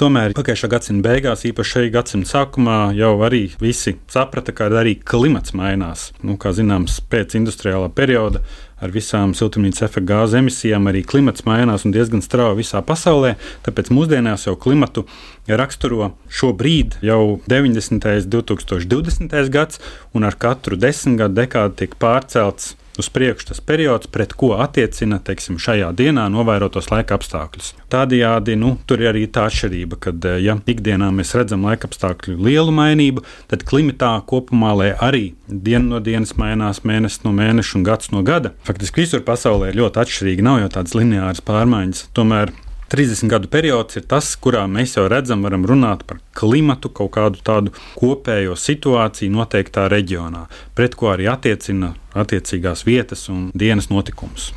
Tomēr 0.00 0.32
pagājušā 0.32 0.70
gadsimta 0.72 1.10
beigās, 1.10 1.44
īpaši 1.44 1.74
šī 1.76 1.88
gadsimta 1.92 2.30
sākumā, 2.30 2.76
jau 2.96 3.12
arī 3.26 3.42
visi 3.60 3.98
saprata, 4.10 4.54
ka 4.56 4.70
arī 4.80 4.96
klimats 4.96 5.52
mainās. 5.54 6.08
Nu, 6.24 6.38
kā 6.40 6.54
zināms, 6.56 6.96
pēc 7.12 7.36
industriālā 7.36 7.90
perioda 7.92 8.40
ar 8.82 8.90
visām 8.90 9.34
siltumnīcas 9.36 9.84
efekta 9.86 10.08
gāzu 10.08 10.40
emisijām 10.40 10.88
arī 10.90 11.04
klimats 11.06 11.44
mainās 11.46 11.84
un 11.86 11.92
diezgan 11.94 12.24
strauji 12.24 12.62
visā 12.64 12.80
pasaulē. 12.82 13.36
Tāpēc 13.66 13.92
mūsdienās 13.94 14.48
jau 14.48 14.56
klimatu 14.58 15.04
raksturo 15.46 16.14
šobrīd 16.32 16.98
jau 17.04 17.38
90. 17.52 18.08
un 18.08 18.30
2020. 18.32 19.40
gads, 19.52 19.82
un 20.16 20.24
ar 20.26 20.40
katru 20.40 20.80
desmitgadu 20.80 21.44
dekādu 21.44 21.82
tiek 21.84 22.00
pārcelts 22.00 22.72
uz 22.98 23.08
priekšu 23.08 23.48
tas 23.48 23.60
periods, 23.60 24.08
pret 24.12 24.34
ko 24.38 24.52
attiecina 24.62 25.18
teiksim, 25.24 25.58
šajā 25.62 25.92
dienā 25.96 26.26
novērotos 26.32 26.90
laika 26.92 27.16
apstākļus. 27.18 27.72
Tādējādi 27.92 28.56
nu, 28.60 28.74
tur 28.86 29.02
ir 29.02 29.12
arī 29.12 29.26
tā 29.32 29.46
atšķirība, 29.48 29.98
ka, 30.00 30.12
eh, 30.12 30.40
ja 30.44 30.56
ikdienā 30.56 31.10
mēs 31.14 31.34
redzam 31.38 31.64
laika 31.68 31.88
apstākļu 31.88 32.38
lielu 32.38 32.72
mainību, 32.72 33.24
tad 33.48 33.64
klimatā 33.68 34.14
kopumā 34.26 34.72
arī 35.02 35.34
diena 35.48 35.84
no 35.84 36.00
dienas 36.00 36.32
mainās, 36.40 36.80
mēnesis 36.80 37.24
no 37.24 37.32
mēneša 37.32 37.76
un 37.76 37.82
gads 37.84 38.10
no 38.12 38.22
gada. 38.22 38.52
Faktiski 38.64 39.02
visur 39.02 39.20
pasaulē 39.20 39.68
ir 39.68 39.80
ļoti 39.82 40.00
atšķirīgi, 40.02 40.42
nav 40.42 40.60
jau 40.62 40.68
tādas 40.78 40.94
lineāras 40.96 41.44
pārmaiņas. 41.44 42.06
Tomēr 42.16 42.52
30 42.92 43.28
gadu 43.28 43.48
periods 43.48 43.96
ir 43.96 44.04
tas, 44.04 44.34
kurā 44.36 44.66
mēs 44.68 44.98
jau 44.98 45.06
redzam, 45.08 45.40
varam 45.46 45.62
runāt 45.64 46.02
par 46.04 46.18
klimatu, 46.36 46.90
kaut 46.92 47.14
kādu 47.14 47.40
tādu 47.40 47.72
kopējo 47.96 48.52
situāciju 48.52 49.32
noteiktā 49.32 49.86
reģionā, 49.88 50.42
pret 50.76 50.98
ko 51.00 51.08
arī 51.14 51.30
attiecina 51.32 51.94
attiecīgās 52.12 52.84
vietas 52.84 53.30
un 53.32 53.46
dienas 53.56 53.88
notikumus. 53.88 54.50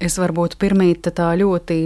Es 0.00 0.16
varbūt 0.16 0.56
pirmīt 0.60 1.04
tā 1.16 1.26
ļoti 1.36 1.76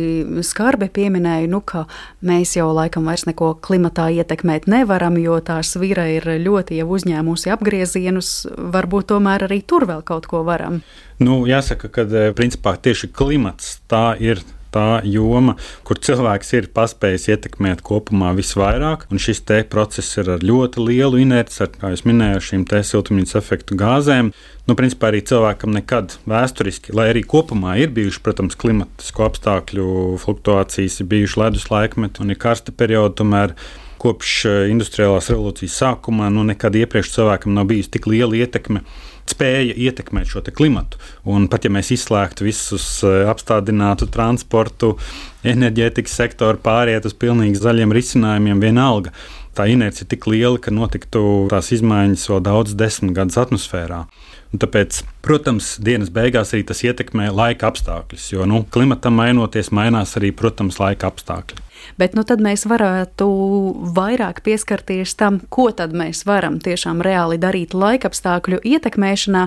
skarbi 0.47 0.87
pieminēju, 0.95 1.51
nu, 1.51 1.59
ka 1.59 1.85
mēs 2.23 2.55
jau 2.55 2.69
laikam 2.75 3.11
vairs 3.11 3.27
neko 3.27 3.57
klimatā 3.59 4.09
ietekmēt 4.15 4.71
nevaram, 4.71 5.19
jo 5.19 5.41
tā 5.43 5.59
svira 5.67 6.07
ir 6.11 6.27
ļoti 6.39 6.79
jau 6.79 6.87
uzņēmusi 6.95 7.51
apgriezienus. 7.55 8.33
Varbūt 8.79 9.11
tomēr 9.11 9.49
arī 9.49 9.59
tur 9.67 9.91
vēl 9.91 10.07
kaut 10.07 10.31
ko 10.31 10.47
varam. 10.47 10.81
Nu, 11.19 11.43
jāsaka, 11.51 11.91
ka 11.91 12.07
principā 12.39 12.77
tieši 12.79 13.11
klimats 13.11 13.81
tā 13.91 14.15
ir 14.23 14.47
tā 14.75 15.01
joma, 15.07 15.57
kur 15.87 15.99
cilvēks 16.01 16.55
ir 16.59 16.69
paspējis 16.75 17.29
ietekmēt 17.35 17.83
kopumā 17.87 18.33
visvairāk. 18.39 19.07
Un 19.11 19.23
šis 19.23 19.43
process 19.71 20.19
ir 20.21 20.31
ar 20.37 20.45
ļoti 20.45 20.85
lielu 20.85 21.21
inerci, 21.25 21.63
ar, 21.65 21.75
kā 21.75 21.93
jau 21.93 22.09
minēju, 22.11 22.47
šīm 22.49 22.65
siltumnīcas 22.67 23.39
efektu 23.41 23.77
gāzēm. 23.79 24.33
Nu, 24.69 24.77
principā 24.79 25.11
arī 25.11 25.23
cilvēkam 25.27 25.73
nekad 25.75 26.17
vēsturiski, 26.31 26.95
lai 26.95 27.09
arī 27.11 27.25
kopumā 27.27 27.77
ir 27.83 27.91
bijuši, 27.95 28.23
protams, 28.23 28.59
klimatisko 28.61 29.27
apstākļu 29.27 30.17
fluktuācijas, 30.23 31.01
ir 31.01 31.11
bijuši 31.11 31.41
ledus 31.41 31.71
laikmeti 31.73 32.23
un 32.23 32.31
ir 32.31 32.39
karsta 32.39 32.73
periodi. 32.73 33.17
Tomēr 33.21 33.57
kopš 34.01 34.35
eh, 34.49 34.59
industriālās 34.73 35.31
revolūcijas 35.33 35.79
sākuma 35.83 36.31
nu, 36.33 36.45
nekad 36.47 36.79
iepriekš 36.79 37.17
cilvēkam 37.17 37.57
nav 37.57 37.69
bijusi 37.73 37.97
tik 37.97 38.09
liela 38.11 38.39
ietekme 38.39 38.85
spēja 39.31 39.75
ietekmēt 39.89 40.31
šo 40.31 40.43
klimatu. 40.55 41.01
Un 41.25 41.49
pat 41.51 41.67
ja 41.67 41.73
mēs 41.73 41.93
izslēgtu 41.95 42.47
visus 42.47 42.87
eh, 43.07 43.25
apstādinātu 43.31 44.11
transportu, 44.13 44.97
enerģētikas 45.47 46.17
sektoru, 46.23 46.61
pāriet 46.63 47.07
uz 47.07 47.15
pilnīgi 47.15 47.61
zaļiem 47.63 47.95
risinājumiem, 47.97 48.61
vienalga. 48.61 49.15
Tā 49.57 49.67
inercija 49.67 50.07
ir 50.07 50.11
tik 50.13 50.29
liela, 50.31 50.59
ka 50.63 50.73
notiktu 50.73 51.49
tās 51.51 51.73
izmaiņas 51.75 52.29
vēl 52.31 52.45
daudz 52.47 52.77
desmit 52.79 53.17
gadus 53.17 53.41
atmosfērā. 53.41 54.05
Un 54.51 54.63
tāpēc, 54.63 55.03
protams, 55.23 55.77
dienas 55.83 56.11
beigās 56.11 56.55
arī 56.55 56.65
tas 56.67 56.83
ietekmē 56.87 57.29
laika 57.35 57.71
apstākļus, 57.71 58.31
jo 58.35 58.47
nu, 58.51 58.65
klimatam 58.71 59.19
mainoties, 59.19 59.71
mainās 59.75 60.17
arī, 60.19 60.33
protams, 60.35 60.79
laika 60.83 61.11
apstākļi 61.11 61.70
bet 62.01 62.15
nu, 62.19 62.25
tad 62.27 62.43
mēs 62.45 62.67
varētu 62.71 63.27
vairāk 63.97 64.43
pieskarties 64.47 65.15
tam, 65.19 65.41
ko 65.49 65.71
tad 65.77 65.95
mēs 65.97 66.25
varam 66.29 66.59
tiešām 66.63 67.03
reāli 67.05 67.39
darīt 67.41 67.75
laikapstākļu 67.77 68.61
ietekmēšanā. 68.65 69.47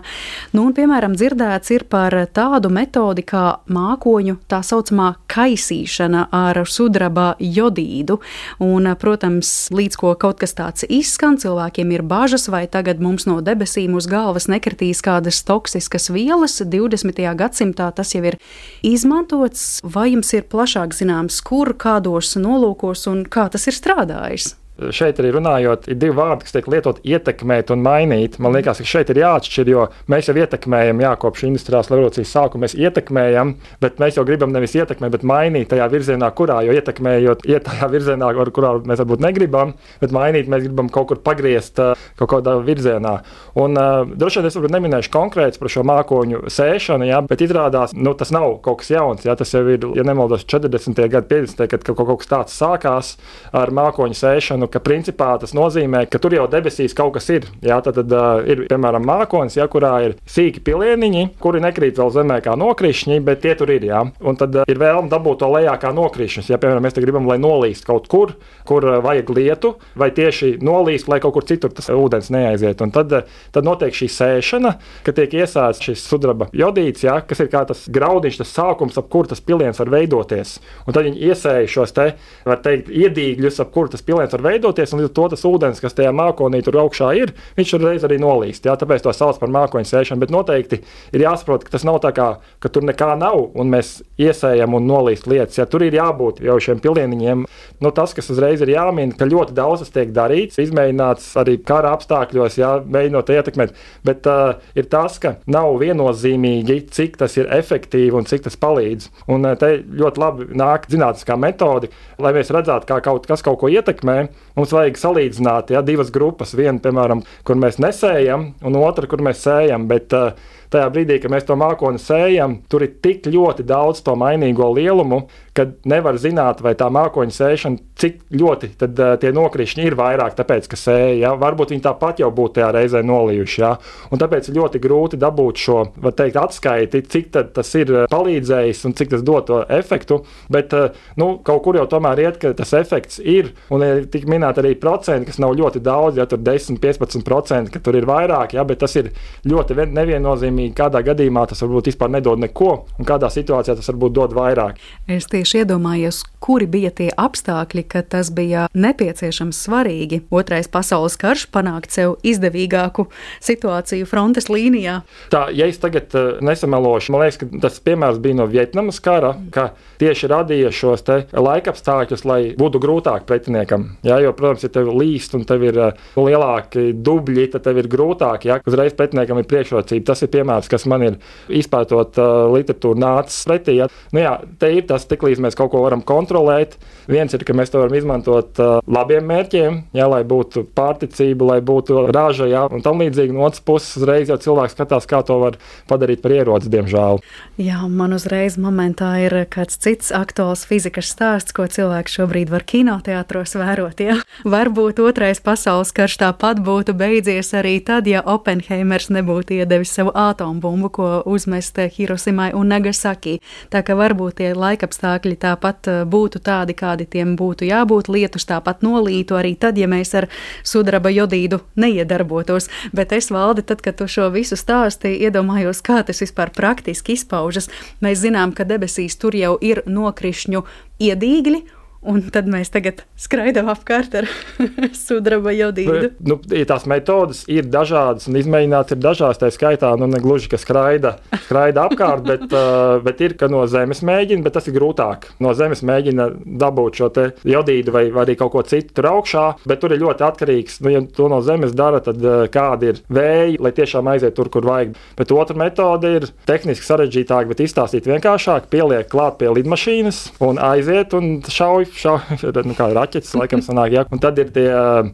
Nu, 0.54 0.68
un, 0.68 0.76
piemēram, 0.78 1.18
dzirdēts 1.18 1.74
ir 1.76 1.88
par 1.90 2.16
tādu 2.34 2.72
metodi 2.74 3.26
kā 3.28 3.46
mākoņu 3.72 4.38
tā 4.52 4.62
saucamā 4.66 5.14
kaisīšana 5.32 6.28
ar 6.34 6.62
sudraba 6.70 7.34
jodīdu. 7.40 8.20
Un, 8.64 8.90
protams, 9.00 9.54
līdz 9.74 10.00
ko 10.00 10.14
kaut 10.20 10.42
kas 10.44 10.56
tāds 10.58 10.88
izskan, 10.90 11.38
cilvēkiem 11.42 11.92
ir 11.96 12.06
bažas, 12.08 12.48
vai 12.52 12.66
tagad 12.72 13.02
mums 13.04 13.28
no 13.30 13.40
debesīm 13.44 13.98
uz 13.98 14.08
galvas 14.10 14.50
nekritīs 14.52 15.04
kādas 15.06 15.44
toksiskas 15.48 16.10
vielas. 16.14 16.60
20. 16.64 17.22
gadsimtā 17.38 17.90
tas 17.96 18.14
jau 18.16 18.24
ir 18.26 18.40
izmantots, 18.86 19.82
vai 19.84 20.10
jums 20.14 20.34
ir 20.36 20.48
plašāk 20.50 20.96
zināms, 20.96 21.40
kur 21.46 21.74
kādos 21.80 22.23
kādos 22.24 22.40
nolūkos 22.40 23.08
un 23.12 23.26
kā 23.28 23.50
tas 23.52 23.68
ir 23.68 23.76
strādājis 23.76 24.56
šeit 24.74 25.20
arī 25.22 25.34
runājot, 25.36 25.86
ir 25.92 25.98
divi 26.02 26.16
vārdi, 26.18 26.48
kas 26.48 26.56
tiek 26.56 26.68
lietot 26.72 27.02
ietekmēt 27.06 27.70
un 27.74 27.84
mainīt. 27.86 28.40
Man 28.42 28.56
liekas, 28.56 28.82
ka 28.82 28.88
šeit 28.90 29.12
ir 29.14 29.22
jāatšķir, 29.22 29.70
jo 29.70 29.86
mēs 30.10 30.30
jau 30.30 30.36
ietekmējam, 30.40 31.04
jā, 31.04 31.12
kopš 31.22 31.46
industriālās 31.50 31.92
revolūcijas 31.92 32.34
sākuma 32.34 32.66
mēs 32.66 32.74
ietekmējam, 32.80 33.54
bet 33.84 34.02
mēs 34.02 34.18
jau 34.18 34.26
gribam 34.26 34.54
nevis 34.56 34.74
ietekmēt, 34.80 35.14
bet 35.14 35.26
mainīt 35.30 35.70
tajā 35.74 35.90
virzienā, 35.94 36.30
kurā 36.34 36.64
jau 36.66 36.74
ietekmējot, 36.74 37.46
iet 37.54 37.68
tajā 37.70 37.90
virzienā, 37.94 38.32
kurā 38.56 38.74
mēs 38.82 39.04
varbūt 39.04 39.22
negribam, 39.28 39.76
bet 40.02 40.16
mainīt 40.16 40.50
mēs 40.50 40.66
gribam 40.66 40.90
kaut 40.94 41.12
kur 41.12 41.22
pagriezt 41.22 41.78
kaut 42.18 42.32
kādā 42.34 42.58
virzienā. 42.66 43.20
Un 43.62 43.78
uh, 43.78 44.10
droši 44.10 44.42
vien 44.42 44.50
es 44.50 44.58
varbūt 44.58 44.74
neminēšu 44.74 45.14
konkrēts 45.14 45.62
par 45.62 45.70
šo 45.70 45.86
mākoņu 45.86 46.48
sēšanu, 46.54 47.08
jā, 47.12 47.22
bet 47.30 47.46
izrādās, 47.46 47.94
nu, 47.94 48.16
tas 48.18 48.34
nav 48.34 48.58
kaut 48.66 48.82
kas 48.82 48.90
jauns. 48.96 49.26
Jā, 49.28 49.38
tas 49.38 49.54
jau 49.54 49.64
ir, 49.70 49.86
ja 49.98 50.06
nemaldos, 50.08 50.48
40. 50.50 50.98
gadi, 51.14 51.30
50. 51.30 51.62
gadi, 51.70 51.86
kad 51.86 52.02
kaut 52.02 52.24
kas 52.24 52.32
tāds 52.32 52.58
sākās 52.58 53.16
ar 53.54 53.74
mākoņu 53.76 54.18
sēšanu 54.18 54.63
nu, 54.64 54.70
ka 54.72 54.80
principā 54.84 55.34
tas 55.42 55.54
nozīmē, 55.56 56.06
ka 56.12 56.20
tur 56.22 56.36
jau 56.36 56.46
debesīs 56.52 56.96
kaut 56.96 57.18
kas 57.18 57.28
ir. 57.34 57.48
Jā, 57.66 57.80
tad, 57.84 58.00
tad 58.00 58.14
uh, 58.16 58.40
ir 58.48 58.66
piemēram 58.70 59.04
mākonis, 59.08 59.58
ja, 59.60 59.68
kurā 59.72 59.94
ir 60.08 60.16
sīki 60.30 60.64
pilieniņi, 60.64 61.26
kuri 61.44 61.62
nekrīt 61.64 62.00
vēl 62.00 62.14
zemē 62.16 62.40
kā 62.46 62.56
nokrišņi, 62.60 63.20
bet 63.26 63.44
tie 63.44 63.56
tur 63.60 63.74
ir. 63.74 63.86
Jā. 63.90 64.04
Un 64.24 64.40
tad 64.40 64.56
uh, 64.56 64.68
ir 64.70 64.80
vēlme 64.80 65.12
dabūt 65.12 65.42
to 65.44 65.50
lejā 65.52 65.76
kā 65.82 65.92
nokrišņus. 65.96 66.52
Ja, 66.54 66.60
piemēram, 66.62 66.86
mēs 66.86 66.98
gribam, 67.04 67.28
lai 67.30 67.40
nolīst 67.42 67.88
kaut 67.88 68.08
kur, 68.12 68.36
kur 68.70 68.88
uh, 68.88 69.00
vajag 69.04 69.34
lietu, 69.36 69.74
vai 70.00 70.10
tieši 70.16 70.56
nolīst, 70.64 71.10
lai 71.12 71.20
kaut 71.24 71.36
kur 71.38 71.48
citur 71.50 71.74
tas 71.76 71.92
ūdens 71.94 72.32
neaiziet. 72.34 72.82
Un 72.86 72.94
tad, 72.96 73.12
uh, 73.12 73.44
tad 73.56 73.68
notiek 73.68 73.96
šī 73.96 74.10
sēšana, 74.16 74.76
kad 75.04 75.20
tiek 75.20 75.36
iesācis 75.44 75.90
šis 75.90 76.08
sudraba 76.08 76.50
jodīts, 76.56 77.04
ja, 77.06 77.20
kas 77.28 77.44
ir 77.44 77.52
kā 77.52 77.66
tas 77.68 77.86
graudiņš, 77.94 78.40
tas 78.44 78.56
sākums, 78.56 78.98
ap 79.00 79.12
kur 79.12 79.28
tas 79.30 79.44
piliens 79.44 79.80
var 79.82 79.92
veidoties. 79.94 80.58
Un 80.88 80.96
tad 80.96 81.10
viņi 81.10 81.28
iesēja 81.30 81.70
šos 81.76 81.96
te, 81.96 82.10
var 82.48 82.64
teikt, 82.64 82.92
iedīgļus, 82.94 83.60
ap 83.64 83.74
kur 83.76 83.92
tas 83.92 84.04
piliens 84.06 84.34
var 84.34 84.46
veidoties 84.46 84.53
veidoties, 84.54 84.94
un 84.94 85.02
līdz 85.02 85.10
ar 85.10 85.16
to 85.18 85.28
tas 85.34 85.46
ūdens, 85.50 85.82
kas 85.84 85.98
tajā 85.98 86.14
mākonī 86.16 86.62
tur 86.66 86.80
augšā 86.84 87.12
ir, 87.20 87.34
viņš 87.58 87.76
uzreiz 87.80 88.06
arī 88.08 88.20
nolīst. 88.22 88.68
Jā, 88.68 88.78
tāpēc 88.80 89.04
to 89.06 89.14
sauc 89.16 89.40
par 89.42 89.52
mākoņu 89.54 89.90
sēšanu. 89.90 90.22
Bet 90.24 90.34
noteikti 90.34 90.80
ir 91.14 91.26
jāsaprot, 91.26 91.66
ka 91.66 91.76
tas 91.76 91.86
nav 91.88 92.00
tā 92.04 92.14
kā, 92.16 92.30
ka 92.64 92.72
tur 92.74 92.86
nekā 92.88 93.14
nav, 93.20 93.50
un 93.60 93.72
mēs 93.74 93.98
iesējam 94.22 94.78
un 94.78 94.88
nolīst 94.90 95.28
lietas. 95.30 95.60
Ja 95.60 95.68
tur 95.70 95.86
ir 95.86 95.96
jābūt 95.98 96.42
jau 96.46 96.58
šiem 96.62 96.82
pilieniņiem, 96.84 97.46
nu, 97.84 97.92
tas, 97.96 98.14
kas 98.16 98.30
uzreiz 98.34 98.64
ir 98.64 98.74
jāmin, 98.74 99.14
ka 99.18 99.28
ļoti 99.30 99.56
daudz 99.58 99.84
tas 99.84 99.94
tiek 99.94 100.14
darīts, 100.16 100.60
izmēģināts 100.62 101.32
arī 101.42 101.58
kara 101.66 101.94
apstākļos, 101.98 102.60
jā, 102.62 102.74
mēģinot 102.94 103.34
ietekmēt. 103.34 103.76
Bet 104.08 104.30
uh, 104.30 104.62
ir 104.78 104.88
tas, 104.92 105.20
ka 105.24 105.36
nav 105.50 105.76
viennozīmīgi, 105.82 106.80
cik 106.94 107.18
tas 107.22 107.38
ir 107.40 107.52
efektīvi 107.54 108.16
un 108.20 108.30
cik 108.30 108.48
tas 108.48 108.60
palīdz. 108.60 109.10
Un 109.34 109.48
uh, 109.50 109.58
te 109.60 109.76
ļoti 109.84 110.24
labi 110.24 110.50
nāk 110.60 110.88
zinātniskā 110.92 111.38
metode, 111.40 111.92
lai 112.22 112.34
mēs 112.36 112.54
redzētu, 112.54 112.90
kā 112.90 113.00
kaut 113.06 113.28
kas 113.30 113.46
kaut 113.46 113.62
ko 113.62 113.72
ietekmē. 113.72 114.18
Mums 114.58 114.74
vajag 114.76 115.00
salīdzināt 115.02 115.72
ja, 115.74 115.82
divas 115.86 116.12
grupas. 116.14 116.54
Viena, 116.58 116.78
piemēram, 116.84 117.24
kur 117.48 117.58
mēs 117.58 117.80
nesējam, 117.82 118.52
un 118.62 118.78
otra, 118.78 119.10
kur 119.10 119.24
mēs 119.26 119.42
sējam. 119.48 119.88
Bet, 119.90 120.14
uh, 120.14 120.54
tajā 120.74 120.90
brīdī, 120.94 121.20
kad 121.22 121.34
mēs 121.34 121.48
to 121.48 121.58
mākoni 121.60 122.02
sējam, 122.02 122.60
tur 122.72 122.86
ir 122.86 122.98
tik 123.04 123.30
ļoti 123.30 123.66
daudz 123.70 124.04
to 124.06 124.18
mainīgo 124.20 124.72
lielumu, 124.76 125.24
ka 125.54 125.68
nevar 125.86 126.18
zināt, 126.18 126.64
vai 126.66 126.74
tā 126.78 126.88
mākoņa 126.94 127.36
sēšana, 127.36 127.82
cik 128.00 128.24
ļoti 128.34 128.72
tad, 128.82 128.98
uh, 128.98 129.14
tie 129.22 129.30
nokrišņi 129.36 129.86
ir 129.86 129.96
vairāk, 129.98 130.34
tāpēc, 130.38 130.66
ka 130.70 130.80
sēja. 130.80 131.18
Ja? 131.22 131.34
Varbūt 131.40 131.76
viņi 131.76 131.84
tāpat 131.86 132.24
jau 132.24 132.32
būtu 132.34 132.58
tajā 132.58 132.72
reizē 132.74 133.04
nolījuši. 133.06 133.60
Ja? 133.62 133.76
Un 134.10 134.22
tāpēc 134.22 134.50
ir 134.50 134.58
ļoti 134.58 134.82
grūti 134.82 135.20
dabūt 135.22 135.62
šo 135.62 135.78
teikt, 136.10 136.40
atskaiti, 136.42 137.04
cik 137.14 137.30
tas 137.54 137.74
ir 137.78 137.94
palīdzējis 138.10 138.82
un 138.90 138.98
cik 138.98 139.14
tas 139.14 139.26
dod 139.26 139.46
to 139.50 139.62
efektu. 139.78 140.24
Bet 140.54 140.74
uh, 140.78 140.90
nu, 141.22 141.36
kaut 141.46 141.62
kur 141.68 141.78
jau 141.78 141.86
tomēr 141.92 142.24
iet, 142.26 142.42
ka 142.42 142.56
tas 142.58 142.74
efekts 142.80 143.22
ir. 143.22 143.54
Un 143.74 143.86
ir 143.86 144.08
tik 144.14 144.26
minēta 144.30 144.64
arī 144.64 144.74
procenti, 144.80 145.30
kas 145.30 145.42
nav 145.44 145.54
ļoti 145.60 145.84
daudz, 145.86 146.18
ja 146.18 146.26
tur 146.30 146.42
10, 146.42 146.82
15%, 146.82 147.70
ka 147.74 147.84
tur 147.84 148.00
ir 148.00 148.10
vairāk, 148.10 148.58
ja, 148.58 148.66
bet 148.66 148.82
tas 148.82 148.98
ir 148.98 149.14
ļoti 149.46 149.78
neviennozīmīgi. 149.94 150.63
Kādā 150.78 151.04
gadījumā 151.06 151.46
tas 151.50 151.62
varbūt 151.66 151.92
vispār 151.92 152.12
nedod 152.14 152.42
neko, 152.42 152.72
un 153.00 153.08
kādā 153.08 153.30
situācijā 153.34 153.76
tas 153.78 153.90
varbūt 153.92 154.16
dod 154.16 154.36
vairāk. 154.38 154.80
Es 155.12 155.28
tieši 155.32 155.64
iedomājos, 155.64 156.24
kuri 156.44 156.68
bija 156.70 156.92
tie 156.96 157.10
apstākļi, 157.12 157.86
ka 157.90 158.04
tas 158.16 158.32
bija 158.36 158.68
nepieciešams 158.74 159.60
svarīgi. 159.68 160.22
Otrais 160.34 160.70
pasaules 160.72 161.18
karš 161.20 161.48
panākt 161.54 161.96
sev 161.96 162.18
izdevīgāku 162.24 163.08
situāciju 163.44 164.08
frontes 164.10 164.50
līnijā. 164.52 165.02
Tā, 165.34 165.48
ja 165.56 165.68
es 165.70 165.80
tagad 165.82 166.14
uh, 166.18 166.38
nesamelošu, 166.44 167.14
man 167.14 167.26
liekas, 167.26 167.40
ka 167.42 167.64
tas 167.68 167.80
piemērs 167.84 168.22
bija 168.24 168.40
no 168.40 168.48
Vietnamas 168.50 169.00
kara, 169.04 169.34
ka 169.54 169.72
tieši 170.02 170.30
radīja 170.32 170.72
šos 170.74 171.04
laikapstākļus, 171.34 172.24
lai 172.28 172.40
būtu 172.60 172.80
grūtāk 172.84 173.26
pretiniekam. 173.28 173.90
Jā, 174.06 174.20
jo, 174.24 174.32
protams, 174.38 174.64
ja 174.64 174.72
tev 174.74 174.92
līst 174.96 175.34
un 175.38 175.44
tev 175.48 175.66
ir 175.68 175.80
uh, 175.90 176.06
lielāki 176.20 176.92
dubļi, 176.94 177.50
tad 177.56 177.66
tev 177.68 177.82
ir 177.82 177.90
grūtāk. 177.92 178.48
Jā, 178.50 178.60
uzreiz 178.70 178.96
pretiniekam 178.98 179.40
ir 179.42 179.48
priekšrocība. 179.50 180.06
Tas 180.12 180.24
ir 180.24 180.32
piemērs, 180.34 180.53
kas 180.72 180.86
man 180.90 181.06
ir 181.06 181.20
izpētot 181.52 182.20
uh, 182.22 182.46
literatūru 182.54 183.00
nācis 183.02 183.44
pretī. 183.50 183.78
Jā. 183.82 183.90
Nu, 184.14 184.22
jā, 184.24 184.34
te 184.62 184.72
ir 184.78 184.88
tas, 184.90 185.08
tik 185.10 185.26
līdz 185.26 185.44
mēs 185.44 185.58
kaut 185.60 185.74
ko 185.74 185.84
varam 185.86 186.04
kontrolēt. 186.06 186.78
Viens 187.12 187.34
ir, 187.36 187.44
ka 187.44 187.56
mēs 187.58 187.74
to 187.74 187.82
varam 187.82 187.98
izmantot 187.98 188.60
uh, 188.62 188.78
labiem 188.88 189.26
mērķiem, 189.28 189.80
jā, 189.96 190.08
lai 190.10 190.22
būtu 190.28 190.66
pārticība, 190.76 191.54
lai 191.54 191.60
būtu 191.66 192.08
raža, 192.14 192.48
jā, 192.52 192.64
un 192.72 192.84
tam 192.86 193.02
līdzīgi. 193.04 193.36
No 193.36 193.48
otras 193.48 193.64
puses, 193.66 193.98
uzreiz 194.00 194.32
jau 194.32 194.40
cilvēks 194.40 194.78
skatās, 194.78 195.08
kā 195.10 195.24
to 195.26 195.40
var 195.42 195.58
padarīt 195.90 196.24
par 196.24 196.36
ieroci, 196.36 196.72
diemžēl. 196.74 197.22
Jā, 197.62 197.82
man 197.90 198.16
uzreiz 198.16 198.58
momentā 198.62 199.12
ir 199.24 199.36
kāds 199.52 199.78
cits 199.84 200.14
aktuāls 200.16 200.66
fizikas 200.70 201.12
stāsts, 201.12 201.54
ko 201.56 201.68
cilvēks 201.70 202.18
šobrīd 202.18 202.52
var 202.54 202.66
kinoteātros 202.68 203.58
vērot. 203.60 204.04
Ja? 204.04 204.20
Varbūt 204.48 205.02
otrais 205.04 205.42
pasaules 205.44 205.94
karš 205.96 206.20
tāpat 206.24 206.62
būtu 206.64 206.96
beidzies 206.98 207.54
arī 207.58 207.78
tad, 207.86 208.08
ja 208.10 208.24
Oppenheimers 208.24 209.10
nebūtu 209.14 209.60
iedevis 209.60 209.94
savu 209.94 210.14
atombumbu, 210.34 210.90
ko 210.94 211.08
uzmest 211.30 211.80
Hirosimai 211.96 212.52
un 212.58 212.72
Nagasaki. 212.74 213.38
Tā 213.72 213.84
ka 213.86 213.96
varbūt 213.98 214.40
tie 214.42 214.52
laikapstākļi 214.58 215.38
tāpat 215.42 215.90
eh, 215.92 216.00
būtu 216.10 216.42
tādi, 216.44 216.76
kādi 216.78 217.08
tiem 217.10 217.36
būtu 217.40 217.68
jābūt. 217.70 218.12
Lietus 218.14 218.48
tāpat 218.50 218.84
nolītu 218.86 219.38
arī 219.40 219.56
tad, 219.60 219.80
ja 219.80 219.88
mēs 219.90 220.14
ar 220.20 220.30
sudraba 220.66 221.14
jodīdu 221.14 221.62
neiedarbotos. 221.80 222.70
Bet 222.94 223.14
es 223.16 223.32
valdi, 223.34 223.64
tad, 223.64 223.84
kad 223.86 223.98
tu 224.00 224.10
šo 224.10 224.30
visu 224.34 224.58
stāstīji, 224.60 225.24
iedomājos, 225.28 225.84
kā 225.86 226.02
tas 226.04 226.22
vispār 226.24 226.54
praktiski 226.56 227.18
izpaužas. 227.18 227.70
Mēs 228.04 228.24
zinām, 228.26 228.56
ka 228.58 228.68
debesīs 228.68 229.18
tur 229.22 229.38
jau 229.38 229.56
ir 229.62 229.86
nokrišņu 229.88 230.66
iedīgļi 231.04 231.64
Un 232.04 232.20
tad 232.36 232.50
mēs 232.52 232.68
tagad 232.74 233.06
skraidām 233.20 233.70
apkārt 233.72 234.16
ar 234.20 234.28
sudraba 235.06 235.54
jodīdu. 235.56 236.10
Nu, 236.28 236.38
ja 236.52 236.66
tās 236.68 236.84
metodas 236.90 237.44
ir 237.52 237.70
dažādas 237.72 238.28
un 238.28 238.36
izmēģināts 238.40 238.96
ir 238.96 239.00
dažādas. 239.04 239.40
Tā 239.40 239.52
skaitā, 239.54 239.94
nu, 240.00 240.10
ne 240.12 240.20
gluži 240.24 240.52
ka 240.52 240.60
skraida, 240.60 241.16
skraida 241.46 241.86
apkārt, 241.88 242.26
bet, 242.28 242.44
uh, 242.52 242.98
bet 243.06 243.24
ir, 243.24 243.38
ka 243.40 243.48
no 243.52 243.64
zemes 243.72 244.04
mēģina, 244.04 244.44
bet 244.44 244.58
tas 244.58 244.68
ir 244.68 244.76
grūtāk. 244.76 245.30
No 245.44 245.54
zemes 245.56 245.84
mēģina 245.88 246.28
dabūt 246.64 247.00
šo 247.00 247.10
jodīdu 247.48 247.94
vai, 247.96 248.04
vai 248.12 248.26
arī 248.26 248.36
kaut 248.40 248.52
ko 248.56 248.66
citu 248.68 248.98
tur 248.98 249.08
augšā, 249.14 249.46
bet 249.70 249.80
tur 249.84 249.96
ir 249.96 250.04
ļoti 250.04 250.28
atkarīgs. 250.28 250.80
Nu, 250.84 250.92
ja 250.92 251.04
to 251.08 251.30
no 251.32 251.40
zemes 251.46 251.76
dara, 251.78 252.04
tad 252.04 252.20
uh, 252.20 252.44
kādi 252.52 252.92
ir 252.92 253.02
vēji, 253.14 253.62
lai 253.64 253.74
tiešām 253.80 254.12
aiziet 254.12 254.36
tur, 254.36 254.52
kur 254.52 254.68
vajag. 254.68 254.98
Bet 255.20 255.32
otra 255.32 255.56
metode 255.60 256.12
ir 256.20 256.28
tehniski 256.50 256.88
sarežģītāka, 256.90 257.48
bet 257.54 257.64
izstāstīt 257.64 258.12
vienkāršāk, 258.12 258.68
pieliek 258.74 259.08
klāt 259.12 259.40
pie 259.40 259.54
lidmašīnas 259.56 260.24
un 260.44 260.60
aiziet 260.60 261.16
un 261.16 261.38
šauj 261.48 261.93
šauj, 261.98 262.40
nu, 262.70 262.78
raķetes, 262.78 263.34
laikam, 263.40 263.64
sanāk, 263.66 263.94
ja. 263.96 264.06
Un 264.14 264.22
tad 264.24 264.40
ir 264.42 264.52
tie 264.56 264.68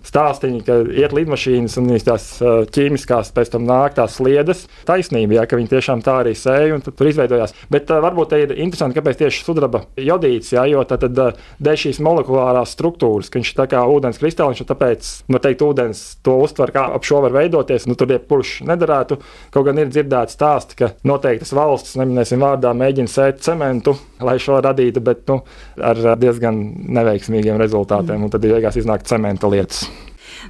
stāstīņi, 0.08 0.64
ka 0.68 0.80
iet 1.00 1.16
lidmašīnas 1.16 1.78
un 1.82 1.92
tās 2.06 2.30
ķīmiskās 2.76 3.34
pēc 3.36 3.54
tam 3.54 3.68
nāk 3.70 3.98
tās 3.98 4.18
sliedes. 4.20 4.66
Taisnība, 4.88 5.40
ja, 5.40 5.46
ka 5.50 5.60
viņi 5.60 5.72
tiešām 5.74 6.04
tā 6.06 6.20
arī 6.24 6.36
sēja 6.38 6.78
un 6.78 6.84
tur 6.86 7.10
izveidojās. 7.10 7.56
Bet 7.72 7.92
uh, 7.92 8.02
varbūt 8.04 8.32
te 8.34 8.42
ir 8.44 8.54
interesanti, 8.58 8.98
kāpēc 8.98 9.22
tieši 9.22 9.46
sudraba 9.46 9.84
jodīts, 10.00 10.54
ja, 10.56 10.66
jo 10.70 10.84
tad, 10.88 11.06
tad 11.06 11.22
uh, 11.22 11.48
dēļ 11.64 11.80
šīs 11.86 12.02
molekulārās 12.06 12.76
struktūras, 12.78 13.32
ka 13.32 13.40
viņš 13.40 13.54
ir 13.54 13.60
tā 13.62 13.68
kā 13.74 13.84
ūdens 13.90 14.22
kristāliņš, 14.22 14.64
un 14.64 14.70
tāpēc, 14.72 15.12
nu, 15.34 15.42
teikt, 15.44 15.66
ūdens 15.66 16.04
to 16.26 16.38
uztver, 16.44 16.74
kā 16.76 16.86
ap 16.96 17.08
šo 17.08 17.24
var 17.26 17.36
veidoties, 17.36 17.88
nu, 17.90 17.98
tur 18.00 18.14
iepurši 18.16 18.68
nedarētu. 18.70 19.20
Kaut 19.54 19.68
gan 19.70 19.82
ir 19.82 19.92
dzirdēts 19.92 20.38
stāsti, 20.38 20.80
ka 20.80 20.94
noteiktas 21.08 21.54
valstis, 21.56 21.98
neminēsim 22.00 22.42
vārdā, 22.44 22.74
mēģina 22.78 23.12
sēt 23.12 23.44
cementu, 23.46 23.96
lai 24.26 24.38
šo 24.42 24.60
radītu, 24.64 25.04
bet 25.06 25.26
nu, 25.32 25.40
ar 25.84 26.04
diezgan 26.20 26.60
neveiksmīgiem 27.00 27.60
rezultātiem, 27.62 28.24
un 28.26 28.34
tad 28.34 28.46
beigās 28.46 28.80
iznāk 28.80 29.08
cementa 29.08 29.52
lietas. 29.52 29.86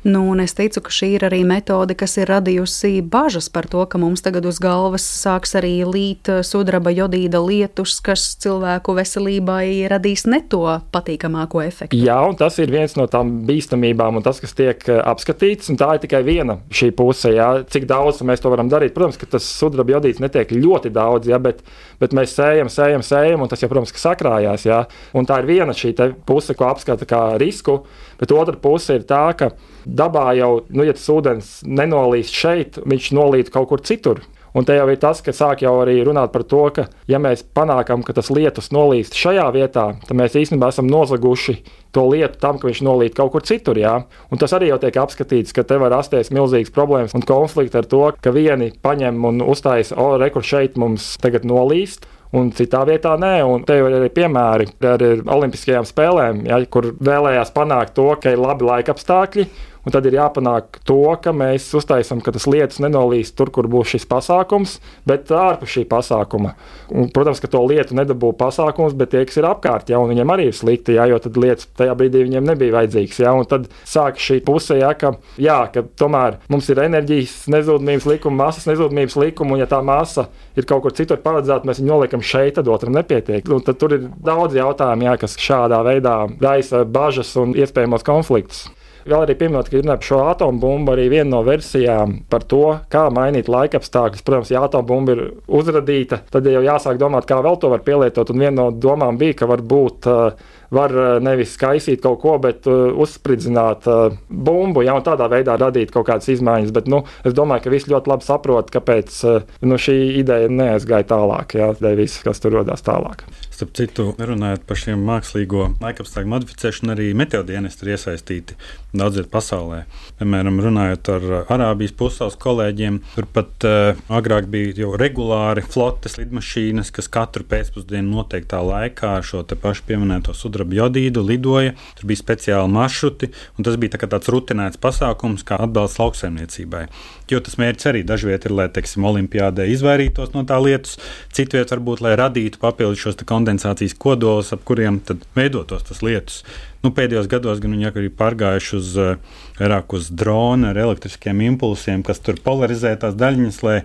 Nu, 0.04 0.24
es 0.42 0.54
ticu, 0.58 0.82
ka 0.86 0.94
šī 0.94 1.12
ir 1.18 1.26
arī 1.28 1.42
metode, 1.48 1.96
kas 1.98 2.18
ir 2.20 2.30
radījusi 2.30 3.02
bažas 3.02 3.50
par 3.52 3.68
to, 3.70 3.84
ka 3.90 4.00
mums 4.02 4.24
tagad 4.26 4.46
uz 4.48 4.60
galvas 4.62 5.04
sāks 5.04 5.56
arī 5.60 5.82
līt 5.88 6.30
eh, 6.32 6.42
sudraba 6.46 6.94
jodīda 6.94 7.42
lietus, 7.44 7.98
kas 8.04 8.26
cilvēku 8.42 8.96
veselībai 8.98 9.90
radīs 9.92 10.26
ne 10.30 10.42
to 10.50 10.64
patīkamāko 10.94 11.64
efektu. 11.66 12.00
Jā, 12.00 12.20
un 12.30 12.38
tas 12.40 12.60
ir 12.62 12.72
viens 12.74 12.96
no 13.00 13.08
tām 13.12 13.40
bīstamībām, 13.48 14.20
un 14.20 14.26
tas, 14.26 14.42
kas 14.44 14.56
tiek 14.58 14.86
eh, 14.88 15.02
apskatīts, 15.12 15.72
un 15.74 15.80
tā 15.80 15.96
ir 15.98 16.04
tikai 16.06 16.24
viena 16.28 16.60
šī 16.72 16.92
puse. 16.98 17.34
Jā. 17.36 17.50
Cik 17.70 17.88
daudz 17.90 18.24
mēs 18.26 18.44
to 18.44 18.54
varam 18.54 18.72
darīt? 18.72 18.96
Protams, 18.96 19.20
ka 19.20 19.30
tas 19.38 19.48
sudraba 19.48 19.98
jodīds 19.98 20.22
netiek 20.24 20.54
ļoti 20.56 20.94
daudz, 20.96 21.30
jā, 21.32 21.40
bet, 21.44 21.64
bet 22.02 22.16
mēs 22.18 22.36
sējam, 22.38 22.72
sējam, 22.74 23.06
sējam, 23.06 23.44
un 23.44 23.52
tas 23.52 23.64
jau, 23.64 23.72
protams, 23.72 23.96
sakrājās. 24.00 24.68
Jā. 24.70 24.84
Un 25.18 25.28
tā 25.30 25.42
ir 25.42 25.50
viena 25.50 25.76
šī 25.76 25.94
puse, 26.28 26.56
ko 26.58 26.70
apskata 26.70 27.08
kā 27.10 27.24
risku, 27.42 27.82
bet 28.20 28.34
otra 28.36 28.58
puse 28.60 29.00
ir 29.00 29.08
tā, 29.10 29.26
ka 29.38 29.52
dabā 29.86 30.32
jau, 30.40 30.52
nu, 30.70 30.86
ja 30.88 30.96
tas 30.98 31.08
ūdens 31.12 31.54
nenolīst 31.66 32.36
šeit, 32.36 32.82
viņš 32.86 33.14
nolīst 33.18 33.54
kaut 33.56 33.72
kur 33.72 33.86
citur. 33.86 34.24
Un 34.58 34.66
te 34.66 34.74
jau 34.74 34.88
ir 34.90 34.98
tas, 34.98 35.20
ka 35.22 35.34
sāk 35.36 35.62
jau 35.62 35.76
arī 35.84 36.00
runāt 36.06 36.32
par 36.34 36.44
to, 36.50 36.62
ka, 36.74 36.88
ja 37.10 37.20
mēs 37.22 37.44
panākam, 37.56 38.02
ka 38.06 38.16
tas 38.18 38.32
lietus 38.34 38.72
nolīst 38.74 39.18
šajā 39.18 39.46
vietā, 39.54 39.86
tad 40.08 40.18
mēs 40.18 40.38
īstenībā 40.40 40.72
esam 40.74 40.90
nozaguši 40.90 41.60
to 41.94 42.06
lietu 42.10 42.42
tam, 42.42 42.58
ka 42.58 42.70
viņš 42.70 42.82
nolīst 42.86 43.18
kaut 43.18 43.34
kur 43.36 43.46
citur. 43.46 43.78
Jā. 43.78 43.96
Un 44.34 44.42
tas 44.42 44.54
arī 44.58 44.72
jau 44.72 44.80
tiek 44.82 44.98
apskatīts, 45.02 45.54
ka 45.54 45.66
te 45.70 45.78
var 45.82 45.94
rasties 45.94 46.34
milzīgas 46.34 46.74
problēmas 46.74 47.14
un 47.18 47.26
konflikti 47.30 47.78
ar 47.78 47.90
to, 47.90 48.04
ka 48.18 48.34
vieni 48.34 48.72
paņem 48.82 49.22
un 49.30 49.44
uzstājas, 49.46 49.94
o, 49.94 50.16
rekur 50.22 50.46
šeit 50.46 50.82
mums 50.82 51.14
tagad 51.22 51.46
nolīst 51.46 52.10
un 52.36 52.52
citā 52.56 52.84
vietā 52.88 53.16
nē. 53.20 53.40
Un 53.48 53.66
te 53.68 53.80
ir 53.80 53.88
arī 53.90 54.10
piemēri 54.14 54.70
ar 54.86 55.06
Olimpiskajām 55.38 55.88
spēlēm, 55.88 56.46
ja, 56.50 56.60
kur 56.72 56.92
vēlējās 57.00 57.54
panākt 57.56 57.96
to, 57.98 58.10
ka 58.22 58.34
ir 58.34 58.42
labi 58.42 58.68
laika 58.70 58.96
apstākļi, 58.96 59.48
Un 59.88 59.94
tad 59.96 60.06
ir 60.10 60.18
jāpanāk 60.18 60.82
to, 60.88 61.00
ka 61.24 61.32
mēs 61.32 61.70
uztaisām, 61.78 62.20
ka 62.24 62.34
tas 62.36 62.46
lietus 62.52 62.82
nenolīst 62.84 63.38
tur, 63.40 63.48
kur 63.56 63.70
būs 63.72 63.94
šis 63.94 64.06
pasākums, 64.10 64.76
bet 65.08 65.32
ārpus 65.32 65.72
šī 65.78 65.86
pasākuma. 65.90 66.52
Un, 66.92 67.08
protams, 67.16 67.40
ka 67.40 67.48
to 67.52 67.62
lietu 67.64 67.96
nedabū 67.96 68.34
pasākums, 68.38 68.96
bet 69.00 69.14
tie, 69.14 69.24
kas 69.30 69.40
ir 69.40 69.48
apkārt, 69.48 69.92
ja, 69.94 70.02
viņiem 70.04 70.34
arī 70.34 70.50
ir 70.50 70.58
slikti, 70.58 70.98
ja, 70.98 71.06
jo 71.08 71.20
tad 71.24 71.40
lietas 71.40 71.70
tajā 71.80 71.96
brīdī 72.00 72.26
viņiem 72.26 72.50
nebija 72.52 72.76
vajadzīgas. 72.76 73.22
Ja, 73.24 73.34
un 73.40 73.48
tad 73.48 73.70
sāk 73.88 74.20
šī 74.20 74.42
puse, 74.46 74.76
ja, 74.82 74.92
ka, 75.00 75.14
jā, 75.40 75.62
ka 75.72 75.86
tomēr 76.02 76.42
mums 76.52 76.68
ir 76.74 76.84
enerģijas 76.84 77.38
nezudumības 77.54 78.10
likuma, 78.10 78.50
masas 78.50 78.68
nezudumības 78.68 79.16
likuma, 79.22 79.56
un 79.56 79.64
ja 79.64 79.70
tā 79.70 79.80
masa 79.86 80.28
ir 80.60 80.68
kaut 80.68 80.84
kur 80.84 80.96
citur 80.98 81.22
paredzēta, 81.24 81.68
mēs 81.70 81.80
viņu 81.80 81.94
noliekam 81.94 82.26
šeit, 82.26 82.58
tad 82.60 82.68
otram 82.68 82.98
nepietiek. 83.00 83.48
Un 83.48 83.64
tad 83.64 83.80
tur 83.80 83.96
ir 83.96 84.10
daudz 84.28 84.60
jautājumu, 84.60 85.08
jā, 85.08 85.16
kas 85.24 85.40
šādā 85.40 85.80
veidā 85.88 86.18
raisa 86.44 86.84
bažas 86.84 87.32
un 87.40 87.56
iespējamos 87.56 88.04
konfliktus. 88.08 88.68
Vēl 89.08 89.24
arī 89.24 89.36
pieminot, 89.40 89.70
ka 89.70 89.80
ir 89.80 89.88
par 89.88 90.06
šo 90.06 90.20
atombumbu 90.32 90.94
arī 90.94 91.08
viena 91.12 91.30
no 91.32 91.42
versijām 91.48 92.20
par 92.30 92.44
to, 92.50 92.64
kā 92.92 93.06
mainīt 93.14 93.50
laika 93.52 93.80
apstākļus. 93.80 94.24
Protams, 94.26 94.52
ja 94.54 94.64
atombumba 94.68 95.16
ir 95.16 95.22
uzradīta, 95.48 96.22
tad 96.32 96.48
jau 96.50 96.64
jāsāk 96.66 97.00
domāt, 97.02 97.28
kā 97.30 97.40
vēl 97.44 97.60
to 97.62 97.72
var 97.72 97.84
pielietot. 97.86 98.34
Un 98.34 98.44
viena 98.44 98.56
no 98.60 98.70
domām 98.72 99.20
bija, 99.20 99.38
ka 99.42 99.50
varbūt 99.50 100.10
uh, 100.12 100.56
var 100.76 100.96
uh, 100.96 101.10
nevis 101.24 101.56
kaisīt 101.60 102.04
kaut 102.04 102.22
ko, 102.24 102.38
bet 102.44 102.68
uh, 102.70 102.90
uzspridzināt 103.00 103.88
bumbu, 104.30 104.84
ja 104.86 104.98
tādā 105.06 105.30
veidā 105.32 105.56
radīt 105.60 105.94
kaut 105.96 106.10
kādas 106.10 106.30
izmaiņas. 106.36 106.74
Bet 106.76 106.90
nu, 106.92 107.04
es 107.28 107.38
domāju, 107.38 107.66
ka 107.66 107.76
visi 107.76 107.94
ļoti 107.94 108.14
labi 108.14 108.28
saprot, 108.28 108.74
kāpēc 108.74 109.22
nu, 109.64 109.80
šī 109.80 110.00
ideja 110.20 110.52
neaizgāja 110.52 111.08
tālāk, 111.14 111.56
ja, 111.60 111.72
viss, 111.96 112.22
kas 112.26 112.44
tur 112.44 112.60
radās 112.60 112.84
tālāk. 112.86 113.24
Starp 113.60 113.74
citu, 113.76 114.04
runājot 114.16 114.62
par 114.64 114.78
šiem 114.80 115.02
mākslīgo 115.04 115.66
laikapstākļu 115.84 116.32
modificēšanu, 116.32 116.94
arī 116.94 117.10
meteodienisti 117.20 117.84
ir 117.84 117.90
iesaistīti 117.98 118.56
daudz 118.96 119.20
vietā 119.20 119.28
pasaulē. 119.34 119.82
Piemēram, 120.22 120.62
runājot 120.64 121.10
ar 121.12 121.26
Arābijas 121.58 121.92
pusēlas 122.00 122.38
kolēģiem, 122.40 123.02
tur 123.18 123.28
pat 123.36 123.68
uh, 123.68 124.00
agrāk 124.16 124.48
bija 124.54 124.86
jau 124.86 124.94
regulāri 125.02 125.66
flotes 125.68 126.16
lidmašīnas, 126.22 126.94
kas 126.96 127.12
katru 127.12 127.44
pēcpusdienu 127.52 128.22
noteiktā 128.22 128.62
laikā 128.64 129.18
šo 129.28 129.44
te 129.44 129.60
pašu 129.60 129.84
pieminēto 129.92 130.32
sudraba 130.32 130.80
jodīdu 130.80 131.26
lidoja. 131.28 131.76
Tur 132.00 132.14
bija 132.14 132.24
speciāli 132.24 132.72
maršruti, 132.80 133.34
un 133.60 133.68
tas 133.68 133.76
bija 133.76 133.98
tā 133.98 134.08
tāds 134.08 134.32
rutinēts 134.32 134.80
pasākums, 134.80 135.44
kā 135.44 135.60
atbalsts 135.68 136.00
lauksaimniecībai. 136.00 136.88
Jo 137.30 137.40
tas 137.46 137.60
mērķis 137.62 137.88
arī 137.92 138.02
dažviet 138.08 138.48
ir, 138.48 138.54
lai, 138.58 138.66
teiksim, 138.74 139.06
olimpiādē 139.06 139.68
izvairītos 139.70 140.32
no 140.34 140.42
tā 140.50 140.58
lietas, 140.64 140.96
citviet 141.36 141.70
varbūt, 141.70 142.02
lai 142.02 142.16
radītu 142.18 142.62
papildus 142.62 143.04
šos 143.04 143.20
kondensācijas 143.30 143.94
kodolus, 144.02 144.50
ap 144.56 144.64
kuriem 144.66 144.98
tad 145.06 145.26
veidotos 145.38 145.86
tas 145.86 146.02
lietus. 146.06 146.42
Nu, 146.82 146.94
pēdējos 146.96 147.30
gados 147.30 147.62
gan 147.62 147.76
viņi 147.76 147.92
ir 147.92 148.10
pārgājuši 148.18 148.78
uz 148.80 148.94
eh, 148.98 149.18
vairāk 149.60 149.94
uz 149.98 150.10
drona 150.10 150.72
ar 150.72 150.80
elektriskiem 150.80 151.44
impulsiem, 151.52 152.06
kas 152.08 152.24
tur 152.24 152.40
polarizē 152.42 152.96
tās 152.98 153.18
daļiņas, 153.20 153.62
lai 153.68 153.82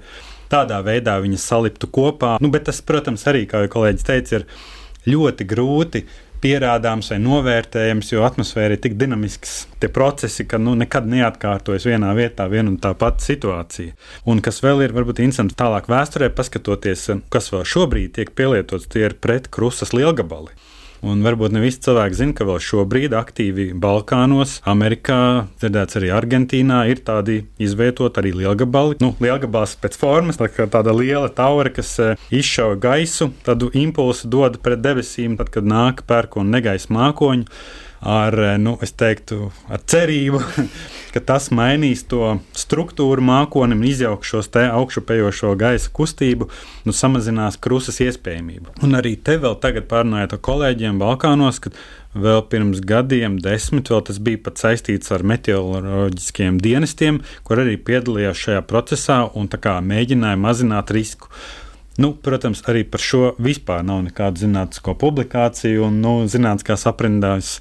tādā 0.53 0.81
veidā 0.87 1.19
viņas 1.21 1.49
saliptu 1.51 1.91
kopā. 1.91 2.37
Nu, 2.41 2.53
bet 2.55 2.69
tas, 2.71 2.81
protams, 2.87 3.27
arī, 3.31 3.45
kā 3.51 3.65
jau 3.65 3.73
kolēģis 3.77 4.09
teica, 4.09 4.41
ir 4.41 5.11
ļoti 5.11 5.47
grūti 5.51 6.05
pierādāms 6.45 7.09
vai 7.13 7.19
novērtējams, 7.25 8.13
jo 8.13 8.25
atmosfēra 8.27 8.77
ir 8.77 8.83
tik 8.85 8.99
dinamisks 9.01 9.55
tie 9.81 9.89
procesi, 9.93 10.45
ka 10.49 10.61
nu, 10.61 10.75
nekad 10.79 11.09
neatkārtojas 11.09 11.89
vienā 11.89 12.13
vietā 12.19 12.47
viena 12.53 12.69
un 12.73 12.77
tā 12.83 12.93
pati 13.01 13.25
situācija. 13.33 13.97
Un 14.29 14.45
kas 14.45 14.61
vēl 14.65 14.85
ir 14.85 14.95
varbūt 14.97 15.23
interesanti 15.25 15.57
tālāk 15.59 15.89
vēsturē, 15.93 16.29
paskatoties, 16.37 17.09
kas 17.33 17.51
vēl 17.55 17.65
šobrīd 17.75 18.15
tiek 18.19 18.35
pielietots, 18.37 18.91
tie 18.93 19.09
ir 19.09 19.19
pretkrustas 19.25 19.97
lielgabali. 19.97 20.53
Un 21.05 21.21
varbūt 21.21 21.53
ne 21.53 21.61
visi 21.61 21.83
cilvēki 21.85 22.17
zina, 22.17 22.35
ka 22.37 22.47
vēl 22.49 22.61
šobrīd 22.65 23.13
aktīvi 23.17 23.67
Balkānos, 23.77 24.57
Amerikā, 24.71 25.45
dzirdēts 25.61 25.99
arī 26.01 26.09
Argentīnā, 26.17 26.79
ir 26.89 27.03
tādi 27.05 27.43
izvietoti 27.61 28.23
arī 28.23 28.33
lielgabali. 28.39 28.97
Nu, 29.05 29.13
lielgabals 29.21 29.77
pēc 29.83 29.99
formas, 30.01 30.41
tā 30.41 30.49
tāda 30.49 30.95
liela 30.97 31.29
taura, 31.29 31.69
kas 31.75 31.93
e, 32.01 32.15
izšauja 32.33 32.81
gaisu, 32.81 33.29
tādu 33.45 33.69
impulsu 33.77 34.31
dod 34.33 34.57
pret 34.65 34.81
debesīm, 34.85 35.37
tad, 35.37 35.53
kad 35.53 35.69
nāk 35.69 36.07
pērkona 36.09 36.57
negaisa 36.57 36.97
mākoņi 36.97 37.51
ar, 38.01 38.39
eh, 38.39 38.59
nu, 38.59 38.77
teiktu, 38.99 39.49
ar 39.73 39.83
cerību, 39.87 40.41
ka 41.15 41.23
tas 41.25 41.51
mainīs 41.55 42.05
to 42.11 42.37
struktūru 42.57 43.25
mākonim, 43.25 43.85
izjauks 43.89 44.35
šos 44.35 44.51
te 44.55 44.67
augšupejošo 44.69 45.55
gaisa 45.61 45.93
kustību, 45.95 46.49
nu, 46.85 46.95
samazinās 46.95 47.59
krusas 47.63 48.01
iespējamību. 48.05 48.79
Un 48.85 48.99
arī 48.99 49.17
te 49.17 49.39
vēl 49.41 49.59
tagad 49.63 49.89
pārnājot 49.91 50.37
ar 50.37 50.43
kolēģiem 50.51 51.01
Balkānos, 51.01 51.63
kad 51.65 51.79
vēl 52.15 52.45
pirms 52.51 52.83
gadiem, 52.87 53.39
desmit, 53.43 53.91
vēl 53.91 54.05
tas 54.07 54.21
bija 54.23 54.43
pat 54.47 54.61
saistīts 54.63 55.11
ar 55.15 55.25
meteoroloģiskiem 55.27 56.61
dienestiem, 56.63 57.21
kur 57.47 57.65
arī 57.65 57.77
piedalījās 57.81 58.47
šajā 58.47 58.63
procesā 58.71 59.25
un 59.35 59.51
mēģināja 59.83 60.41
mazināt 60.41 60.95
risku. 60.95 61.31
Nu, 61.99 62.11
protams, 62.19 62.65
arī 62.67 62.83
par 62.91 63.03
šo 63.03 63.35
vispār 63.39 63.85
nav 63.87 64.01
nekādu 64.09 64.43
zinātnisko 64.43 64.97
publikāciju, 64.99 65.85
un 65.87 66.01
nu, 66.03 66.15
zinātniskās 66.31 66.89
aprindās 66.91 67.59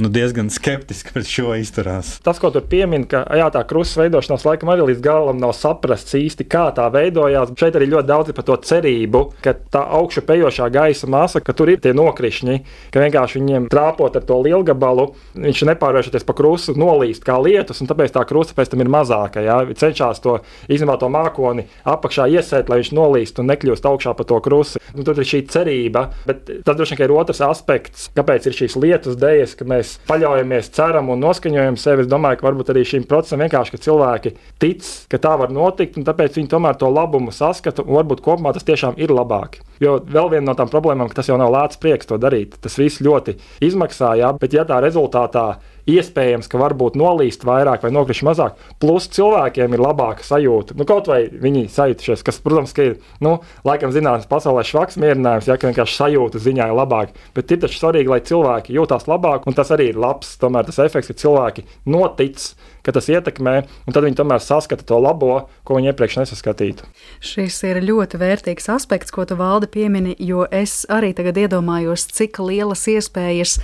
nu, 0.00 0.08
diezgan 0.12 0.50
skeptiski 0.50 1.12
pret 1.14 1.28
šo 1.28 1.54
izturās. 1.60 2.14
Tas, 2.24 2.40
ko 2.40 2.50
tur 2.54 2.64
piemin, 2.70 3.04
ka 3.10 3.22
jā, 3.36 3.50
tā 3.52 3.62
krustas 3.68 4.00
veidošanās 4.00 4.46
laikam 4.46 4.72
arī 4.72 4.88
līdz 4.90 5.02
galam 5.04 5.40
nav 5.40 5.52
saprasts 5.56 6.16
īsti, 6.16 6.46
kā 6.50 6.68
tā 6.76 6.86
veidojās. 6.92 7.52
Šeit 7.60 7.76
arī 7.76 7.90
ļoti 7.92 8.08
daudz 8.08 8.34
par 8.36 8.46
to 8.48 8.56
cerību, 8.70 9.22
ka 9.44 9.54
tā 9.72 9.82
augšu 10.00 10.24
pejošā 10.28 10.70
gaisa 10.72 11.10
masa, 11.10 11.42
ka 11.44 11.54
tur 11.56 11.72
ir 11.72 11.82
tie 11.84 11.92
nokrišņi, 11.96 12.56
ka 12.94 13.04
vienkārši 13.04 13.40
viņiem 13.40 13.68
trāpot 13.72 14.16
ar 14.16 14.26
to 14.26 14.40
lielu 14.44 14.64
gabalu, 14.70 15.10
viņš 15.36 15.64
nepārvēršoties 15.70 16.26
pa 16.28 16.36
krustu, 16.38 16.76
nolīst 16.80 17.24
kā 17.26 17.36
lietus, 17.42 17.82
un 17.82 17.90
tāpēc 17.90 18.14
tā 18.16 18.24
krusta 18.28 18.56
pēc 18.56 18.72
tam 18.72 18.84
ir 18.84 18.92
mazāka. 18.92 19.44
Jā. 19.44 19.60
Cenšas 19.76 20.22
to 20.24 20.38
izņemot 20.72 21.02
to 21.02 21.10
mākoni 21.12 21.66
apakšā 21.88 22.28
iesēt, 22.32 22.72
lai 22.72 22.80
viņš 22.80 22.92
nolīst 22.96 23.40
un 23.42 23.50
nekļūst 23.52 23.88
augšā 23.90 24.16
pa 24.16 24.26
to 24.28 24.40
krustu. 24.44 24.80
Nu, 24.96 25.04
tur 25.06 25.20
ir 25.20 25.28
šī 25.28 25.44
cerība, 25.50 26.08
bet 26.26 26.48
tas 26.66 26.76
droši 26.78 26.96
vien 26.98 27.06
ir 27.06 27.14
otrs 27.14 27.42
aspekts, 27.46 28.08
kāpēc 28.16 28.48
ir 28.48 28.56
šīs 28.56 28.76
lietus 28.80 29.18
dēļas, 29.20 29.54
ka 29.58 29.66
mēs 29.68 29.89
mēs 29.90 29.98
paļaujamies, 30.08 30.70
ceram 30.74 31.10
un 31.10 31.20
noskaņojam 31.20 31.76
sevi. 31.78 32.04
Es 32.04 32.10
domāju, 32.10 32.40
ka 32.40 32.46
varbūt 32.48 32.70
arī 32.70 32.84
šim 32.84 33.06
procesam 33.08 33.40
vienkārši 33.42 33.80
cilvēki 33.82 34.34
tic, 34.60 34.84
ka 35.10 35.18
tā 35.18 35.36
var 35.38 35.50
notikt, 35.50 35.96
un 35.98 36.04
tāpēc 36.04 36.36
viņi 36.36 36.50
tomēr 36.50 36.76
to 36.78 36.90
labumu 36.90 37.32
saskata, 37.32 37.82
un 37.82 37.96
varbūt 37.98 38.22
kopumā 38.22 38.52
tas 38.54 38.66
tiešām 38.66 38.98
ir 38.98 39.10
labāk. 39.10 39.60
Jo 39.80 39.98
vēl 40.04 40.30
viena 40.30 40.50
no 40.50 40.54
tām 40.54 40.70
problēmām, 40.70 41.08
ka 41.08 41.20
tas 41.20 41.30
jau 41.30 41.38
nav 41.40 41.50
lēts 41.54 41.80
prieks 41.80 42.06
to 42.06 42.18
darīt. 42.20 42.58
Tas 42.60 42.76
viss 42.78 43.00
ļoti 43.00 43.38
izmaksā, 43.64 44.14
jā, 44.20 44.32
bet 44.38 44.54
ja 44.54 44.66
tā 44.68 44.80
rezultātā 44.84 45.60
iespējams, 45.88 46.48
ka 46.50 46.60
varbūt 46.60 46.98
nolīst 47.00 47.44
vairāk 47.48 47.84
vai 47.86 47.92
nokrišņi 47.94 48.26
mazāk. 48.28 48.58
Plus 48.82 49.08
cilvēkiem 49.14 49.76
ir 49.76 49.84
labāka 49.84 50.26
sajūta. 50.26 50.76
Nu, 50.78 50.86
kaut 50.88 51.10
vai 51.10 51.22
viņi 51.30 51.66
sajūtušies, 51.72 52.24
kas, 52.26 52.40
protams, 52.44 52.74
ka 52.76 52.90
ir, 52.90 52.98
nu, 53.24 53.38
laikam, 53.66 53.94
zināms, 53.94 54.28
pasaulē 54.30 54.64
švaks 54.66 55.00
mierinājums, 55.00 55.48
ja 55.50 55.58
vienkārši 55.60 56.00
sajūta 56.00 56.42
ziņā 56.42 56.70
ir 56.70 56.76
labāk. 56.78 57.14
Bet 57.36 57.54
ir 57.54 57.62
taču 57.64 57.80
svarīgi, 57.80 58.12
lai 58.12 58.20
cilvēki 58.26 58.76
jūtās 58.76 59.08
labāk, 59.10 59.48
un 59.48 59.56
tas 59.56 59.72
arī 59.74 59.90
ir 59.92 60.00
labs, 60.00 60.36
tomēr 60.40 60.68
tas 60.68 60.80
efekts, 60.84 61.12
ka 61.12 61.20
cilvēki 61.24 61.66
notic 61.90 62.50
ka 62.86 62.94
tas 62.96 63.08
ietekmē, 63.12 63.54
un 63.86 63.96
tad 63.96 64.06
viņi 64.06 64.18
tomēr 64.20 64.42
saskata 64.44 64.86
to 64.86 64.98
labo, 65.02 65.46
ko 65.64 65.78
viņi 65.78 65.92
iepriekš 65.92 66.20
nesaskatītu. 66.22 66.86
Šis 67.24 67.58
ir 67.68 67.82
ļoti 67.84 68.20
vērtīgs 68.20 68.70
aspekts, 68.72 69.12
ko 69.14 69.26
tu 69.28 69.36
valde 69.38 69.68
piemini, 69.70 70.14
jo 70.18 70.46
es 70.50 70.82
arī 70.92 71.12
tagad 71.16 71.38
iedomājos, 71.40 72.06
cik 72.14 72.40
lielas 72.42 72.86
iespējas 72.90 73.58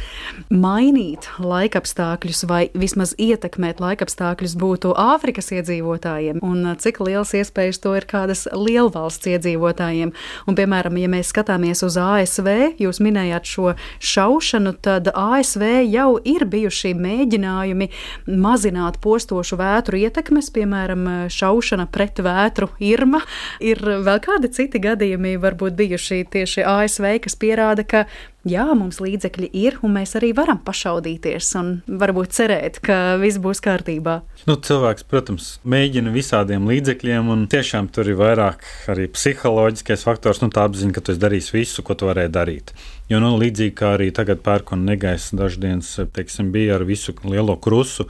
mainīt 0.52 1.29
laikapstākļus 1.42 2.44
vai 2.50 2.62
vismaz 2.76 3.14
ietekmēt 3.18 3.81
laikapstākļus 3.83 4.57
būtu 4.61 4.94
Āfrikas 4.96 5.52
iedzīvotājiem, 5.57 6.40
un 6.44 6.74
cik 6.81 7.00
lielas 7.05 7.35
iespējas 7.37 7.81
to 7.83 7.94
ir 7.98 8.07
kādas 8.09 8.46
lielvalsts 8.52 9.29
iedzīvotājiem. 9.33 10.12
Un, 10.46 10.59
piemēram, 10.59 10.98
ja 11.00 11.11
mēs 11.11 11.33
skatāmies 11.33 11.83
uz 11.87 11.98
ASV, 12.00 12.48
jūs 12.83 13.00
minējāt 13.05 13.48
šo 13.48 13.74
šaušanu, 14.00 14.76
tad 14.85 15.11
ASV 15.12 15.64
jau 15.90 16.09
ir 16.24 16.46
bijuši 16.50 16.94
mēģinājumi 16.96 17.90
mazināt 18.26 19.00
postošu 19.07 19.59
vētru 19.61 20.03
ietekmes, 20.03 20.51
piemēram, 20.55 21.07
šaušana 21.33 21.87
pret 21.95 22.19
vētru 22.27 22.73
irma. 22.83 23.23
Ir 23.62 23.81
vēl 23.81 24.23
kādi 24.25 24.51
citi 24.51 24.83
gadījumi, 24.83 25.37
varbūt 25.42 25.79
bijuši 25.79 26.25
tieši 26.33 26.66
ASV, 26.66 27.12
kas 27.27 27.38
pierāda, 27.38 27.87
ka 27.87 28.07
jā, 28.47 28.64
mums 28.79 29.01
līdzekļi 29.03 29.51
ir, 29.59 29.79
un 29.85 29.95
mēs 29.97 30.14
arī 30.19 30.31
varam 30.37 30.59
pašaudīties 30.64 31.51
un 31.61 31.73
varbūt 31.87 32.35
cerēt, 32.37 32.79
ka 32.85 33.16
viss 33.21 33.40
būs 33.42 33.62
kārtībā. 33.64 34.21
Nu, 34.49 34.57
cilvēks, 34.69 35.07
protams, 35.11 35.51
mēģina 35.66 36.12
visādiem 36.14 36.69
līdzekļiem, 36.71 37.31
un 37.33 37.47
tiešām 37.53 37.90
tur 37.95 38.11
ir 38.11 38.19
vairāk 38.21 38.64
arī 38.92 39.09
psiholoģiskais 39.12 40.07
faktors, 40.07 40.42
nu, 40.45 40.51
tā 40.55 40.66
apziņa, 40.69 40.95
ka 40.97 41.05
tu 41.09 41.19
darīsi 41.21 41.59
visu, 41.59 41.85
ko 41.87 41.99
tu 41.99 42.11
varēji 42.11 42.35
darīt. 42.35 42.75
Jo, 43.11 43.21
nu, 43.23 43.35
līdzīgi 43.40 43.77
kā 43.79 43.95
arī 43.99 44.11
tagad 44.14 44.42
pērkona 44.47 44.92
negaisa 44.95 45.38
daždienas, 45.38 45.92
teiksim, 46.14 46.51
bija 46.55 46.79
ar 46.79 46.87
visu 46.88 47.14
lielo 47.27 47.59
krusu. 47.62 48.09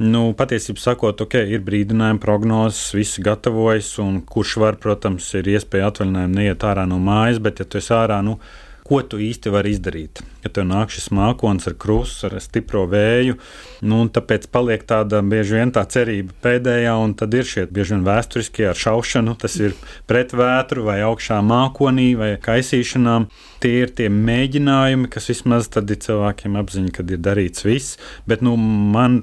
Nu, 0.00 0.30
patiesībā 0.32 0.80
sakot, 0.80 1.20
ok, 1.26 1.34
ir 1.52 1.60
brīdinājumi, 1.60 2.22
prognozes, 2.22 2.94
viss 2.96 3.20
gatavojas, 3.20 3.90
un 4.00 4.22
kurš 4.24 4.54
var, 4.62 4.78
protams, 4.80 5.26
ir 5.36 5.50
iespēja 5.52 5.90
atvaļinājumu 5.90 6.38
neiet 6.38 6.64
ārā 6.64 6.86
no 6.88 6.96
mājas, 7.04 7.40
bet, 7.44 7.60
ja 7.60 7.68
tu 7.68 7.76
esi 7.82 7.92
ārā, 7.92 8.22
nu, 8.24 8.38
ko 8.86 9.02
tu 9.04 9.20
īsti 9.20 9.52
vari 9.52 9.74
izdarīt. 9.76 10.22
Ja 10.44 10.48
tev 10.48 10.64
nāk 10.70 10.92
šis 10.94 11.10
mākslinieks 11.12 11.68
ar 11.68 11.74
krustu, 11.80 12.28
ar 12.28 12.38
stipro 12.40 12.86
vēju, 12.88 13.36
nu, 13.84 14.00
tāpēc 14.08 14.46
paliek 14.52 14.86
tāda 14.88 15.20
bieži 15.26 15.58
vien 15.58 15.72
tā 15.74 15.84
cerība 15.84 16.32
pēdējā, 16.44 16.94
un 16.96 17.12
tad 17.18 17.36
ir 17.36 17.44
šie 17.48 17.66
bieži 17.68 17.96
vien 17.96 18.06
vēsturiskie 18.06 18.70
ar 18.70 18.80
šaušanu, 18.80 19.36
tas 19.40 19.58
ir 19.60 19.76
pret 20.08 20.32
vētru 20.36 20.86
vai 20.88 21.00
augšā 21.04 21.42
mākonī 21.44 22.14
vai 22.16 22.30
kaisīšanām. 22.40 23.28
Tie 23.60 23.74
ir 23.82 23.92
tie 23.92 24.08
mēģinājumi, 24.08 25.10
kas 25.12 25.28
vismaz 25.28 25.68
tad 25.68 25.92
ir 25.92 26.00
cilvēkiem 26.00 26.56
apziņa, 26.56 26.94
kad 26.96 27.10
ir 27.12 27.20
darīts 27.20 27.66
viss, 27.66 27.98
bet 28.24 28.40
nu, 28.40 28.54
man 28.56 29.22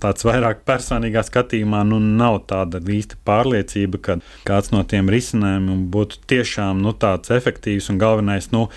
tāds 0.00 0.24
vairāk 0.24 0.64
personīgā 0.64 1.20
skatījumā 1.28 1.82
nu, 1.90 2.00
nav 2.00 2.40
tāda 2.48 2.80
īsta 2.80 3.20
pārliecība, 3.28 4.00
ka 4.00 4.18
kāds 4.48 4.72
no 4.72 4.80
tiem 4.88 5.12
risinājumiem 5.12 5.84
būtu 5.92 6.24
tiešām 6.32 6.80
nu, 6.80 6.96
tāds 6.96 7.34
efektīvs 7.36 7.92
un 7.92 8.00
galvenais. 8.00 8.48
Nu, 8.56 8.70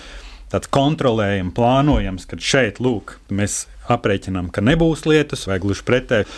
tāds 0.52 0.70
kontrolējams, 0.74 1.54
plānojams, 1.56 2.28
ka 2.28 2.38
šeit, 2.40 2.80
lūk, 2.84 3.18
mēs 3.32 3.66
aprēķinām, 3.92 4.50
ka 4.52 4.64
nebūs 4.64 5.06
lietus, 5.08 5.46
vai 5.48 5.60
gluži 5.62 5.84
pretēji. 5.88 6.28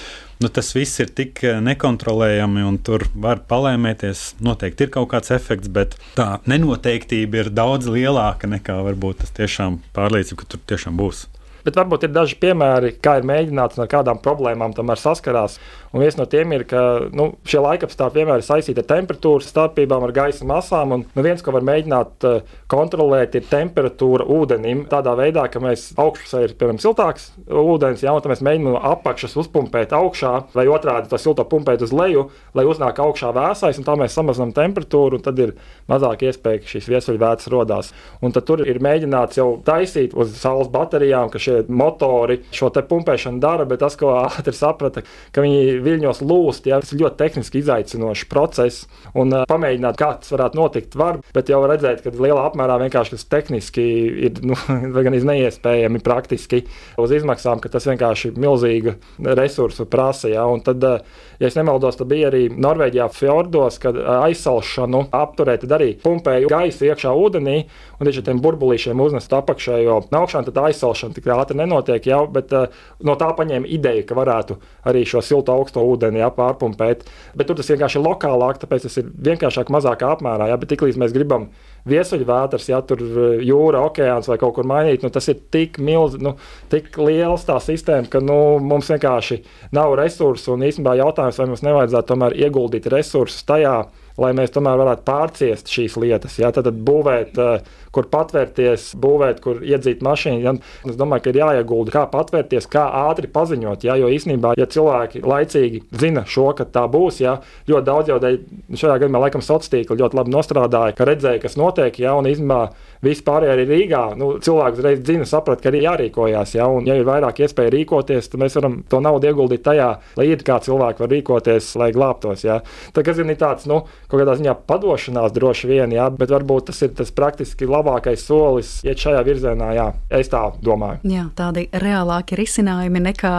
Nu, 0.41 0.49
tas 0.49 0.71
viss 0.73 1.03
ir 1.03 1.11
tik 1.13 1.43
eh, 1.45 1.59
nekontrolējami, 1.61 2.63
un 2.65 2.79
tur 2.81 3.05
var 3.13 3.43
palēmēties. 3.51 4.23
Noteikti 4.41 4.87
ir 4.87 4.95
kaut 4.95 5.11
kāds 5.13 5.35
efekts, 5.37 5.69
bet 5.69 5.99
tā 6.17 6.39
nenoteiktība 6.49 7.43
ir 7.43 7.51
daudz 7.53 7.91
lielāka 7.93 8.49
nekā 8.49 8.79
varbūt 8.87 9.21
tas 9.21 9.37
tiešām 9.37 9.83
pārliecība, 9.97 10.41
ka 10.41 10.55
tur 10.55 10.65
tiešām 10.73 10.97
būs. 10.97 11.27
Bet 11.61 11.77
varbūt 11.77 12.07
ir 12.07 12.15
daži 12.15 12.39
piemēri, 12.41 12.95
kā 13.05 13.19
ir 13.21 13.27
mēģināts 13.29 13.77
un 13.77 13.85
ar 13.85 13.91
kādām 13.93 14.21
problēmām 14.25 14.73
tomēr 14.77 15.01
saskarās. 15.01 15.59
Un 15.91 16.05
viens 16.05 16.15
no 16.15 16.23
tiem 16.31 16.53
ir, 16.55 16.63
ka 16.71 16.81
nu, 17.11 17.33
šie 17.43 17.59
laikapstākļi 17.65 18.21
vienmēr 18.21 18.39
ir 18.39 18.47
saistīti 18.47 18.79
ar 18.79 18.87
temperatūras 18.93 19.49
starpībām, 19.51 20.05
ar 20.07 20.13
gaisa 20.15 20.47
masām. 20.47 20.95
Un, 20.95 21.03
nu, 21.17 21.25
viens, 21.27 21.43
ko 21.43 21.51
var 21.57 21.67
mēģināt 21.67 22.27
uh, 22.29 22.53
kontrolēt, 22.71 23.35
ir 23.35 23.49
temperatūra 23.51 24.27
ūdenim. 24.31 24.85
Tādā 24.91 25.17
veidā, 25.19 25.49
ka 25.51 25.63
mēs 25.63 25.89
augšpusē 25.99 26.45
ir 26.47 26.55
piemēram 26.61 26.79
siltāks 26.83 27.33
ūdens, 27.51 28.05
ja 28.07 28.15
mēs 28.15 28.45
mēģinām 28.47 28.77
no 28.77 28.83
apakšas 28.93 29.35
uzpumpēt 29.43 29.91
augšā, 29.97 30.33
vai 30.55 30.69
otrādi 30.71 31.11
to 31.11 31.19
silto 31.19 31.43
pumpēt 31.51 31.83
uz 31.83 31.95
leju, 31.97 32.29
lai 32.55 32.67
uznāk 32.71 33.03
augšā 33.03 33.33
vēsais, 33.35 33.83
un 33.83 33.89
tā 33.89 33.99
mēs 33.99 34.15
samazinām 34.15 34.55
temperatūru, 34.55 35.19
un 35.19 35.27
tad 35.27 35.43
ir 35.43 35.57
mazāk 35.91 36.23
iespēja, 36.29 36.63
ka 36.63 36.71
šīs 36.71 36.87
viesuļvētras 36.93 37.51
rodās. 37.51 37.91
Un 38.23 38.37
tad 38.37 38.47
tur 38.47 38.63
ir 38.63 38.79
mēģināts 38.79 39.41
jau 39.41 39.49
taisīt 39.67 40.15
uz 40.15 40.37
saules 40.39 40.71
baterijām, 40.71 41.35
ka 41.35 41.43
šie 41.43 41.65
motori 41.67 42.41
šo 42.55 42.71
pumpēšanu 42.71 43.43
dara, 43.43 43.67
bet 43.67 43.83
tas, 43.83 43.99
ko 43.99 44.15
ātri 44.21 44.55
saprata, 44.55 45.03
ka 45.35 45.43
viņi 45.43 45.80
viļņos 45.85 46.23
lūst. 46.25 46.69
Ja, 46.71 46.81
tas 46.83 46.93
ir 46.95 47.03
ļoti 47.03 47.19
tehniski 47.21 47.61
izaicinošs 47.63 48.27
process. 48.31 48.87
Un 49.15 49.35
uh, 49.35 49.47
pamēģināt, 49.51 49.99
kā 50.01 50.13
tas 50.21 50.35
varētu 50.35 50.61
notikt, 50.61 50.97
var, 51.01 51.21
bet 51.37 51.53
jau 51.53 51.63
redzēt, 51.69 52.05
ka 52.05 52.15
lielā 52.15 52.45
apmērā 52.49 52.79
vienkārši 52.85 53.17
tas 53.17 53.27
tehniski 53.37 53.87
ir 54.29 54.43
nu, 54.47 54.59
gan 54.97 55.17
neiespējami 55.31 56.03
praktiski 56.05 56.65
uz 57.01 57.17
izmaksām, 57.17 57.63
ka 57.63 57.73
tas 57.73 57.89
vienkārši 57.91 58.33
ir 58.33 58.41
milzīga 58.41 58.97
resursu 59.41 59.89
prasa. 59.91 60.31
Ja, 60.33 60.47
un 60.51 60.65
tad, 60.67 60.85
uh, 60.87 61.27
ja 61.41 61.49
nemaldos, 61.57 61.97
tad 61.97 62.11
bija 62.11 62.29
arī 62.29 62.43
Norvēģijā 62.53 63.07
fjordos, 63.17 63.79
kad 63.81 63.97
aizsalšanu 63.97 65.07
apturēt, 65.17 65.65
tad 65.65 65.73
arī 65.79 65.95
pumpēja 66.03 66.51
gaisu 66.51 66.91
iekšā 66.91 67.15
ūdenī 67.17 67.57
un 67.97 68.09
tieši 68.09 68.21
ar 68.21 68.27
tiem 68.29 68.43
burbulīšiem 68.45 69.01
uznest 69.01 69.33
apakšējo 69.39 69.97
augšā, 70.21 70.45
tad 70.51 70.61
aizsalšana 70.67 71.17
tik 71.17 71.31
ātri 71.33 71.57
nenotiek 71.63 72.11
jau, 72.11 72.23
bet 72.33 72.53
uh, 72.57 72.69
no 73.07 73.17
tā 73.21 73.31
paņēma 73.39 73.71
ideju, 73.73 74.05
ka 74.09 74.19
varētu 74.19 74.59
arī 74.91 75.07
šo 75.09 75.25
siltu 75.25 75.55
augsto 75.55 75.85
ūdeni 75.87 76.21
jā, 76.21 76.29
pārpumpēt. 76.37 77.09
Bet 77.37 77.49
tur 77.49 77.59
tas 77.59 77.73
vienkārši 77.73 78.01
ir 78.01 78.07
lokālāk, 78.07 78.61
tāpēc 78.61 78.87
tas 78.87 79.01
ir 79.01 79.11
vienkāršāk 79.31 79.73
mazākā 79.73 80.13
apmērā. 80.17 80.53
Jā, 80.53 80.61
bet 80.61 80.75
tiklīdz 80.75 81.01
mēs 81.01 81.17
gribam 81.17 81.49
viesuļvētras, 81.89 82.69
ja 82.71 82.81
tur 82.85 83.03
jūra, 83.45 83.85
okeāns 83.89 84.29
vai 84.31 84.39
kaut 84.41 84.57
kur 84.59 84.69
mainīt, 84.69 85.05
nu, 85.05 85.11
tas 85.13 85.29
ir 85.33 85.41
tik 85.53 85.81
milzīgs, 85.83 86.23
nu, 86.25 86.35
tik 86.73 86.97
liels 87.01 87.47
tā 87.49 87.57
sistēma, 87.63 88.11
ka 88.11 88.23
nu, 88.25 88.59
mums 88.65 88.91
vienkārši 88.93 89.41
nav 89.77 89.95
resursu. 90.01 90.55
Un 90.55 90.67
īstenībā 90.69 90.97
jautājums, 91.01 91.41
vai 91.41 91.49
mums 91.51 91.65
nevajadzētu 91.67 92.13
tomēr 92.13 92.39
ieguldīt 92.45 92.91
resursus 92.93 93.47
tajā, 93.49 93.77
lai 94.21 94.33
mēs 94.37 94.53
tomēr 94.55 94.81
varētu 94.81 95.07
pārciest 95.07 95.71
šīs 95.73 95.97
lietas. 96.01 96.37
Ja? 96.41 96.53
Tad, 96.53 96.69
tad 96.69 96.81
būvēt, 96.87 97.41
uh, 97.41 97.80
kur 97.95 98.07
patvērties, 98.11 98.93
būvēt, 99.01 99.41
kur 99.45 99.63
iedzīt 99.67 100.05
mašīnu. 100.07 100.43
Ja? 100.45 100.55
Es 100.87 100.99
domāju, 100.99 101.25
ka 101.25 101.33
ir 101.33 101.41
jāiegulda, 101.43 101.95
kā 101.95 102.05
patvērties, 102.13 102.69
kā 102.71 102.87
ātri 103.07 103.31
paziņot. 103.31 103.87
Ja? 103.87 103.97
Jo 104.01 104.11
īstenībā, 104.15 104.55
ja 104.61 104.69
cilvēki 104.71 105.25
laicīgi 105.27 105.83
zina 106.01 106.25
šo, 106.29 106.51
ka 106.59 106.69
tā 106.71 106.87
būs, 106.91 107.21
ja? 107.25 107.39
ļoti 107.71 107.87
daudz 107.87 108.13
jau 108.13 108.21
šajā 108.21 109.01
gadījumā 109.01 109.25
laikam 109.27 109.45
sociālā 109.45 109.59
tīkla 109.61 109.99
ļoti 110.01 110.17
labi 110.17 110.33
nostrādāja, 110.35 110.95
ka 110.97 111.07
redzēja, 111.09 111.43
kas 111.43 111.59
notiek, 111.61 111.99
ja? 112.03 112.15
un 112.19 112.29
īstenībā 112.31 112.61
vispār 113.05 113.47
arī 113.51 113.67
Rīgā 113.69 114.03
nu, 114.21 114.33
cilvēks 114.43 114.81
uzreiz 114.81 115.03
zina, 115.07 115.27
saprot, 115.29 115.63
ka 115.63 115.73
ir 115.73 115.85
jārīkojas. 115.85 116.55
Ja? 116.59 116.69
Un, 116.71 116.87
ja 116.89 116.97
ir 116.99 117.09
vairāk 117.09 117.43
iespēju 117.45 117.75
rīkoties, 117.75 118.31
tad 118.33 118.43
mēs 118.43 118.57
varam 118.59 118.81
to 118.91 119.01
naudu 119.03 119.31
ieguldīt 119.31 119.65
tajā, 119.67 119.91
lai 120.21 120.29
ir 120.31 120.45
kā 120.47 120.61
cilvēki 120.65 121.05
var 121.05 121.13
rīkoties, 121.15 121.73
lai 121.81 121.91
glābtos. 121.97 122.45
Ja? 122.47 122.61
Tā 122.97 123.05
kā 123.07 123.17
ir 123.17 123.33
tāds, 123.41 123.67
nu, 123.71 123.83
kaut 124.11 124.23
kādā 124.23 124.37
ziņā 124.39 124.57
padošanās 124.69 125.35
droši 125.37 125.71
vien, 125.71 125.95
jā, 125.97 126.09
bet 126.15 126.33
varbūt 126.33 126.71
tas 126.71 126.83
ir 126.85 126.95
tas 126.97 127.13
praktiski 127.15 127.69
labākais 127.81 128.23
solis 128.23 128.77
iet 128.87 129.01
šajā 129.03 129.25
virzienā. 129.27 129.73
Jā, 129.77 129.89
es 130.21 130.31
tā 130.33 130.43
domāju. 130.63 131.01
Jā, 131.11 131.27
tādi 131.37 131.67
reālāki 131.73 132.39
risinājumi 132.39 133.03
nekā 133.09 133.35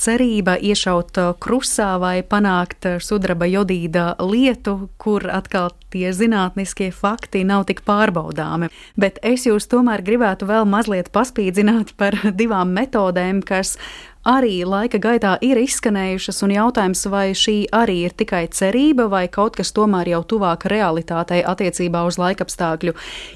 cerība 0.00 0.56
iešaut 0.58 1.20
krusā 1.44 1.94
vai 2.02 2.16
panākt 2.26 2.88
sudraba 3.04 3.48
jodīda 3.50 4.14
lietu, 4.24 4.88
kur 4.98 5.28
atkal 5.30 5.70
tie 5.94 6.10
zinātniskie 6.16 6.90
fakti 6.94 7.44
nav 7.46 7.68
tik 7.68 7.84
pārbaudāmi. 7.86 8.70
Bet 8.98 9.20
es 9.22 9.46
jūs 9.46 9.68
tomēr 9.70 10.02
gribētu 10.06 10.48
vēl 10.50 10.66
mazliet 10.66 11.12
paspīdzināt 11.14 11.94
par 12.00 12.18
divām 12.40 12.74
metodēm, 12.74 13.44
kas 13.46 13.76
arī 14.24 14.64
laika 14.64 14.98
gaitā 14.98 15.34
ir 15.44 15.58
izskanējušas, 15.60 16.40
un 16.46 16.54
jautājums, 16.54 17.04
vai 17.12 17.26
šī 17.36 17.56
arī 17.76 18.00
ir 18.08 18.14
tikai 18.16 18.46
cerība, 18.52 19.06
vai 19.12 19.26
kaut 19.28 19.58
kas 19.58 19.72
tomēr 19.76 20.08
jau 20.14 20.22
tuvāk 20.34 20.64
realitātei 20.70 21.42
attiecībā 21.44 22.04
uz 22.08 22.16
laikapstākļu 22.20 22.94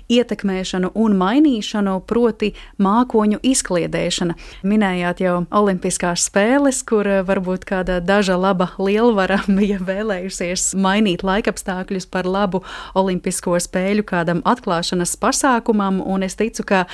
ietekmēšanu 0.09 0.91
un 0.97 1.17
mainīšanu, 1.21 1.99
proti 2.09 2.55
mākoņu 2.81 3.41
izkliedēšana. 3.45 4.37
Minējāt 4.69 5.23
jau 5.25 5.35
Olimpiskās 5.61 6.25
spēles, 6.29 6.81
kur 6.89 7.07
varbūt 7.29 7.67
kāda 7.69 8.01
daža 8.01 8.39
laba 8.41 8.71
lielvara 8.81 9.43
bija 9.59 9.79
vēlējusies 9.85 10.73
mainīt 10.79 11.25
laikapstākļus 11.27 12.09
par 12.09 12.29
labu 12.29 12.63
Olimpisko 12.99 13.59
spēļu 13.61 14.07
kādam 14.09 14.43
atklāšanas 14.49 15.17
pasākumam, 15.21 16.01
un 16.01 16.25
es 16.25 16.39
ticu, 16.39 16.65
ka 16.65 16.85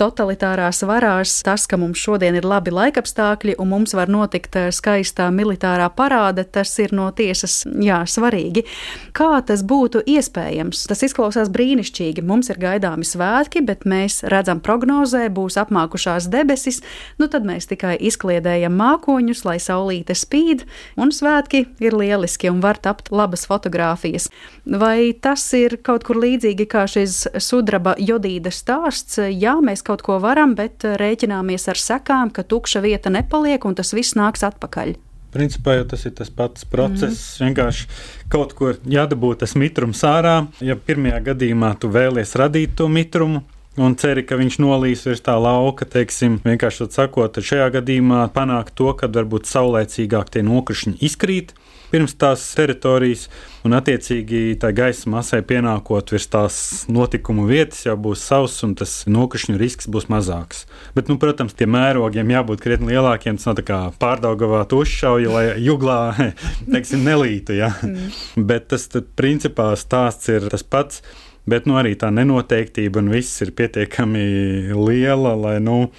totalitārās 0.00 0.82
varās 0.86 1.38
tas, 1.46 1.68
ka 1.70 1.78
mums 1.80 2.02
šodien 2.02 2.34
ir 2.38 2.46
labi 2.48 2.74
laikapstākļi, 2.74 3.43
apstākļi 3.44 3.56
un 3.60 3.68
mums 3.68 3.94
var 3.94 4.08
notikt 4.08 4.56
eh, 4.56 4.70
skaistā 4.72 5.30
militārā 5.30 5.90
parāde, 5.94 6.44
tas 6.44 6.78
ir 6.78 6.92
no 6.92 7.10
tiesas 7.12 7.64
jā, 7.66 8.04
svarīgi. 8.06 8.64
Kā 9.12 9.42
tas 9.46 9.62
būtu 9.62 10.02
iespējams? 10.06 10.86
Tas 10.88 11.02
izklausās 11.02 11.50
brīnišķīgi. 11.50 12.24
Mums 12.24 12.50
ir 12.50 12.58
gaidāmi 12.58 13.04
svētki, 13.04 13.64
bet 13.64 13.84
mēs 13.84 14.24
redzam 14.24 14.60
prognozē, 14.60 15.28
būs 15.28 15.58
apmākušās 15.58 16.28
debesis, 16.28 16.82
nu 17.18 17.28
tad 17.28 17.44
mēs 17.44 17.68
tikai 17.68 17.96
izkliedējam 18.00 18.74
mākoņus, 18.74 19.44
lai 19.44 19.58
saulīte 19.58 20.14
spīd, 20.14 20.64
un 20.96 21.12
svētki 21.12 21.66
ir 21.80 21.94
lieliski 21.94 22.50
un 22.50 22.62
var 22.62 22.78
tapt 22.78 23.10
labas 23.12 23.46
fotogrāfijas. 23.46 24.30
Vai 24.64 25.12
tas 25.12 25.44
ir 25.54 25.78
kaut 25.84 26.04
kur 26.04 26.18
līdzīgi 26.22 26.66
kā 26.70 26.86
šis 26.88 27.26
sudraba 27.38 27.94
jodīda 27.98 28.52
stāsts? 28.54 29.18
Jā, 29.18 29.58
mēs 29.60 29.84
kaut 29.84 30.02
ko 30.04 30.18
varam, 30.22 30.54
bet 30.56 30.84
rēķināmies 30.84 31.68
ar 31.68 31.80
sekām, 31.80 32.32
ka 32.32 32.46
tukša 32.48 32.80
vieta 32.84 33.12
nepārāk 33.12 33.33
nepaliek, 33.34 33.64
un 33.64 33.74
tas 33.74 33.92
viss 33.94 34.14
nāks 34.14 34.44
atpakaļ. 34.46 34.94
Principā 35.34 35.80
jau 35.80 35.86
tas 35.90 36.04
ir 36.06 36.12
tas 36.14 36.30
pats 36.30 36.64
process. 36.64 37.40
Mm. 37.40 37.48
Vienkārši 37.48 37.88
kaut 38.30 38.54
kur 38.54 38.78
jādabūt 38.86 39.42
tas 39.42 39.56
mitrums 39.58 40.04
ārā. 40.06 40.46
Ja 40.62 40.76
pirmajā 40.76 41.18
gadījumā 41.32 41.74
tu 41.80 41.90
vēlies 41.90 42.36
radīt 42.38 42.76
to 42.78 42.86
mitrumu, 42.86 43.42
un 43.76 43.96
ceri, 43.98 44.22
ka 44.22 44.38
viņš 44.38 44.60
nolīs 44.62 45.02
virs 45.08 45.24
tā 45.26 45.34
lauka, 45.34 45.84
teiksim, 45.84 46.38
vienkārši 46.44 46.86
sakot, 46.94 47.42
šajā 47.42 47.72
gadījumā 47.80 48.28
panākt 48.34 48.76
to, 48.78 48.92
ka 48.94 49.10
varbūt 49.10 49.50
saulēcīgāk 49.50 50.30
tie 50.30 50.46
nokrišņi 50.46 51.00
izkrīt 51.02 51.56
pirms 51.92 52.14
tās 52.18 52.44
teritorijas, 52.56 53.26
un 53.64 53.74
attiecīgi 53.76 54.56
tā 54.60 54.70
gaisa 54.76 55.10
masai 55.12 55.40
pienākot 55.46 56.12
virs 56.14 56.28
tās 56.30 56.56
notikumu 56.90 57.46
vietas, 57.48 57.84
jau 57.86 57.96
būs 58.06 58.24
sauss 58.28 58.64
un 58.66 58.74
tas 58.78 58.92
nokrišņu 59.10 59.56
risks 59.60 59.88
būs 59.90 60.08
mazāks. 60.12 60.64
Bet, 60.96 61.10
nu, 61.10 61.18
protams, 61.22 61.56
tiem 61.56 61.72
mērogiem 61.74 62.32
jābūt 62.34 62.64
krietni 62.64 62.92
lielākiem. 62.92 63.38
Tas 63.40 63.48
nav 63.48 63.58
tā 63.60 63.66
kā 63.68 63.80
pārdaugavā 64.00 64.64
uzšauja, 64.74 65.30
lai 65.32 65.44
juglā 65.62 66.00
teiksim, 66.72 67.04
nelītu. 67.06 67.58
Ja? 67.60 67.72
Mm. 67.82 68.10
Bet 68.48 68.70
tas 68.72 68.88
principā 69.16 69.72
stāsts 69.80 70.32
ir 70.32 70.50
tas 70.52 70.66
pats. 70.66 71.04
Bet 71.44 71.66
nu, 71.68 71.76
arī 71.76 71.92
tā 72.00 72.08
nenoteiktība 72.08 73.02
un 73.02 73.10
viss 73.12 73.42
ir 73.44 73.52
pietiekami 73.52 74.24
liela, 74.72 75.34
lai 75.36 75.58
nu, 75.60 75.90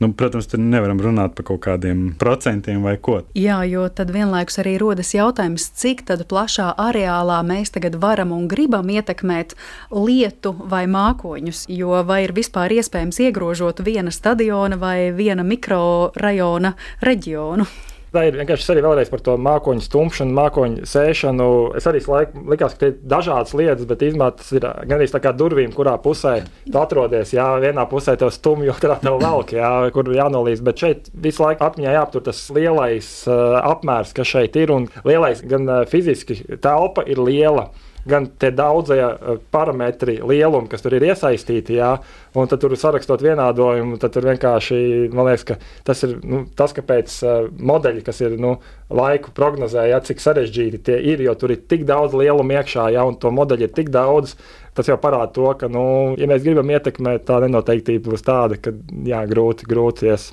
Nu, 0.00 0.12
protams, 0.16 0.46
tur 0.48 0.62
nevaram 0.64 0.96
runāt 1.02 1.34
par 1.36 1.44
kaut 1.50 1.60
kādiem 1.66 2.14
procentiem 2.20 2.80
vai 2.80 2.94
ko. 2.96 3.18
Jā, 3.36 3.58
jo 3.68 3.84
tad 3.92 4.08
vienlaikus 4.14 4.56
arī 4.62 4.78
rodas 4.80 5.12
jautājums, 5.12 5.66
cik 5.76 6.06
plašā 6.30 6.70
areālā 6.80 7.42
mēs 7.44 7.74
tagad 7.74 7.98
varam 8.00 8.32
un 8.32 8.48
gribam 8.48 8.88
ietekmēt 8.88 9.52
lietu 9.92 10.54
vai 10.72 10.86
mākoņus. 10.88 11.66
Jo 11.68 12.00
vai 12.08 12.22
ir 12.24 12.32
vispār 12.32 12.72
iespējams 12.80 13.20
iegrožot 13.28 13.84
viena 13.84 14.10
stadiona 14.10 14.80
vai 14.80 15.12
viena 15.12 15.44
mikrorajona 15.44 16.72
reģionu? 17.04 17.68
Tā 18.10 18.24
ir 18.26 18.34
vienkārši 18.40 18.72
arī 18.72 18.82
vēlreiz 18.82 19.10
par 19.12 19.20
to 19.22 19.36
mākoņu 19.38 19.84
stumšanu, 19.84 20.34
mākoņu 20.34 20.86
sēšanu. 20.90 21.46
Es 21.78 21.84
arī 21.86 22.00
laikam 22.10 22.48
likās, 22.50 22.74
ka 22.74 22.82
tie 22.82 22.88
ir 22.90 22.96
dažādas 23.12 23.54
lietas, 23.54 23.86
bet 23.86 24.02
īstenībā 24.02 24.30
tas 24.40 24.48
ir 24.56 24.66
gandrīz 24.90 25.14
tā 25.14 25.20
kā 25.22 25.30
durvīm, 25.36 25.70
kurā 25.76 25.94
pusē 26.02 26.40
tu 26.64 26.80
atrodies. 26.80 27.30
Jā, 27.36 27.46
vienā 27.62 27.84
pusē 27.90 28.16
tev 28.18 28.32
stumj, 28.34 28.70
otrā 28.74 28.98
tev 29.02 29.20
velk, 29.22 29.54
jā, 29.54 29.70
kur 29.94 30.10
jānolīdz. 30.16 30.64
Bet 30.66 30.82
šeit 30.82 31.12
visu 31.14 31.44
laiku 31.44 31.68
atmiņā 31.68 31.94
jāaptur 32.00 32.26
tas 32.26 32.42
lielais 32.56 33.12
uh, 33.30 33.60
apmērs, 33.70 34.16
kas 34.16 34.34
šeit 34.34 34.58
ir, 34.58 34.74
un 34.74 34.90
lielais 35.06 35.44
gan 35.46 35.70
uh, 35.70 35.84
fiziski 35.90 36.40
telpa 36.58 37.06
ir 37.06 37.22
liela 37.22 37.68
gan 38.08 38.28
tie 38.40 38.50
daudzie 38.54 38.98
eh, 39.02 39.40
parametri, 39.52 40.18
lielumi, 40.24 40.68
kas 40.70 40.84
tur 40.84 40.96
ir 40.96 41.04
iesaistīti, 41.10 41.76
jā, 41.80 41.92
un 42.38 42.48
tad 42.50 42.62
tur 42.62 42.74
sarakstot 42.78 43.22
vienādojumu, 43.24 43.98
tad 44.00 44.14
tur 44.14 44.28
vienkārši, 44.30 44.80
man 45.14 45.28
liekas, 45.28 45.46
ka 45.48 45.58
tas 45.86 46.04
ir 46.06 46.16
nu, 46.24 46.44
tas, 46.56 46.74
kāpēc 46.76 47.16
uh, 47.26 47.48
modeļi, 47.70 48.04
kas 48.06 48.22
ir 48.22 48.36
nu, 48.40 48.56
laiku 48.90 49.34
prognozēja, 49.36 50.00
cik 50.06 50.22
sarežģīti 50.22 50.82
tie 50.86 50.98
ir, 51.12 51.24
jo 51.26 51.34
tur 51.38 51.54
ir 51.54 51.64
tik 51.70 51.84
daudz 51.88 52.16
lielumu 52.16 52.56
iekšā, 52.58 52.90
jā, 52.94 53.04
un 53.06 53.18
to 53.20 53.32
modeļu 53.34 53.68
ir 53.68 53.74
tik 53.76 53.90
daudz, 53.94 54.36
tas 54.76 54.88
jau 54.88 54.98
parāda 55.02 55.32
to, 55.34 55.48
ka, 55.58 55.70
nu, 55.72 55.84
ja 56.20 56.28
mēs 56.30 56.44
gribam 56.46 56.70
ietekmēt, 56.70 57.26
tā 57.28 57.40
nenoteiktība 57.44 58.12
būs 58.12 58.26
tāda, 58.26 58.60
ka, 58.62 58.74
jā, 59.06 59.24
grūti, 59.30 59.68
grūti 59.70 60.10
ies. 60.10 60.30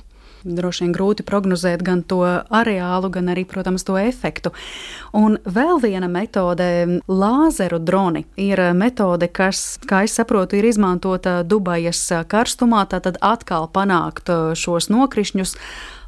Droši 0.55 0.85
vien 0.85 0.93
grūti 0.95 1.25
prognozēt 1.27 1.83
gan 1.85 2.03
to 2.07 2.21
areālu, 2.23 3.11
gan 3.13 3.31
arī, 3.33 3.43
protams, 3.47 3.85
to 3.87 3.97
efektu. 3.99 4.53
Un 5.17 5.37
vēl 5.43 5.81
viena 5.83 6.09
metode- 6.11 6.69
lāzeru 7.23 7.79
droni. 7.79 8.25
Ir 8.37 8.57
metode, 8.73 9.27
kas, 9.27 9.79
kā 9.85 10.03
es 10.03 10.15
saprotu, 10.17 10.53
ir 10.53 10.65
izmantota 10.65 11.43
Dubajas 11.43 12.01
karstumā, 12.27 12.87
tātad 12.87 13.17
atkal 13.21 13.67
panākt 13.67 14.27
šos 14.55 14.89
nokrišņus 14.89 15.55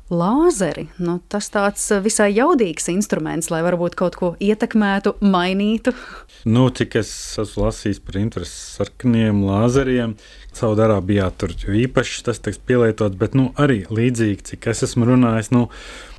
lāzeri. 0.10 0.88
Nu, 0.98 1.20
tas 1.30 1.50
tāds 1.54 1.86
visai 2.04 2.32
jaudīgs 2.34 2.90
instruments, 2.92 3.50
lai 3.54 3.62
varbūt 3.66 3.96
kaut 4.00 4.18
ko 4.20 4.32
ietekmētu, 4.42 5.16
mainītu. 5.22 5.94
Nu, 6.50 6.70
cik 6.74 7.00
es 7.02 7.12
esmu 7.42 7.68
lasījis 7.68 8.02
par 8.06 8.20
interesi 8.22 8.58
sarkaniem 8.78 9.44
lāzeriem, 9.46 10.16
Saudārābijā 10.58 11.30
tur 11.38 11.54
īpaši 11.54 12.24
tas 12.26 12.42
tiks 12.44 12.62
pielietots, 12.66 13.18
bet 13.20 13.38
nu, 13.38 13.52
arī 13.60 13.84
līdzīgi, 13.90 14.46
cik 14.54 14.70
es 14.74 14.86
esmu 14.90 15.12
runājis. 15.14 15.54
Nu, 15.56 15.68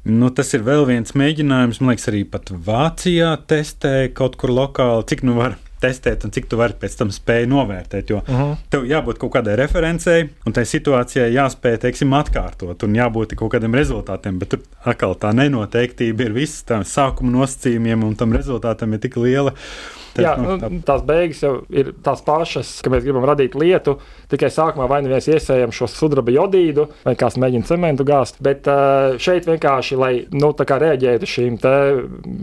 Nu, 0.01 0.31
tas 0.33 0.49
ir 0.57 0.63
vēl 0.65 0.87
viens 0.89 1.13
mēģinājums. 1.13 1.83
Man 1.83 1.93
liekas, 1.93 2.07
arī 2.09 2.23
pat 2.25 2.49
Vācijā 2.49 3.35
testē 3.51 4.09
kaut 4.17 4.39
kur 4.41 4.49
lokāli, 4.49 5.05
cik 5.11 5.27
nu 5.29 5.35
var 5.37 5.59
testēt 5.81 6.25
un 6.27 6.33
cik 6.35 6.49
tu 6.51 6.59
vari 6.61 6.77
pēc 6.81 6.97
tam 6.99 7.13
spēj 7.13 7.47
novērtēt. 7.51 8.13
Jo 8.13 8.21
uh 8.21 8.29
mhm. 8.29 8.41
-huh. 8.41 8.57
tev 8.73 8.85
jābūt 8.89 9.21
kaut 9.21 9.33
kādai 9.37 9.57
referencei, 9.61 10.29
un 10.47 10.53
tai 10.57 10.65
situācijai 10.65 11.31
jāspēj, 11.35 11.79
teiksim, 11.85 12.13
atkārtot, 12.17 12.85
un 12.85 12.97
jābūt 12.97 13.37
kaut 13.37 13.53
kādiem 13.55 13.77
rezultātiem. 13.77 14.39
Bet 14.39 14.49
tur 14.49 14.61
atkal 14.85 15.15
tā 15.15 15.33
nenoteiktība 15.37 16.29
ir 16.29 16.33
viss 16.33 16.63
tam 16.63 16.83
sākuma 16.83 17.31
nosacījumiem, 17.31 18.05
un 18.05 18.17
tam 18.17 18.33
rezultātam 18.33 18.93
ir 18.93 19.01
tik 19.01 19.17
liela. 19.17 19.55
Jā, 20.19 20.35
nu. 20.41 20.57
Nu, 20.59 20.81
tās 20.87 21.05
beigas 21.07 21.43
jau 21.45 21.53
ir 21.71 21.93
tās 22.05 22.23
pašas, 22.27 22.73
ka 22.83 22.91
mēs 22.93 23.05
gribam 23.07 23.27
radīt 23.29 23.55
lietu. 23.59 23.97
Tikai 24.31 24.51
sākumā 24.53 24.89
vai 24.91 25.01
nu 25.05 25.13
mēs 25.13 25.29
iesējam 25.31 25.73
šo 25.75 25.89
sudraba 25.91 26.33
jodīdu, 26.35 26.87
vai 27.07 27.15
kāds 27.19 27.39
mēģina 27.41 27.69
cementu 27.69 28.07
gāzt. 28.09 28.41
Bet 28.43 28.67
šeit 29.23 29.49
vienkārši, 29.51 29.99
lai 30.01 30.13
nu, 30.35 30.53
reaģētu 30.55 31.27
uz 31.27 31.35
šīm 31.35 31.59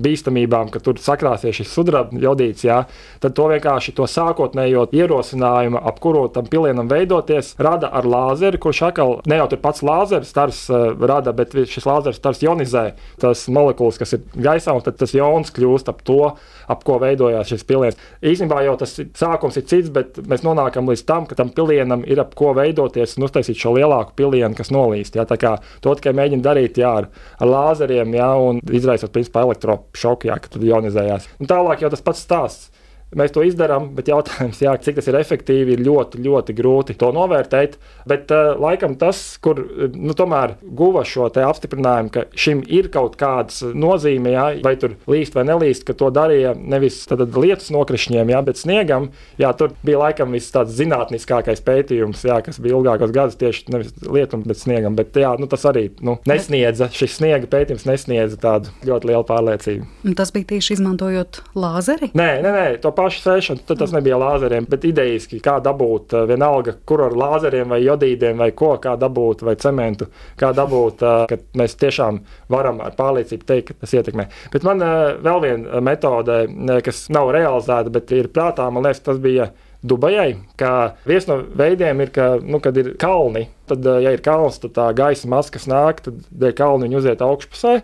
bīstamībām, 0.03 0.71
ka 0.73 0.81
tur 0.83 0.99
sakrāsies 1.01 1.59
šis 1.59 1.71
sudraba 1.73 2.17
jodīds, 2.21 2.65
jā, 2.67 2.81
tad 3.23 3.35
to 3.37 3.47
vienkārši 3.51 3.95
to 3.97 4.07
sākotnējo 4.09 4.87
ierosinājumu, 4.95 5.79
ap 5.79 6.01
kuru 6.03 6.27
tam 6.33 6.49
pilienam 6.51 6.89
veidoties, 6.91 7.53
rada 7.61 7.91
ar 7.95 8.07
lāzeri, 8.07 8.59
kurš 8.61 8.83
atkal 8.89 9.17
ne 9.27 9.39
jau 9.41 9.47
tur 9.51 9.61
pats 9.63 9.83
lāzeris 9.85 10.31
stars 10.33 10.63
rada, 10.99 11.33
bet 11.35 11.55
šis 11.55 11.87
lāzeris 11.87 12.19
stars 12.21 12.43
ionizē 12.45 12.85
tas 13.21 13.45
molekulas, 13.51 13.99
kas 14.01 14.17
ir 14.17 14.25
gaisā, 14.35 14.75
un 14.75 14.83
tad 14.85 14.99
tas 14.99 15.15
jons 15.15 15.53
kļūst 15.55 15.91
ap 15.91 16.03
to, 16.07 16.21
ap 16.67 16.83
ko 16.87 16.99
veidojās 17.01 17.53
šis 17.53 17.56
piliens. 17.67 17.97
Īstenībā 18.21 18.61
jau 18.65 18.75
tas 18.81 18.93
sākums 19.17 19.57
ir 19.57 19.65
cits, 19.69 19.91
bet 19.93 20.19
mēs 20.29 20.45
nonākam 20.45 20.89
līdz 20.89 21.05
tam, 21.07 21.25
ka 21.29 21.37
tam 21.39 21.49
pilienam 21.55 22.03
ir 22.07 22.21
ap 22.21 22.35
ko 22.37 22.53
veidoties 22.57 23.17
un 23.17 23.27
uztaisīt 23.27 23.57
šo 23.57 23.73
lielāku 23.77 24.17
pilienu, 24.19 24.53
kas 24.57 24.73
nolīst. 24.73 25.17
Jā, 25.17 25.25
tā 25.29 25.39
kā 25.41 25.57
to 25.81 25.95
tikai 25.97 26.15
mēģina 26.17 26.45
darīt 26.45 26.77
jā, 26.81 26.93
ar, 27.01 27.09
ar 27.39 27.53
lāzeriem 27.53 28.13
jā, 28.17 28.31
un 28.49 28.61
izraisot 28.69 29.13
principā 29.15 29.45
elektrošoku, 29.47 30.29
jā, 30.31 30.39
ka 30.41 30.53
tad 30.53 30.67
ionizējās. 30.67 31.29
Un 31.41 31.49
tālāk 31.49 31.85
jau 31.85 31.93
tas 31.93 32.03
pats 32.05 32.25
stāsts. 32.27 32.73
Mēs 33.15 33.31
to 33.31 33.39
izdarām, 33.47 33.93
bet 33.95 34.09
jautājums, 34.11 34.59
jā, 34.59 34.73
cik 34.83 34.97
tas 34.99 35.05
ir 35.07 35.15
efektīvi, 35.15 35.77
ir 35.77 35.83
ļoti, 35.85 36.19
ļoti 36.25 36.55
grūti 36.57 36.95
to 36.99 37.13
novērtēt. 37.15 37.77
Bet 38.07 38.31
uh, 38.35 38.49
laikam 38.59 38.97
tas, 38.99 39.37
kur 39.39 39.61
nu, 39.93 40.11
tomēr 40.17 40.57
guva 40.75 41.05
šo 41.07 41.29
apstiprinājumu, 41.31 42.11
ka 42.11 42.25
šim 42.35 42.65
ir 42.67 42.89
kaut 42.91 43.15
kāda 43.19 43.71
nozīme, 43.71 44.33
jā, 44.35 44.47
vai 44.65 44.73
tur 44.79 44.97
līst 45.07 45.37
vai 45.37 45.45
nelīst, 45.47 45.85
ka 45.87 45.95
to 45.95 46.09
darīja 46.11 46.51
nevis 46.57 46.99
lietus 47.07 47.71
nokrišņiem, 47.71 48.33
jā, 48.33 48.41
bet 48.43 48.59
sniegam. 48.59 49.07
Jā, 49.39 49.53
tur 49.55 49.71
bija 49.87 50.01
laikam 50.03 50.35
viss 50.35 50.51
tāds 50.51 50.75
zinātniskākais 50.75 51.63
pētījums, 51.63 52.25
jā, 52.27 52.41
kas 52.43 52.59
bija 52.63 52.75
ilgākos 52.75 53.15
gadus 53.15 53.39
tieši 53.39 53.71
nevis 53.71 53.95
lietum, 54.03 54.43
bet 54.47 54.59
sniegam. 54.59 54.99
Bet 54.99 55.15
jā, 55.15 55.31
nu, 55.39 55.47
tas 55.47 55.63
arī 55.71 55.85
nu, 56.03 56.17
nesniedza, 56.27 56.91
šis 56.91 57.21
sniega 57.21 57.47
pētījums 57.55 57.87
nesniedza 57.87 58.39
tādu 58.43 58.75
ļoti 58.87 59.13
lielu 59.13 59.23
pārliecību. 59.31 60.13
Tas 60.19 60.35
bija 60.35 60.51
tieši 60.51 60.75
izmantojot 60.75 61.41
lāzeri? 61.55 62.11
Nē, 62.17 62.29
nē, 62.43 62.51
nē 62.51 62.67
pašu 62.97 63.21
sēšanu, 63.23 63.63
tad 63.67 63.81
tas 63.81 63.93
nebija 63.93 64.17
lāzeriem, 64.19 64.65
bet 64.69 64.87
idejiski, 64.89 65.39
kā 65.43 65.57
dabūt 65.63 66.15
eh, 66.17 66.25
vienalga, 66.29 66.77
kur 66.87 67.05
ar 67.05 67.15
lāzeriem 67.17 67.69
vai 67.73 67.81
jodīdiem 67.83 68.41
vai 68.41 68.49
ko, 68.57 68.73
kā 68.81 68.95
dabūt 68.99 69.45
vai 69.47 69.55
cementu, 69.61 70.09
kā 70.39 70.51
dabūt, 70.57 71.05
eh, 71.05 71.27
ka 71.29 71.61
mēs 71.61 71.77
tiešām 71.81 72.21
varam 72.53 72.81
ar 72.85 72.97
pārliecību 72.97 73.47
teikt, 73.47 73.69
ka 73.69 73.85
tas 73.85 73.95
ietekmē. 73.99 74.27
Bet 74.53 74.65
man 74.67 74.81
eh, 74.81 74.97
vēl 75.23 75.43
viena 75.45 75.83
metode, 75.85 76.41
kas 76.85 77.05
nav 77.13 77.31
realizēta, 77.35 77.93
bet 77.93 78.11
ir 78.17 78.31
prātā, 78.33 78.69
man 78.73 78.87
liekas, 78.87 79.05
tas 79.05 79.23
bija. 79.23 79.51
Dubajai, 79.87 80.31
ka 80.57 80.97
viens 81.05 81.27
no 81.29 81.35
veidiem 81.55 81.99
ir, 82.01 82.09
ka, 82.11 82.25
nu, 82.41 82.57
kad 82.59 82.75
ir 82.81 82.95
kalni, 82.99 83.43
tad, 83.69 83.85
ja 84.01 84.09
ir 84.15 84.23
kalns, 84.25 84.57
tad 84.63 84.73
tā 84.73 84.87
gaisa 84.97 85.29
masa, 85.29 85.53
kas 85.53 85.67
nāk, 85.69 86.01
tad 86.07 86.17
dēļ 86.33 86.55
kalna 86.57 86.87
viņi 86.87 86.97
uziet 86.97 87.21
augšpusē, 87.21 87.75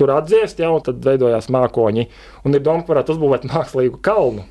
tur 0.00 0.14
atdziest, 0.16 0.64
jau 0.64 0.72
tad 0.82 1.04
veidojās 1.04 1.50
mākoņi. 1.52 2.06
Un 2.48 2.56
ir 2.56 2.64
doma, 2.64 2.80
ka 2.80 2.94
varētu 2.94 3.14
uzbūvēt 3.14 3.44
mākslīgu 3.52 4.00
kalnu. 4.00 4.48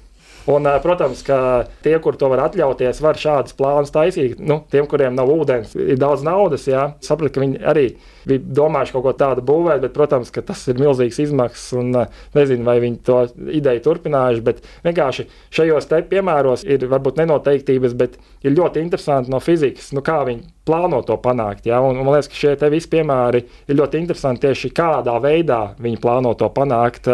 Un, 0.50 0.66
protams, 0.82 1.22
ka 1.26 1.38
tie, 1.86 1.94
kur 2.02 2.16
to 2.18 2.30
var 2.32 2.48
atļauties, 2.48 3.02
var 3.04 3.20
šādus 3.22 3.54
plānus 3.58 3.94
taisīt. 3.94 4.40
Nu, 4.42 4.64
tiem, 4.74 4.88
kuriem 4.90 5.14
nav 5.18 5.30
ūdens, 5.30 5.76
ir 5.78 6.00
daudz 6.02 6.26
naudas, 6.26 6.66
jā, 6.70 6.88
saprat, 7.06 7.36
ka 7.36 7.44
viņi 7.44 7.62
arī 7.62 7.86
bija 8.30 8.44
domājuši 8.62 8.96
kaut 8.96 9.06
ko 9.08 9.14
tādu 9.18 9.46
būvēt, 9.48 9.82
bet, 9.86 9.96
protams, 9.96 10.32
tas 10.32 10.64
ir 10.72 10.82
milzīgs 10.82 11.20
izmaksas 11.24 11.78
un 11.80 11.92
nezinu, 12.38 12.66
vai 12.68 12.78
viņi 12.84 13.02
to 13.08 13.20
ideju 13.62 13.86
turpinājuši. 13.88 14.46
Bet 14.46 14.64
vienkārši 14.86 15.28
šajos 15.54 15.90
te 15.92 16.02
piemēros 16.12 16.66
ir 16.68 16.88
varbūt 16.92 17.22
nenoteiktības, 17.22 17.98
bet 17.98 18.18
ir 18.46 18.58
ļoti 18.58 18.84
interesanti 18.84 19.32
no 19.34 19.42
fizikas, 19.44 19.92
nu, 19.96 20.04
kā 20.06 20.22
viņi 20.28 20.50
plāno 20.68 21.02
to 21.06 21.18
panākt. 21.22 21.66
Ja? 21.66 21.82
Un, 21.82 21.98
un 21.98 22.06
man 22.06 22.16
liekas, 22.16 22.30
ka 22.32 22.38
šie 22.38 22.70
visi 22.72 22.90
piemēri 22.92 23.42
ir 23.42 23.78
ļoti 23.78 24.02
interesanti 24.02 24.46
tieši 24.46 24.72
kādā 24.78 25.16
veidā 25.24 25.62
viņi 25.82 26.00
plāno 26.02 26.34
to 26.38 26.50
panākt. 26.54 27.10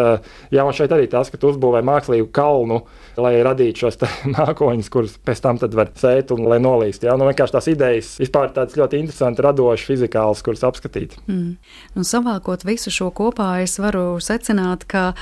Ja, 0.54 0.66
un 0.66 0.76
šeit 0.76 0.92
arī 0.94 1.08
tas, 1.10 1.30
ka 1.32 1.40
tu 1.40 1.52
uzbūvē 1.52 1.82
mākslīgu 1.86 2.28
kalnu, 2.34 2.82
lai 3.20 3.36
radītu 3.44 3.86
šos 3.86 4.00
mākoņus, 4.36 4.92
kurus 4.92 5.16
pēc 5.24 5.42
tam 5.44 5.60
var 5.78 5.92
sēt 5.98 6.32
un 6.36 6.44
nolīst. 6.48 7.06
Ja? 7.08 7.16
Nu, 7.18 7.28
vienkārši 7.30 7.56
tās 7.56 7.70
idejas 7.72 8.14
vispār 8.20 8.52
tādas 8.56 8.76
ļoti 8.78 9.00
interesantas, 9.02 9.44
radošas, 9.48 9.88
fizikālas, 9.88 10.44
kuras 10.44 10.66
apskatīt. 10.68 10.97
Mm. 11.26 11.56
Un 11.96 12.08
savākot 12.08 12.64
visu 12.68 12.92
šo 12.94 13.10
kopā, 13.14 13.58
es 13.62 13.78
varu 13.82 14.16
secināt, 14.24 14.88
ka 14.90 15.12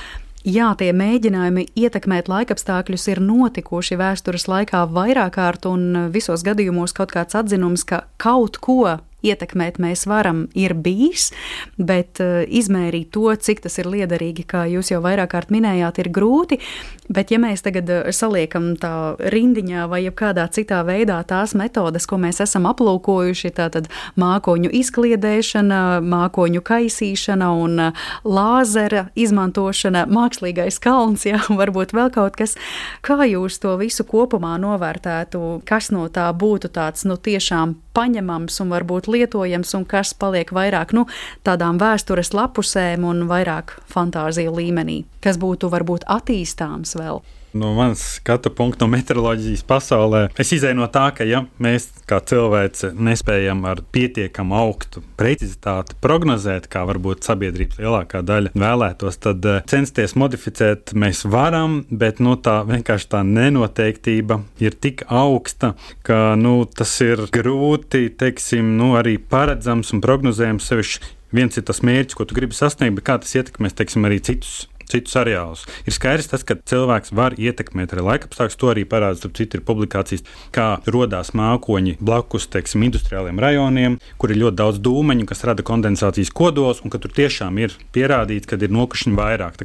Jā, 0.47 0.69
tie 0.79 0.93
mēģinājumi 0.95 1.65
ietekmēt 1.75 2.29
laikapstākļus 2.31 3.07
ir 3.11 3.19
notikuši 3.19 3.97
vēstures 3.99 4.45
laikā 4.47 4.85
vairāk 4.95 5.33
kārt, 5.35 5.65
un 5.67 6.07
visos 6.13 6.45
gadījumos 6.47 6.93
kaut 6.95 7.11
kāds 7.11 7.35
atzinums, 7.35 7.83
ka 7.83 8.05
kaut 8.21 8.55
ko 8.63 8.95
ietekmēt 9.27 9.79
mēs 9.83 10.05
varam, 10.09 10.45
ir 10.57 10.75
bijis, 10.75 11.29
bet 11.77 12.21
uh, 12.23 12.41
izmērīt 12.47 13.11
to, 13.15 13.29
cik 13.35 13.63
tas 13.65 13.77
ir 13.81 13.89
liederīgi, 13.91 14.45
kā 14.47 14.65
jūs 14.71 14.91
jau 14.93 15.01
vairāk 15.03 15.33
kārt 15.33 15.53
minējāt, 15.53 16.01
ir 16.03 16.11
grūti. 16.13 16.59
Bet, 17.07 17.31
ja 17.31 17.39
mēs 17.39 17.63
tagad 17.63 17.89
uh, 17.91 18.09
saliekam 18.15 18.73
tā 18.79 19.15
rindiņā 19.19 19.87
vai 19.91 20.01
kādā 20.17 20.47
citā 20.51 20.81
veidā 20.87 21.19
tās 21.27 21.53
metodes, 21.57 22.07
ko 22.07 22.19
mēs 22.21 22.41
esam 22.43 22.67
aplūkojuši, 22.69 23.53
tātad 23.57 23.89
mākoņu 24.19 24.71
izkliedēšana, 24.81 25.81
mākoņu 26.03 26.63
kaisīšana 26.67 27.51
un 27.63 27.79
uh, 27.89 28.05
lāzera 28.27 29.07
izmantošana, 29.17 30.05
mākslīgais 30.11 30.79
kalns, 30.83 31.27
jā, 31.27 31.41
varbūt 31.61 31.95
vēl 31.97 32.11
kaut 32.15 32.39
kas, 32.39 32.57
kā 33.05 33.19
jūs 33.27 33.59
to 33.63 33.75
visu 33.79 34.05
kopumā 34.07 34.55
novērtētu, 34.61 35.61
kas 35.67 35.91
no 35.95 36.07
tā 36.13 36.29
būtu 36.35 36.71
tāds, 36.75 37.07
nu, 37.07 37.17
tiešām 37.17 37.77
paņemams 37.97 38.61
un 38.63 38.75
varbūt 38.75 39.09
lietojams, 39.11 39.73
un 39.79 39.87
kas 39.89 40.13
paliek 40.17 40.53
vairāk 40.53 40.93
nu, 40.97 41.07
tādām 41.47 41.81
vēstures 41.81 42.33
lapusēm 42.37 43.07
un 43.07 43.25
vairāk 43.31 43.79
fantāziju 43.91 44.53
līmenī, 44.59 45.01
kas 45.25 45.41
būtu 45.41 45.71
varbūt 45.73 46.07
attīstāms 46.19 46.95
vēl 46.99 47.23
no 47.57 47.73
manas 47.77 48.03
skatu 48.17 48.51
punkta, 48.53 48.85
no 48.85 48.91
meteoroloģijas 48.93 49.63
pasaulē, 49.67 50.21
es 50.39 50.51
izēju 50.55 50.77
no 50.79 50.87
tā, 50.91 51.09
ka, 51.17 51.25
ja 51.27 51.43
mēs 51.63 51.89
kā 52.09 52.19
cilvēci 52.29 52.93
nespējam 52.93 53.63
ar 53.69 53.81
pietiekamu 53.93 54.55
augstu 54.57 55.03
precizitāti 55.19 55.97
prognozēt, 56.03 56.69
kā 56.71 56.85
varbūt 56.87 57.27
sabiedrības 57.27 57.81
lielākā 57.81 58.21
daļa 58.27 58.53
vēlētos, 58.57 59.19
tad 59.23 59.45
eh, 59.49 59.59
censties 59.69 60.15
modificēt 60.19 60.93
mēs 60.97 61.25
varam, 61.27 61.81
bet 61.89 62.21
nu, 62.23 62.37
tā 62.37 62.59
vienkārši 62.67 63.11
tā 63.15 63.23
nenoteiktība 63.27 64.41
ir 64.63 64.77
tik 64.77 65.05
augsta, 65.07 65.73
ka 66.07 66.37
nu, 66.39 66.59
tas 66.69 66.93
ir 67.05 67.27
grūti, 67.33 68.07
teiksim, 68.17 68.75
nu, 68.79 68.93
arī 68.99 69.17
paredzams 69.17 69.93
un 69.95 70.03
prognozējams 70.05 70.71
sevišķi. 70.71 71.13
Viens 71.35 71.59
ir 71.59 71.65
tas 71.67 71.81
mērķis, 71.83 72.15
ko 72.15 72.23
tu 72.23 72.37
gribi 72.37 72.55
sasniegt, 72.55 72.95
bet 72.95 73.07
kā 73.09 73.17
tas 73.19 73.35
ietekmēs, 73.35 73.75
teiksim, 73.75 74.07
arī 74.07 74.21
citus 74.23 74.61
citus 74.91 75.15
areālus. 75.19 75.65
Ir 75.87 75.95
skaidrs, 75.95 76.29
tas, 76.31 76.45
ka 76.47 76.57
cilvēks 76.57 77.13
var 77.17 77.35
ietekmēt 77.37 77.93
arī 77.93 78.05
laikapstākļus. 78.07 78.59
To 78.61 78.71
arī 78.71 78.85
parāda, 78.89 79.19
starp 79.19 79.37
citu, 79.37 79.61
publikācijas, 79.67 80.25
kā 80.55 80.67
radās 80.87 81.33
mākoņi 81.37 81.97
blakus 81.99 82.47
teiksim, 82.53 82.85
industriāliem 82.87 83.39
rajoniem, 83.43 83.99
kur 84.21 84.33
ir 84.33 84.41
ļoti 84.45 84.59
daudz 84.61 84.81
dūmeņu, 84.83 85.27
kas 85.29 85.45
rada 85.47 85.65
kondensācijas 85.67 86.33
kodols, 86.35 86.81
un 86.83 86.93
ka 86.93 87.01
tur 87.03 87.13
tiešām 87.15 87.59
ir 87.61 87.75
pierādīts, 87.95 88.49
ka 88.49 88.59
ir 88.59 88.73
nokrišņi 88.73 89.15
vairāk. 89.17 89.61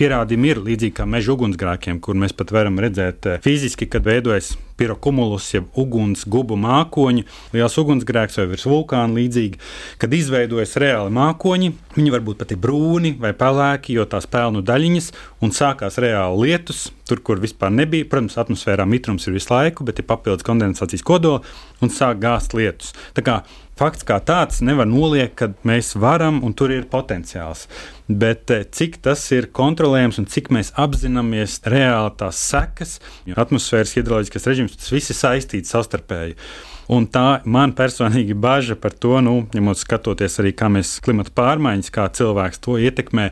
Pierādījumi 0.00 0.52
ir 0.52 0.62
līdzīgi 0.64 0.96
kā 0.96 1.06
meža 1.08 1.34
ugunsgrēkiem, 1.36 2.00
kur 2.02 2.18
mēs 2.18 2.34
pat 2.36 2.52
varam 2.54 2.80
redzēt 2.82 3.28
eh, 3.28 3.40
fiziski, 3.44 3.88
kad 3.90 4.06
veidojas 4.06 4.54
pirokumulus, 4.82 5.46
jeb 5.54 5.70
uguns 5.78 6.26
gubu 6.26 6.58
mākoņi, 6.58 7.24
liels 7.54 7.78
ugunsgrēks 7.78 8.40
vai 8.40 8.48
virs 8.50 8.66
vulkāna 8.66 9.14
līdzīgi, 9.20 9.60
kad 10.02 10.14
izveidojas 10.16 10.74
reāli 10.82 11.14
mākoņi. 11.14 11.72
Viņi 11.94 12.14
varbūt 12.14 12.42
pat 12.42 12.54
ir 12.54 12.60
brūni 12.62 13.14
vai 13.22 13.32
pelēki, 13.38 13.94
jo 13.98 14.08
tās 14.10 14.26
pelnu 14.30 14.64
daļiņas, 14.66 15.12
un 15.44 15.54
sākās 15.54 16.00
reāli 16.02 16.48
lietus, 16.48 16.88
tur, 17.08 17.22
kur 17.22 17.42
vispār 17.42 17.72
nebija. 17.74 18.08
Protams, 18.10 18.38
atmosfērā 18.40 18.86
mitrums 18.88 19.28
ir 19.28 19.36
visu 19.36 19.52
laiku, 19.52 19.86
bet 19.86 20.00
ir 20.00 20.08
papildus 20.08 20.46
kondensācijas 20.46 21.04
kodola 21.06 21.42
un 21.82 21.92
sāk 21.92 22.22
gāzt 22.22 22.56
lietus. 22.56 22.94
Tā 23.16 23.24
kā 23.26 23.42
fakts 23.78 24.06
kā 24.08 24.18
tāds 24.22 24.62
nevar 24.64 24.88
noliekt, 24.88 25.36
ka 25.38 25.50
mēs 25.68 25.94
varam 25.98 26.42
un 26.46 26.54
tur 26.56 26.74
ir 26.74 26.88
potenciāls. 26.90 27.66
Bet 28.18 28.50
eh, 28.50 28.64
cik 28.66 28.98
tas 29.04 29.22
ir 29.32 29.48
kontrolējams 29.54 30.18
un 30.20 30.26
cik 30.28 30.50
mēs 30.52 30.72
apzināmies 30.80 31.60
reāli 31.70 32.12
tās 32.18 32.40
sekas, 32.50 32.98
jo 33.28 33.38
atmosfēras 33.38 33.94
hidroloģiskais 33.96 34.48
režīms 34.50 34.76
tas 34.76 34.92
viss 34.92 35.14
ir 35.14 35.18
saistīts 35.18 35.72
savstarpēji. 35.72 36.36
Un 36.92 37.06
tā 37.08 37.40
man 37.46 37.72
personīgi 37.78 38.34
bažas 38.34 38.80
par 38.82 38.92
to, 38.92 39.14
nu, 39.24 39.36
ņemot 39.54 39.78
skatoties 39.80 40.40
arī, 40.42 40.50
kā 40.58 40.68
mēs 40.72 40.96
klimata 41.04 41.32
pārmaiņas, 41.38 41.92
kā 41.94 42.08
cilvēks 42.18 42.60
to 42.66 42.76
ietekmē, 42.82 43.30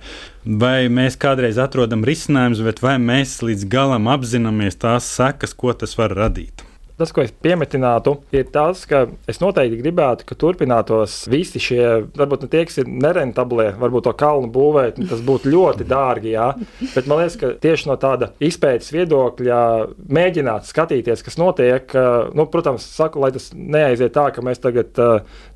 vai 0.63 0.87
mēs 0.89 1.19
kādreiz 1.21 1.59
atrodam 1.61 2.07
risinājumus, 2.07 2.63
vai 2.81 2.97
mēs 3.03 3.41
līdz 3.45 3.67
galam 3.69 4.09
apzināmies 4.15 4.81
tās 4.81 5.11
sekas, 5.19 5.53
ko 5.53 5.75
tas 5.75 5.99
var 5.99 6.15
radīt. 6.17 6.70
Tas, 7.01 7.15
ko 7.17 7.23
es 7.25 7.31
piemetinātu, 7.33 8.19
ir 8.37 8.51
tas, 8.53 8.83
ka 8.85 9.07
es 9.31 9.39
noteikti 9.41 9.79
gribētu, 9.81 10.27
ka 10.29 10.37
turpinātos 10.37 11.23
visi 11.33 11.63
šie, 11.63 11.85
varbūt 12.13 12.43
ne 12.45 12.49
tie, 12.53 12.67
kas 12.69 12.83
ir 12.83 12.91
nerentablie, 12.93 13.71
varbūt 13.81 14.05
to 14.05 14.13
kalnu 14.21 14.51
būvēt, 14.53 14.99
tas 15.09 15.23
būtu 15.25 15.49
ļoti 15.49 15.87
dārgi. 15.89 16.35
Jā. 16.35 16.51
Bet 16.93 17.09
man 17.09 17.23
liekas, 17.23 17.39
ka 17.41 17.55
tieši 17.63 17.89
no 17.89 17.97
tāda 18.01 18.29
izpētes 18.45 18.93
viedokļa 18.93 19.61
mēģināt 20.13 20.69
skatīties, 20.69 21.25
kas 21.25 21.41
notiek. 21.41 21.95
Nu, 22.37 22.45
protams, 22.53 22.85
saku, 22.85 23.23
lai 23.25 23.33
tas 23.33 23.49
neaiziet 23.57 24.13
tā, 24.19 24.27
ka 24.37 24.45
mēs 24.45 24.61
tagad 24.61 24.93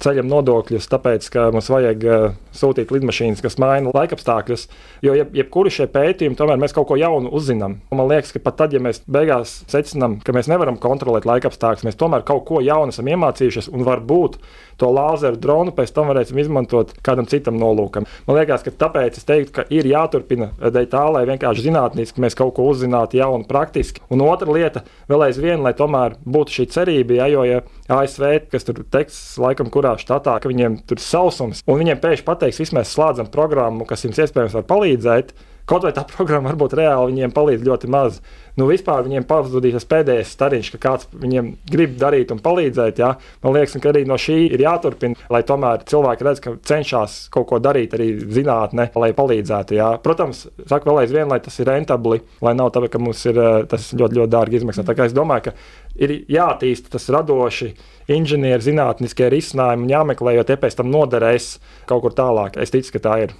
ceļam 0.00 0.32
nodokļus, 0.32 0.88
tāpēc, 0.96 1.28
ka 1.34 1.50
mums 1.52 1.68
vajag 1.68 2.08
sūtīt 2.56 2.88
lidmašīnas, 2.96 3.44
kas 3.44 3.60
maina 3.60 3.92
laikapstākļus. 3.92 4.66
Jo 5.04 5.18
jeb, 5.20 5.36
jebkuru 5.36 5.72
šie 5.76 5.90
pētījumi, 5.92 6.40
tomēr 6.40 6.64
mēs 6.64 6.72
kaut 6.72 6.88
ko 6.88 6.96
jaunu 6.96 7.28
uzzinām. 7.36 7.76
Man 7.92 8.08
liekas, 8.08 8.32
ka 8.32 8.40
pat 8.48 8.62
tad, 8.64 8.72
ja 8.72 8.80
mēs 8.80 9.04
beigās 9.04 9.58
secinām, 9.68 10.16
ka 10.24 10.32
mēs 10.32 10.48
nevaram 10.48 10.80
kontrolēt 10.80 11.28
laikapstākļus. 11.34 11.86
Mēs 11.88 11.98
tomēr 12.00 12.24
kaut 12.26 12.46
ko 12.48 12.62
jaunu 12.64 12.94
esam 12.94 13.10
iemācījušies, 13.12 13.70
un 13.74 13.84
varbūt 13.86 14.38
to 14.80 14.88
lāzeru 14.90 15.38
dronu 15.38 15.74
pēc 15.74 15.92
tam 15.94 16.08
varēsim 16.10 16.38
izmantot 16.42 16.94
kādam 17.06 17.28
citam 17.30 17.58
nolūkam. 17.60 18.08
Man 18.26 18.38
liekas, 18.38 18.64
ka 18.66 18.72
tāpēc 18.84 19.20
es 19.20 19.28
teiktu, 19.28 19.52
ka 19.58 19.66
ir 19.74 19.86
jāturpina 19.86 20.50
dēļ 20.58 20.88
tā, 20.90 21.04
lai 21.14 21.24
vienkārši 21.28 21.68
zinātniski 21.68 22.22
mēs 22.24 22.36
kaut 22.38 22.56
ko 22.56 22.66
uzzinātu 22.72 23.20
jaunu, 23.20 23.46
praktiski. 23.48 24.02
Un 24.10 24.24
otra 24.26 24.50
lieta, 24.50 24.84
vēl 25.10 25.28
aizvien, 25.28 25.62
lai 25.64 25.74
tomēr 25.78 26.18
būtu 26.26 26.58
šī 26.58 26.68
cerība, 26.74 27.20
ja, 27.20 27.30
jo 27.30 27.46
ja 27.46 27.62
ASV, 27.92 28.48
kas 28.50 28.66
tur 28.66 28.82
teiks, 28.90 29.20
laikam, 29.40 29.70
kurā 29.72 29.94
štatā, 30.00 30.36
ka 30.40 30.50
viņiem 30.50 30.80
tur 30.88 30.98
ir 30.98 31.06
sausums, 31.06 31.62
un 31.68 31.80
viņiem 31.80 32.02
pēkšņi 32.02 32.26
pateiks, 32.26 32.62
vismaz 32.64 32.92
slēdzam 32.94 33.30
programmu, 33.34 33.86
kas 33.88 34.06
jums 34.06 34.20
iespējams 34.24 34.56
var 34.58 34.66
palīdzēt 34.70 35.34
Kaut 35.64 35.86
vai 35.86 35.94
tā 35.96 36.02
programma 36.04 36.50
varbūt 36.50 36.74
reāli 36.76 37.14
viņiem 37.14 37.32
palīdz 37.32 37.62
ļoti 37.64 37.88
maz. 37.88 38.18
Nu, 38.60 38.66
vispār 38.68 39.00
viņiem 39.06 39.24
pazudīs 39.24 39.72
tas 39.78 39.86
pēdējais 39.88 40.32
stariņš, 40.36 40.68
ka 40.74 40.80
kāds 40.82 41.06
viņiem 41.16 41.46
grib 41.72 41.94
darīt 41.98 42.34
un 42.34 42.42
palīdzēt. 42.44 43.00
Ja? 43.00 43.14
Man 43.42 43.56
liekas, 43.56 43.78
ka 43.80 43.88
arī 43.90 44.04
no 44.06 44.18
šī 44.20 44.36
ir 44.52 44.60
jāturpina, 44.60 45.16
lai 45.32 45.40
tomēr 45.48 45.86
cilvēki 45.88 46.26
redz, 46.28 46.42
ka 46.44 46.52
cenšas 46.68 47.14
kaut 47.34 47.48
ko 47.48 47.60
darīt 47.64 47.96
arī 47.96 48.10
zinātnē, 48.36 48.90
lai 49.00 49.10
palīdzētu. 49.16 49.78
Ja? 49.78 49.88
Protams, 50.04 50.44
saku 50.68 50.90
vēl 50.90 51.00
aizvien, 51.06 51.32
lai 51.32 51.40
tas 51.42 51.56
ir 51.58 51.70
rentabli, 51.72 52.20
lai 52.44 52.54
nav 52.60 52.70
tā, 52.76 52.84
ka 52.92 53.00
mums 53.00 53.24
ir 53.32 53.40
eh, 53.40 53.56
tas 53.70 53.88
ļoti, 53.96 54.20
ļoti 54.20 54.34
dārgi 54.36 54.60
izmaksā. 54.60 54.84
Tā 54.84 54.98
kā 54.98 55.08
es 55.08 55.16
domāju, 55.16 55.48
ka 55.48 55.56
ir 55.96 56.14
jātīsta 56.36 56.92
tas 56.92 57.08
radoši 57.16 57.72
inženieru 58.12 58.68
zinātniskie 58.68 59.32
risinājumi 59.32 59.88
un 59.88 59.96
jāmeklē, 59.96 60.36
jo 60.36 60.44
tie 60.44 60.60
pēc 60.60 60.76
tam 60.76 60.92
noderēs 60.92 61.54
kaut 61.88 62.04
kur 62.04 62.14
tālāk. 62.20 62.60
Es 62.60 62.74
ticu, 62.74 62.98
ka 62.98 63.04
tā 63.08 63.18
ir. 63.24 63.36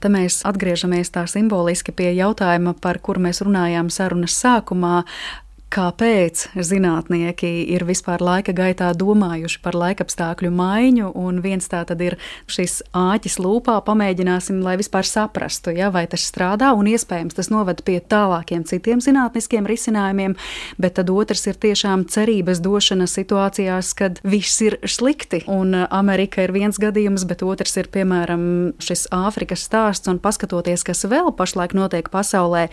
Te 0.00 0.10
mēs 0.12 0.42
atgriežamies 0.48 1.12
tā 1.14 1.26
simboliski 1.30 1.94
pie 1.96 2.10
jautājuma, 2.16 2.74
par 2.80 3.00
kuru 3.04 3.24
mēs 3.26 3.42
runājām 3.44 3.90
sarunas 3.92 4.36
sākumā 4.40 5.02
kāpēc 5.74 6.44
zinātnieki 6.54 7.48
ir 7.74 7.82
vispār 7.88 8.22
laika 8.22 8.52
gaitā 8.54 8.92
domājuši 8.94 9.58
par 9.64 9.74
laikapstākļu 9.78 10.50
maiņu. 10.54 11.10
Un 11.18 11.40
viens 11.42 11.66
tā 11.70 11.80
tad 11.88 12.02
ir 12.04 12.16
šis 12.50 12.80
āķis 12.94 13.40
lūpā, 13.42 13.80
pamēģināsim, 13.86 14.60
lai 14.62 14.76
vispār 14.78 15.06
saprastu, 15.08 15.74
ja, 15.74 15.90
vai 15.94 16.04
tas 16.10 16.26
strādā, 16.30 16.70
un 16.78 16.86
iespējams 16.90 17.34
tas 17.38 17.50
noved 17.50 17.82
pie 17.86 17.98
tālākiem 17.98 18.62
citiem 18.68 19.02
zinātniskiem 19.02 19.66
risinājumiem, 19.66 20.36
bet 20.78 20.96
tad 21.00 21.10
otrs 21.10 21.46
ir 21.50 21.58
tiešām 21.58 22.06
cerības 22.12 22.62
došana 22.62 23.08
situācijās, 23.10 23.94
kad 23.98 24.22
viss 24.22 24.62
ir 24.62 24.78
slikti. 24.86 25.42
Un 25.50 25.74
Amerika 25.88 26.44
ir 26.46 26.54
viens 26.54 26.78
gadījums, 26.78 27.26
bet 27.26 27.42
otrs 27.42 27.74
ir 27.82 27.90
piemēram 27.94 28.46
šis 28.82 29.08
Āfrikas 29.14 29.66
stāsts, 29.66 30.10
un 30.10 30.22
paskatoties, 30.22 30.86
kas 30.86 31.02
vēl 31.10 31.34
pašlaik 31.34 31.74
notiek 31.74 32.12
pasaulē, 32.14 32.68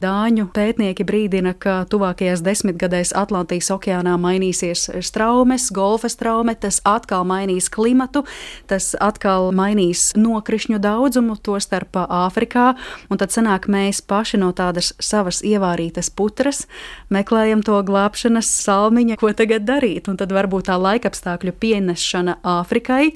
Dāņu 0.00 0.50
pētnieki 0.52 1.06
brīdina, 1.08 1.54
ka 1.56 1.78
tuvākajās 1.88 2.42
desmitgadēs 2.46 3.12
Atlantijas 3.16 3.70
okeānā 3.74 4.14
mainīsies 4.20 4.86
straumes, 5.04 5.68
golfa 5.74 6.10
straume, 6.12 6.54
tas 6.58 6.80
atkal 6.86 7.26
mainīs 7.28 7.68
klimatu, 7.72 8.24
tas 8.70 8.92
atkal 9.02 9.50
mainīs 9.56 10.12
nokrišņu 10.18 10.80
daudzumu, 10.82 11.38
to 11.42 11.58
starp 11.62 11.98
Āfrikā, 12.06 12.74
un 13.10 13.20
tad 13.20 13.34
sanāk 13.34 13.68
mēs 13.72 14.02
paši 14.04 14.40
no 14.42 14.52
tādas 14.56 14.92
savas 15.02 15.42
ievārītas 15.46 16.10
putras 16.14 16.64
meklējam 17.12 17.64
to 17.66 17.80
glābšanas 17.86 18.50
salmiņu, 18.62 19.18
ko 19.20 19.32
tagad 19.36 19.66
darīt, 19.68 20.10
un 20.10 20.20
tad 20.20 20.34
varbūt 20.34 20.70
tā 20.70 20.78
laikapstākļu 20.80 21.56
pienešana 21.60 22.40
Āfrikai 22.56 23.12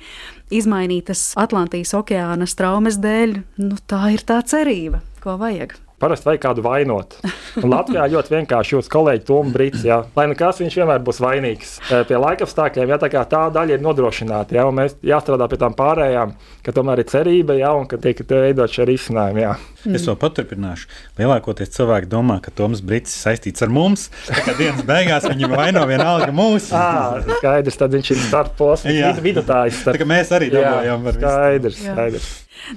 izmainītas 0.51 1.31
Atlantijas 1.41 1.95
okeāna 1.97 2.49
straumes 2.51 2.99
dēļ, 3.03 3.39
nu, 3.63 3.79
tā 3.91 4.11
ir 4.17 4.27
tā 4.27 4.41
cerība, 4.47 5.05
ko 5.23 5.39
vajag. 5.41 5.79
Parasti 6.01 6.31
vajag 6.31 6.41
kādu 6.41 6.63
vainot. 6.65 7.19
Un 7.61 7.75
Latvijā 7.75 8.07
ļoti 8.09 8.33
vienkārši 8.33 8.73
jūtas 8.73 8.89
kolēģi 8.93 9.25
Toms 9.29 9.53
Brīsīs. 9.53 9.85
Lai 10.17 10.25
nu 10.31 10.37
kas 10.39 10.63
viņš 10.63 10.79
vienmēr 10.81 11.03
būs 11.05 11.21
vainīgs 11.21 11.75
pie 12.09 12.21
laikapstākļiem, 12.23 12.95
ja 12.95 12.99
tā, 13.03 13.11
tā 13.29 13.43
daļa 13.53 13.77
ir 13.77 13.85
nodrošināta. 13.85 14.57
Ja, 14.57 14.65
mēs 14.73 14.97
jāstrādā 15.05 15.51
pie 15.53 15.61
tām 15.61 15.77
pārējām, 15.77 16.33
ka 16.65 16.75
tomēr 16.77 17.05
ir 17.05 17.11
cerība 17.13 17.59
ja, 17.59 17.75
un 17.77 17.85
ka 17.91 18.01
tiek 18.01 18.25
veidot 18.25 18.73
šie 18.73 18.89
risinājumi. 18.89 19.45
Ja. 19.45 19.55
Es 19.93 20.09
vēl 20.09 20.17
paturpināšu. 20.21 20.89
Lielākoties 21.21 21.77
cilvēki 21.77 22.09
domā, 22.09 22.41
ka 22.45 22.53
Toms 22.57 22.81
Brīsīs 22.81 23.19
ir 23.19 23.27
saistīts 23.29 23.65
ar 23.65 23.73
mums. 23.73 24.09
Kad 24.29 24.57
dienas 24.57 24.85
beigās 24.89 25.29
viņi 25.29 25.53
vaino 25.53 25.85
vienalga 25.89 26.33
mūsu. 26.33 26.73
À, 26.77 27.21
skaidrs, 27.41 27.77
tad 27.81 27.97
viņš 27.97 28.15
ir 28.17 28.23
starposms, 28.25 29.21
vidutājs. 29.25 29.85
Starp... 29.85 30.09
Mēs 30.09 30.33
arī 30.33 30.49
domājam 30.53 31.05
par 31.05 31.21
to. 31.21 31.27
Skaidrs, 31.29 31.85
skaidrs. 31.85 32.31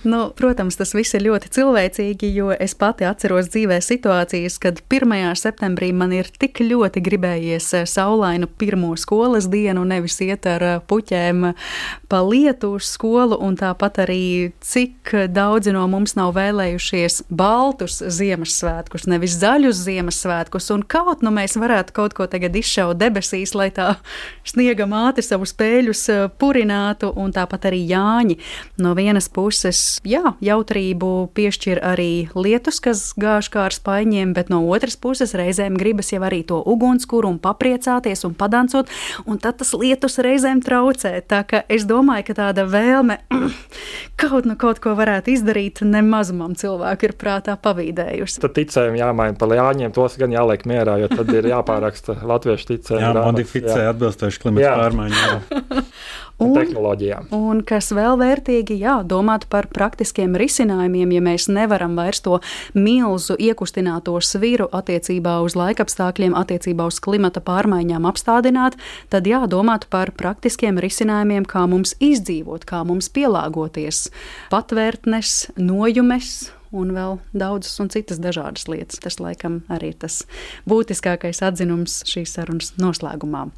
Nu, 0.03 0.32
protams, 0.36 0.78
tas 0.80 0.93
viss 0.95 1.15
ir 1.17 1.26
ļoti 1.28 1.49
cilvēcīgi, 1.53 2.30
jo 2.38 2.51
es 2.55 2.76
pati 2.80 3.07
atceros 3.14 3.49
dzīvē 3.53 3.78
situācijas, 3.84 4.57
kad 4.61 4.82
1. 4.89 5.14
septembrī 5.39 5.91
man 5.95 6.14
ir 6.16 6.28
tik 6.41 6.64
ļoti 6.66 7.01
gribējies 7.05 7.70
eh, 7.78 7.86
saulainu 7.89 8.49
pirmo 8.59 8.93
skolas 8.99 9.47
dienu, 9.51 9.86
nevis 9.88 10.20
iet 10.26 10.47
ar 10.49 10.66
eh, 10.66 10.80
puķēm 10.89 11.51
pa 12.09 12.22
lietu 12.26 12.74
uz 12.78 12.89
skolu, 12.95 13.38
un 13.41 13.57
tāpat 13.59 14.01
arī 14.05 14.51
cik 14.64 15.14
daudzi 15.34 15.74
no 15.76 15.86
mums 15.91 16.16
nav 16.18 16.34
vēlējušies 16.38 17.24
baltus 17.34 17.99
Ziemassvētkus, 18.03 19.07
nevis 19.09 19.38
zaļus 19.41 19.84
Ziemassvētkus, 19.86 20.72
un 20.76 20.86
kaut 20.86 21.24
nu 21.26 21.34
mēs 21.34 21.57
varētu 21.59 21.95
kaut 21.95 22.18
ko 22.18 22.28
tagad 22.30 22.55
izšaut 22.57 22.99
debesīs, 23.01 23.55
lai 23.57 23.70
tā 23.74 23.93
sniega 24.47 24.88
māte 24.89 25.24
savu 25.26 25.47
spēļus 25.49 26.03
eh, 26.14 26.26
purinātu, 26.41 27.14
un 27.20 27.34
tāpat 27.36 27.70
arī 27.70 27.84
Jāņi 27.93 28.39
no 28.82 28.95
vienas 28.97 29.30
puses, 29.30 29.99
jā, 30.07 30.36
jautrību 30.43 31.14
piešķir 31.38 31.84
arī 31.86 32.11
lietus, 32.34 32.82
kas 32.84 33.03
gāž 33.20 33.49
kā 33.54 33.68
ar 33.68 33.76
spaiņiem, 33.76 34.32
bet 34.38 34.51
no 34.54 34.62
otras 34.72 34.95
puses 34.99 35.36
reizēm 35.38 35.76
gribas 35.80 36.14
jau 36.14 36.22
arī 36.24 36.43
to 36.47 36.62
ugunskura 36.62 37.30
un 37.30 37.39
papriecāties 37.43 38.24
un 38.28 38.36
padancot, 38.39 38.91
un 39.28 39.41
tad 39.43 39.60
tas 39.60 39.74
lietus 39.78 40.20
reizēm 40.24 40.64
traucē. 40.64 41.16
Tā 41.28 41.43
ka 41.49 41.64
es 41.68 41.88
domāju, 41.89 42.30
ka 42.30 42.38
tāda 42.39 42.66
vēlme 42.70 43.20
kaut, 44.22 44.47
nu, 44.47 44.56
kaut 44.60 44.80
ko 44.84 44.95
varētu 44.99 45.34
izdarīt, 45.36 45.84
nemazumam 45.84 46.56
cilvēku 46.60 47.10
ir 47.10 47.16
prātā 47.20 47.58
pavīdējusi. 47.60 48.41
Tad 48.43 48.56
ticējumi 48.58 49.01
jāmaina 49.04 49.38
par 49.39 49.51
ļāņiem, 49.51 49.93
tos 49.95 50.18
gan 50.22 50.34
jāliek 50.34 50.64
mierā, 50.70 50.97
jo 51.04 51.12
tad 51.12 51.34
ir 51.36 51.49
jāpāraksta 51.51 52.20
latviešu 52.24 52.72
ticējumi. 52.74 53.10
Jā, 53.10 53.28
modificē 53.28 53.80
jā. 53.82 53.91
atbilstoši 53.93 54.43
klimata 54.45 54.76
pārmaiņām. 54.84 55.84
un 56.42 56.54
tehnoloģijām. 56.58 57.28
Un 57.36 57.62
kas 57.68 57.92
vēl 57.96 58.18
vērtīgi, 58.22 58.78
jā, 58.82 58.96
domāt 59.08 59.46
par 59.52 59.68
praktiskiem 59.74 60.38
risinājumiem, 60.40 61.14
ja 61.16 61.24
mēs 61.24 61.48
nevaram 61.52 61.98
vairs 62.00 62.24
to 62.26 62.40
milzu 62.74 63.38
iekustināto 63.40 64.16
sviru 64.24 64.70
attiecībā 64.74 65.40
uz 65.46 65.58
laikapstākļiem, 65.60 66.36
attiecībā 66.38 66.88
uz 66.90 67.00
klimata 67.04 67.44
pārmaiņām 67.44 68.08
apstādināt, 68.10 68.80
tad 69.14 69.30
jādomāt 69.30 69.88
par 69.94 70.14
praktiskiem 70.18 70.82
risinājumiem, 70.82 71.48
kā 71.50 71.66
mums 71.70 71.96
izdzīvot, 72.04 72.68
kā 72.70 72.84
mums 72.88 73.12
pielāgoties. 73.14 74.08
Patvērtnes, 74.54 75.54
nojumes 75.58 76.52
un 76.74 76.94
vēl 76.96 77.20
daudzas 77.38 77.78
un 77.84 77.92
citas 77.94 78.22
dažādas 78.22 78.66
lietas. 78.72 79.02
Tas 79.04 79.20
laikam 79.22 79.62
arī 79.74 79.94
tas 79.94 80.24
būtiskākais 80.70 81.44
atzinums 81.46 82.02
šīs 82.10 82.34
sarunas 82.40 82.74
noslēgumā. 82.82 83.52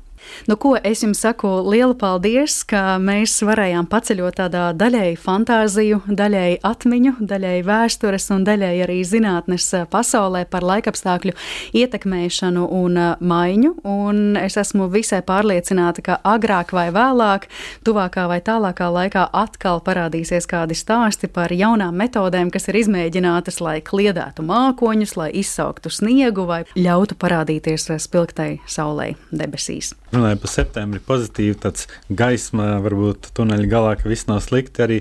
Nu, 0.47 0.57
ko 0.61 0.75
es 0.77 1.01
jums 1.03 1.21
saku, 1.23 1.49
liela 1.65 1.95
paldies, 1.97 2.59
ka 2.67 2.97
mēs 3.01 3.37
varējām 3.45 3.87
paceļot 3.89 4.37
tādā 4.39 4.65
daļēji 4.77 5.17
fantāziju, 5.21 6.01
daļēji 6.05 6.59
atmiņu, 6.65 7.13
daļēji 7.31 7.65
vēstures 7.65 8.27
un 8.35 8.45
daļēji 8.45 8.83
arī 8.85 8.97
zinātnes 9.07 9.67
pasaulē 9.91 10.43
par 10.51 10.65
laikapstākļu 10.67 11.33
ietekmēšanu 11.81 12.67
un 12.77 12.99
maiņu. 13.19 13.73
Un 13.89 14.39
es 14.39 14.57
esmu 14.61 14.89
visai 14.93 15.21
pārliecināta, 15.25 16.05
ka 16.05 16.19
agrāk 16.35 16.75
vai 16.75 16.87
vēlāk, 16.95 17.49
tuvākā 17.87 18.27
vai 18.29 18.39
tālākā 18.45 18.91
laikā 18.93 19.27
atkal 19.33 19.81
parādīsies 19.85 20.49
kādi 20.49 20.77
stāsti 20.77 21.31
par 21.31 21.53
jaunām 21.55 21.97
metodēm, 21.97 22.53
kas 22.53 22.69
ir 22.69 22.81
izmēģinātas, 22.83 23.61
lai 23.65 23.79
kliedētu 23.85 24.45
mākoņus, 24.45 25.17
lai 25.19 25.31
izsauktu 25.41 25.93
sniegu 25.93 26.45
vai 26.49 26.63
ļautu 26.77 27.17
parādīties 27.17 27.89
spilgtai 28.05 28.59
saulē 28.69 29.13
debesīs 29.33 29.95
runāja 30.15 30.39
par 30.41 30.51
septembri, 30.51 31.01
pozitīvi 31.03 31.57
tāds 31.65 31.89
gaisma, 32.09 32.75
varbūt 32.83 33.31
tuneļa 33.37 33.69
galā, 33.71 33.93
ka 33.99 34.09
viss 34.11 34.29
nav 34.29 34.41
slikti. 34.45 34.83
Arī 34.85 34.99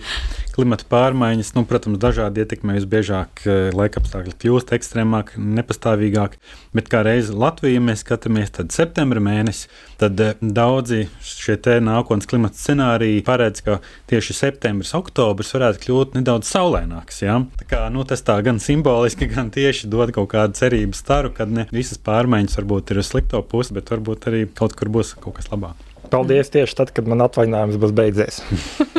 klimata 0.54 0.86
pārmaiņas, 0.90 1.54
nu, 1.56 1.64
protams, 1.68 2.00
dažādi 2.02 2.44
ietekmē 2.44 2.78
visbiežāk, 2.78 3.44
eh, 3.46 3.70
laikapstākļi 3.74 4.36
kļūst 4.44 4.74
ekstrēmāk, 4.76 5.34
nepastāvīgāk. 5.38 6.38
Bet 6.74 6.88
kā 6.90 7.04
reiz 7.06 7.28
Latvijā 7.30 7.78
mēs 7.78 8.02
skatāmies, 8.02 8.50
septembra 8.74 9.22
mēnesis, 9.22 9.68
tad 10.00 10.18
eh, 10.20 10.34
daudzi 10.42 11.04
šie 11.22 11.56
nākotnes 11.84 12.26
klimata 12.30 12.58
scenāriji 12.58 13.22
paredz, 13.26 13.62
ka 13.62 13.78
tieši 14.10 14.34
septembris, 14.34 14.90
oktobris 14.98 15.54
varētu 15.54 15.84
kļūt 15.84 16.18
nedaudz 16.18 16.50
saulēnāks. 16.50 17.22
Ja? 17.22 17.38
Tā 17.62 17.68
kā, 17.70 17.84
nu, 17.94 18.02
tas 18.08 18.26
tā 18.26 18.40
gan 18.42 18.58
simboliski, 18.58 19.30
gan 19.36 19.54
tieši 19.54 19.90
dod 19.92 20.10
kaut 20.16 20.32
kādu 20.34 20.58
cerības 20.58 21.04
staru, 21.06 21.30
ka 21.36 21.46
ne 21.46 21.68
visas 21.70 22.02
pārmaiņas 22.02 22.58
varbūt 22.58 22.90
ir 22.90 23.04
uz 23.04 23.14
slikto 23.14 23.42
pusi, 23.46 23.78
bet 23.78 23.94
varbūt 23.94 24.30
arī 24.32 24.46
kaut 24.50 24.74
kur 24.74 24.90
būs 24.98 25.14
kaut 25.20 25.38
kas 25.38 25.52
labāks. 25.54 25.93
Paldies 26.14 26.52
tieši 26.54 26.76
tad, 26.78 26.94
kad 26.94 27.08
man 27.10 27.24
atvaļinājums 27.24 27.78
būs 27.82 27.92
beidzies. 27.96 28.40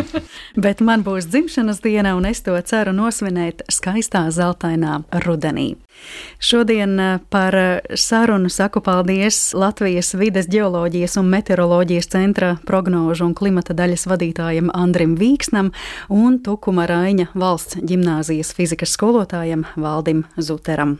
Bet 0.65 0.81
man 0.83 1.03
būs 1.03 1.29
dzimšanas 1.31 1.79
diena, 1.83 2.13
un 2.19 2.27
es 2.27 2.41
to 2.43 2.55
ceru 2.67 2.91
nosvinēt 2.95 3.63
skaistā 3.71 4.25
zeltainā 4.35 5.01
rudenī. 5.23 5.75
Šodien 6.43 6.99
eh, 6.99 7.13
par 7.31 7.55
sarunu 7.95 8.51
saku 8.51 8.83
paldies 8.83 9.53
Latvijas 9.55 10.11
vides 10.19 10.49
geoloģijas 10.51 11.15
un 11.21 11.31
meteoroloģijas 11.31 12.11
centra 12.11 12.51
prognožu 12.67 13.29
un 13.29 13.33
klimata 13.35 13.75
daļas 13.75 14.07
vadītājam 14.11 14.73
Andrim 14.75 15.15
Vīksnam 15.19 15.71
un 16.11 16.39
Tukuma 16.43 16.87
Raiņa 16.91 17.31
valsts 17.31 17.79
ģimnāzijas 17.79 18.51
fizikas 18.55 18.95
skolotājam 18.99 19.63
Valdim 19.79 20.25
Zuteram. 20.35 20.97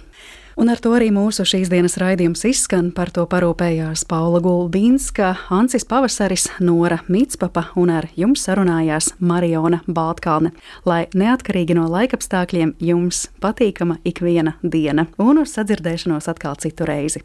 Un 0.55 0.69
ar 0.71 0.79
to 0.79 0.93
arī 0.95 1.09
mūsu 1.11 1.43
šīs 1.43 1.67
dienas 1.67 1.97
raidījums 1.99 2.45
izskan. 2.47 2.87
Par 2.95 3.09
to 3.11 3.25
parūpējās 3.27 4.05
Paula 4.07 4.39
Gulbīnska, 4.39 5.33
Ancis 5.51 5.83
Pavasaris, 5.89 6.47
Nora 6.63 7.01
Mitspapa 7.11 7.65
un 7.75 7.91
ar 7.91 8.07
jums 8.15 8.45
sarunājās 8.47 9.11
Mariona 9.19 9.81
Baltkalne. 9.85 10.53
Lai 10.87 11.05
neatkarīgi 11.11 11.75
no 11.75 11.89
laikapstākļiem 11.91 12.77
jums 12.79 13.25
patīkama 13.43 13.99
ikviena 14.07 14.55
diena 14.63 15.09
un 15.19 15.43
uz 15.43 15.57
sadzirdēšanos 15.57 16.31
atkal 16.31 16.55
citu 16.63 16.87
reizi. 16.87 17.23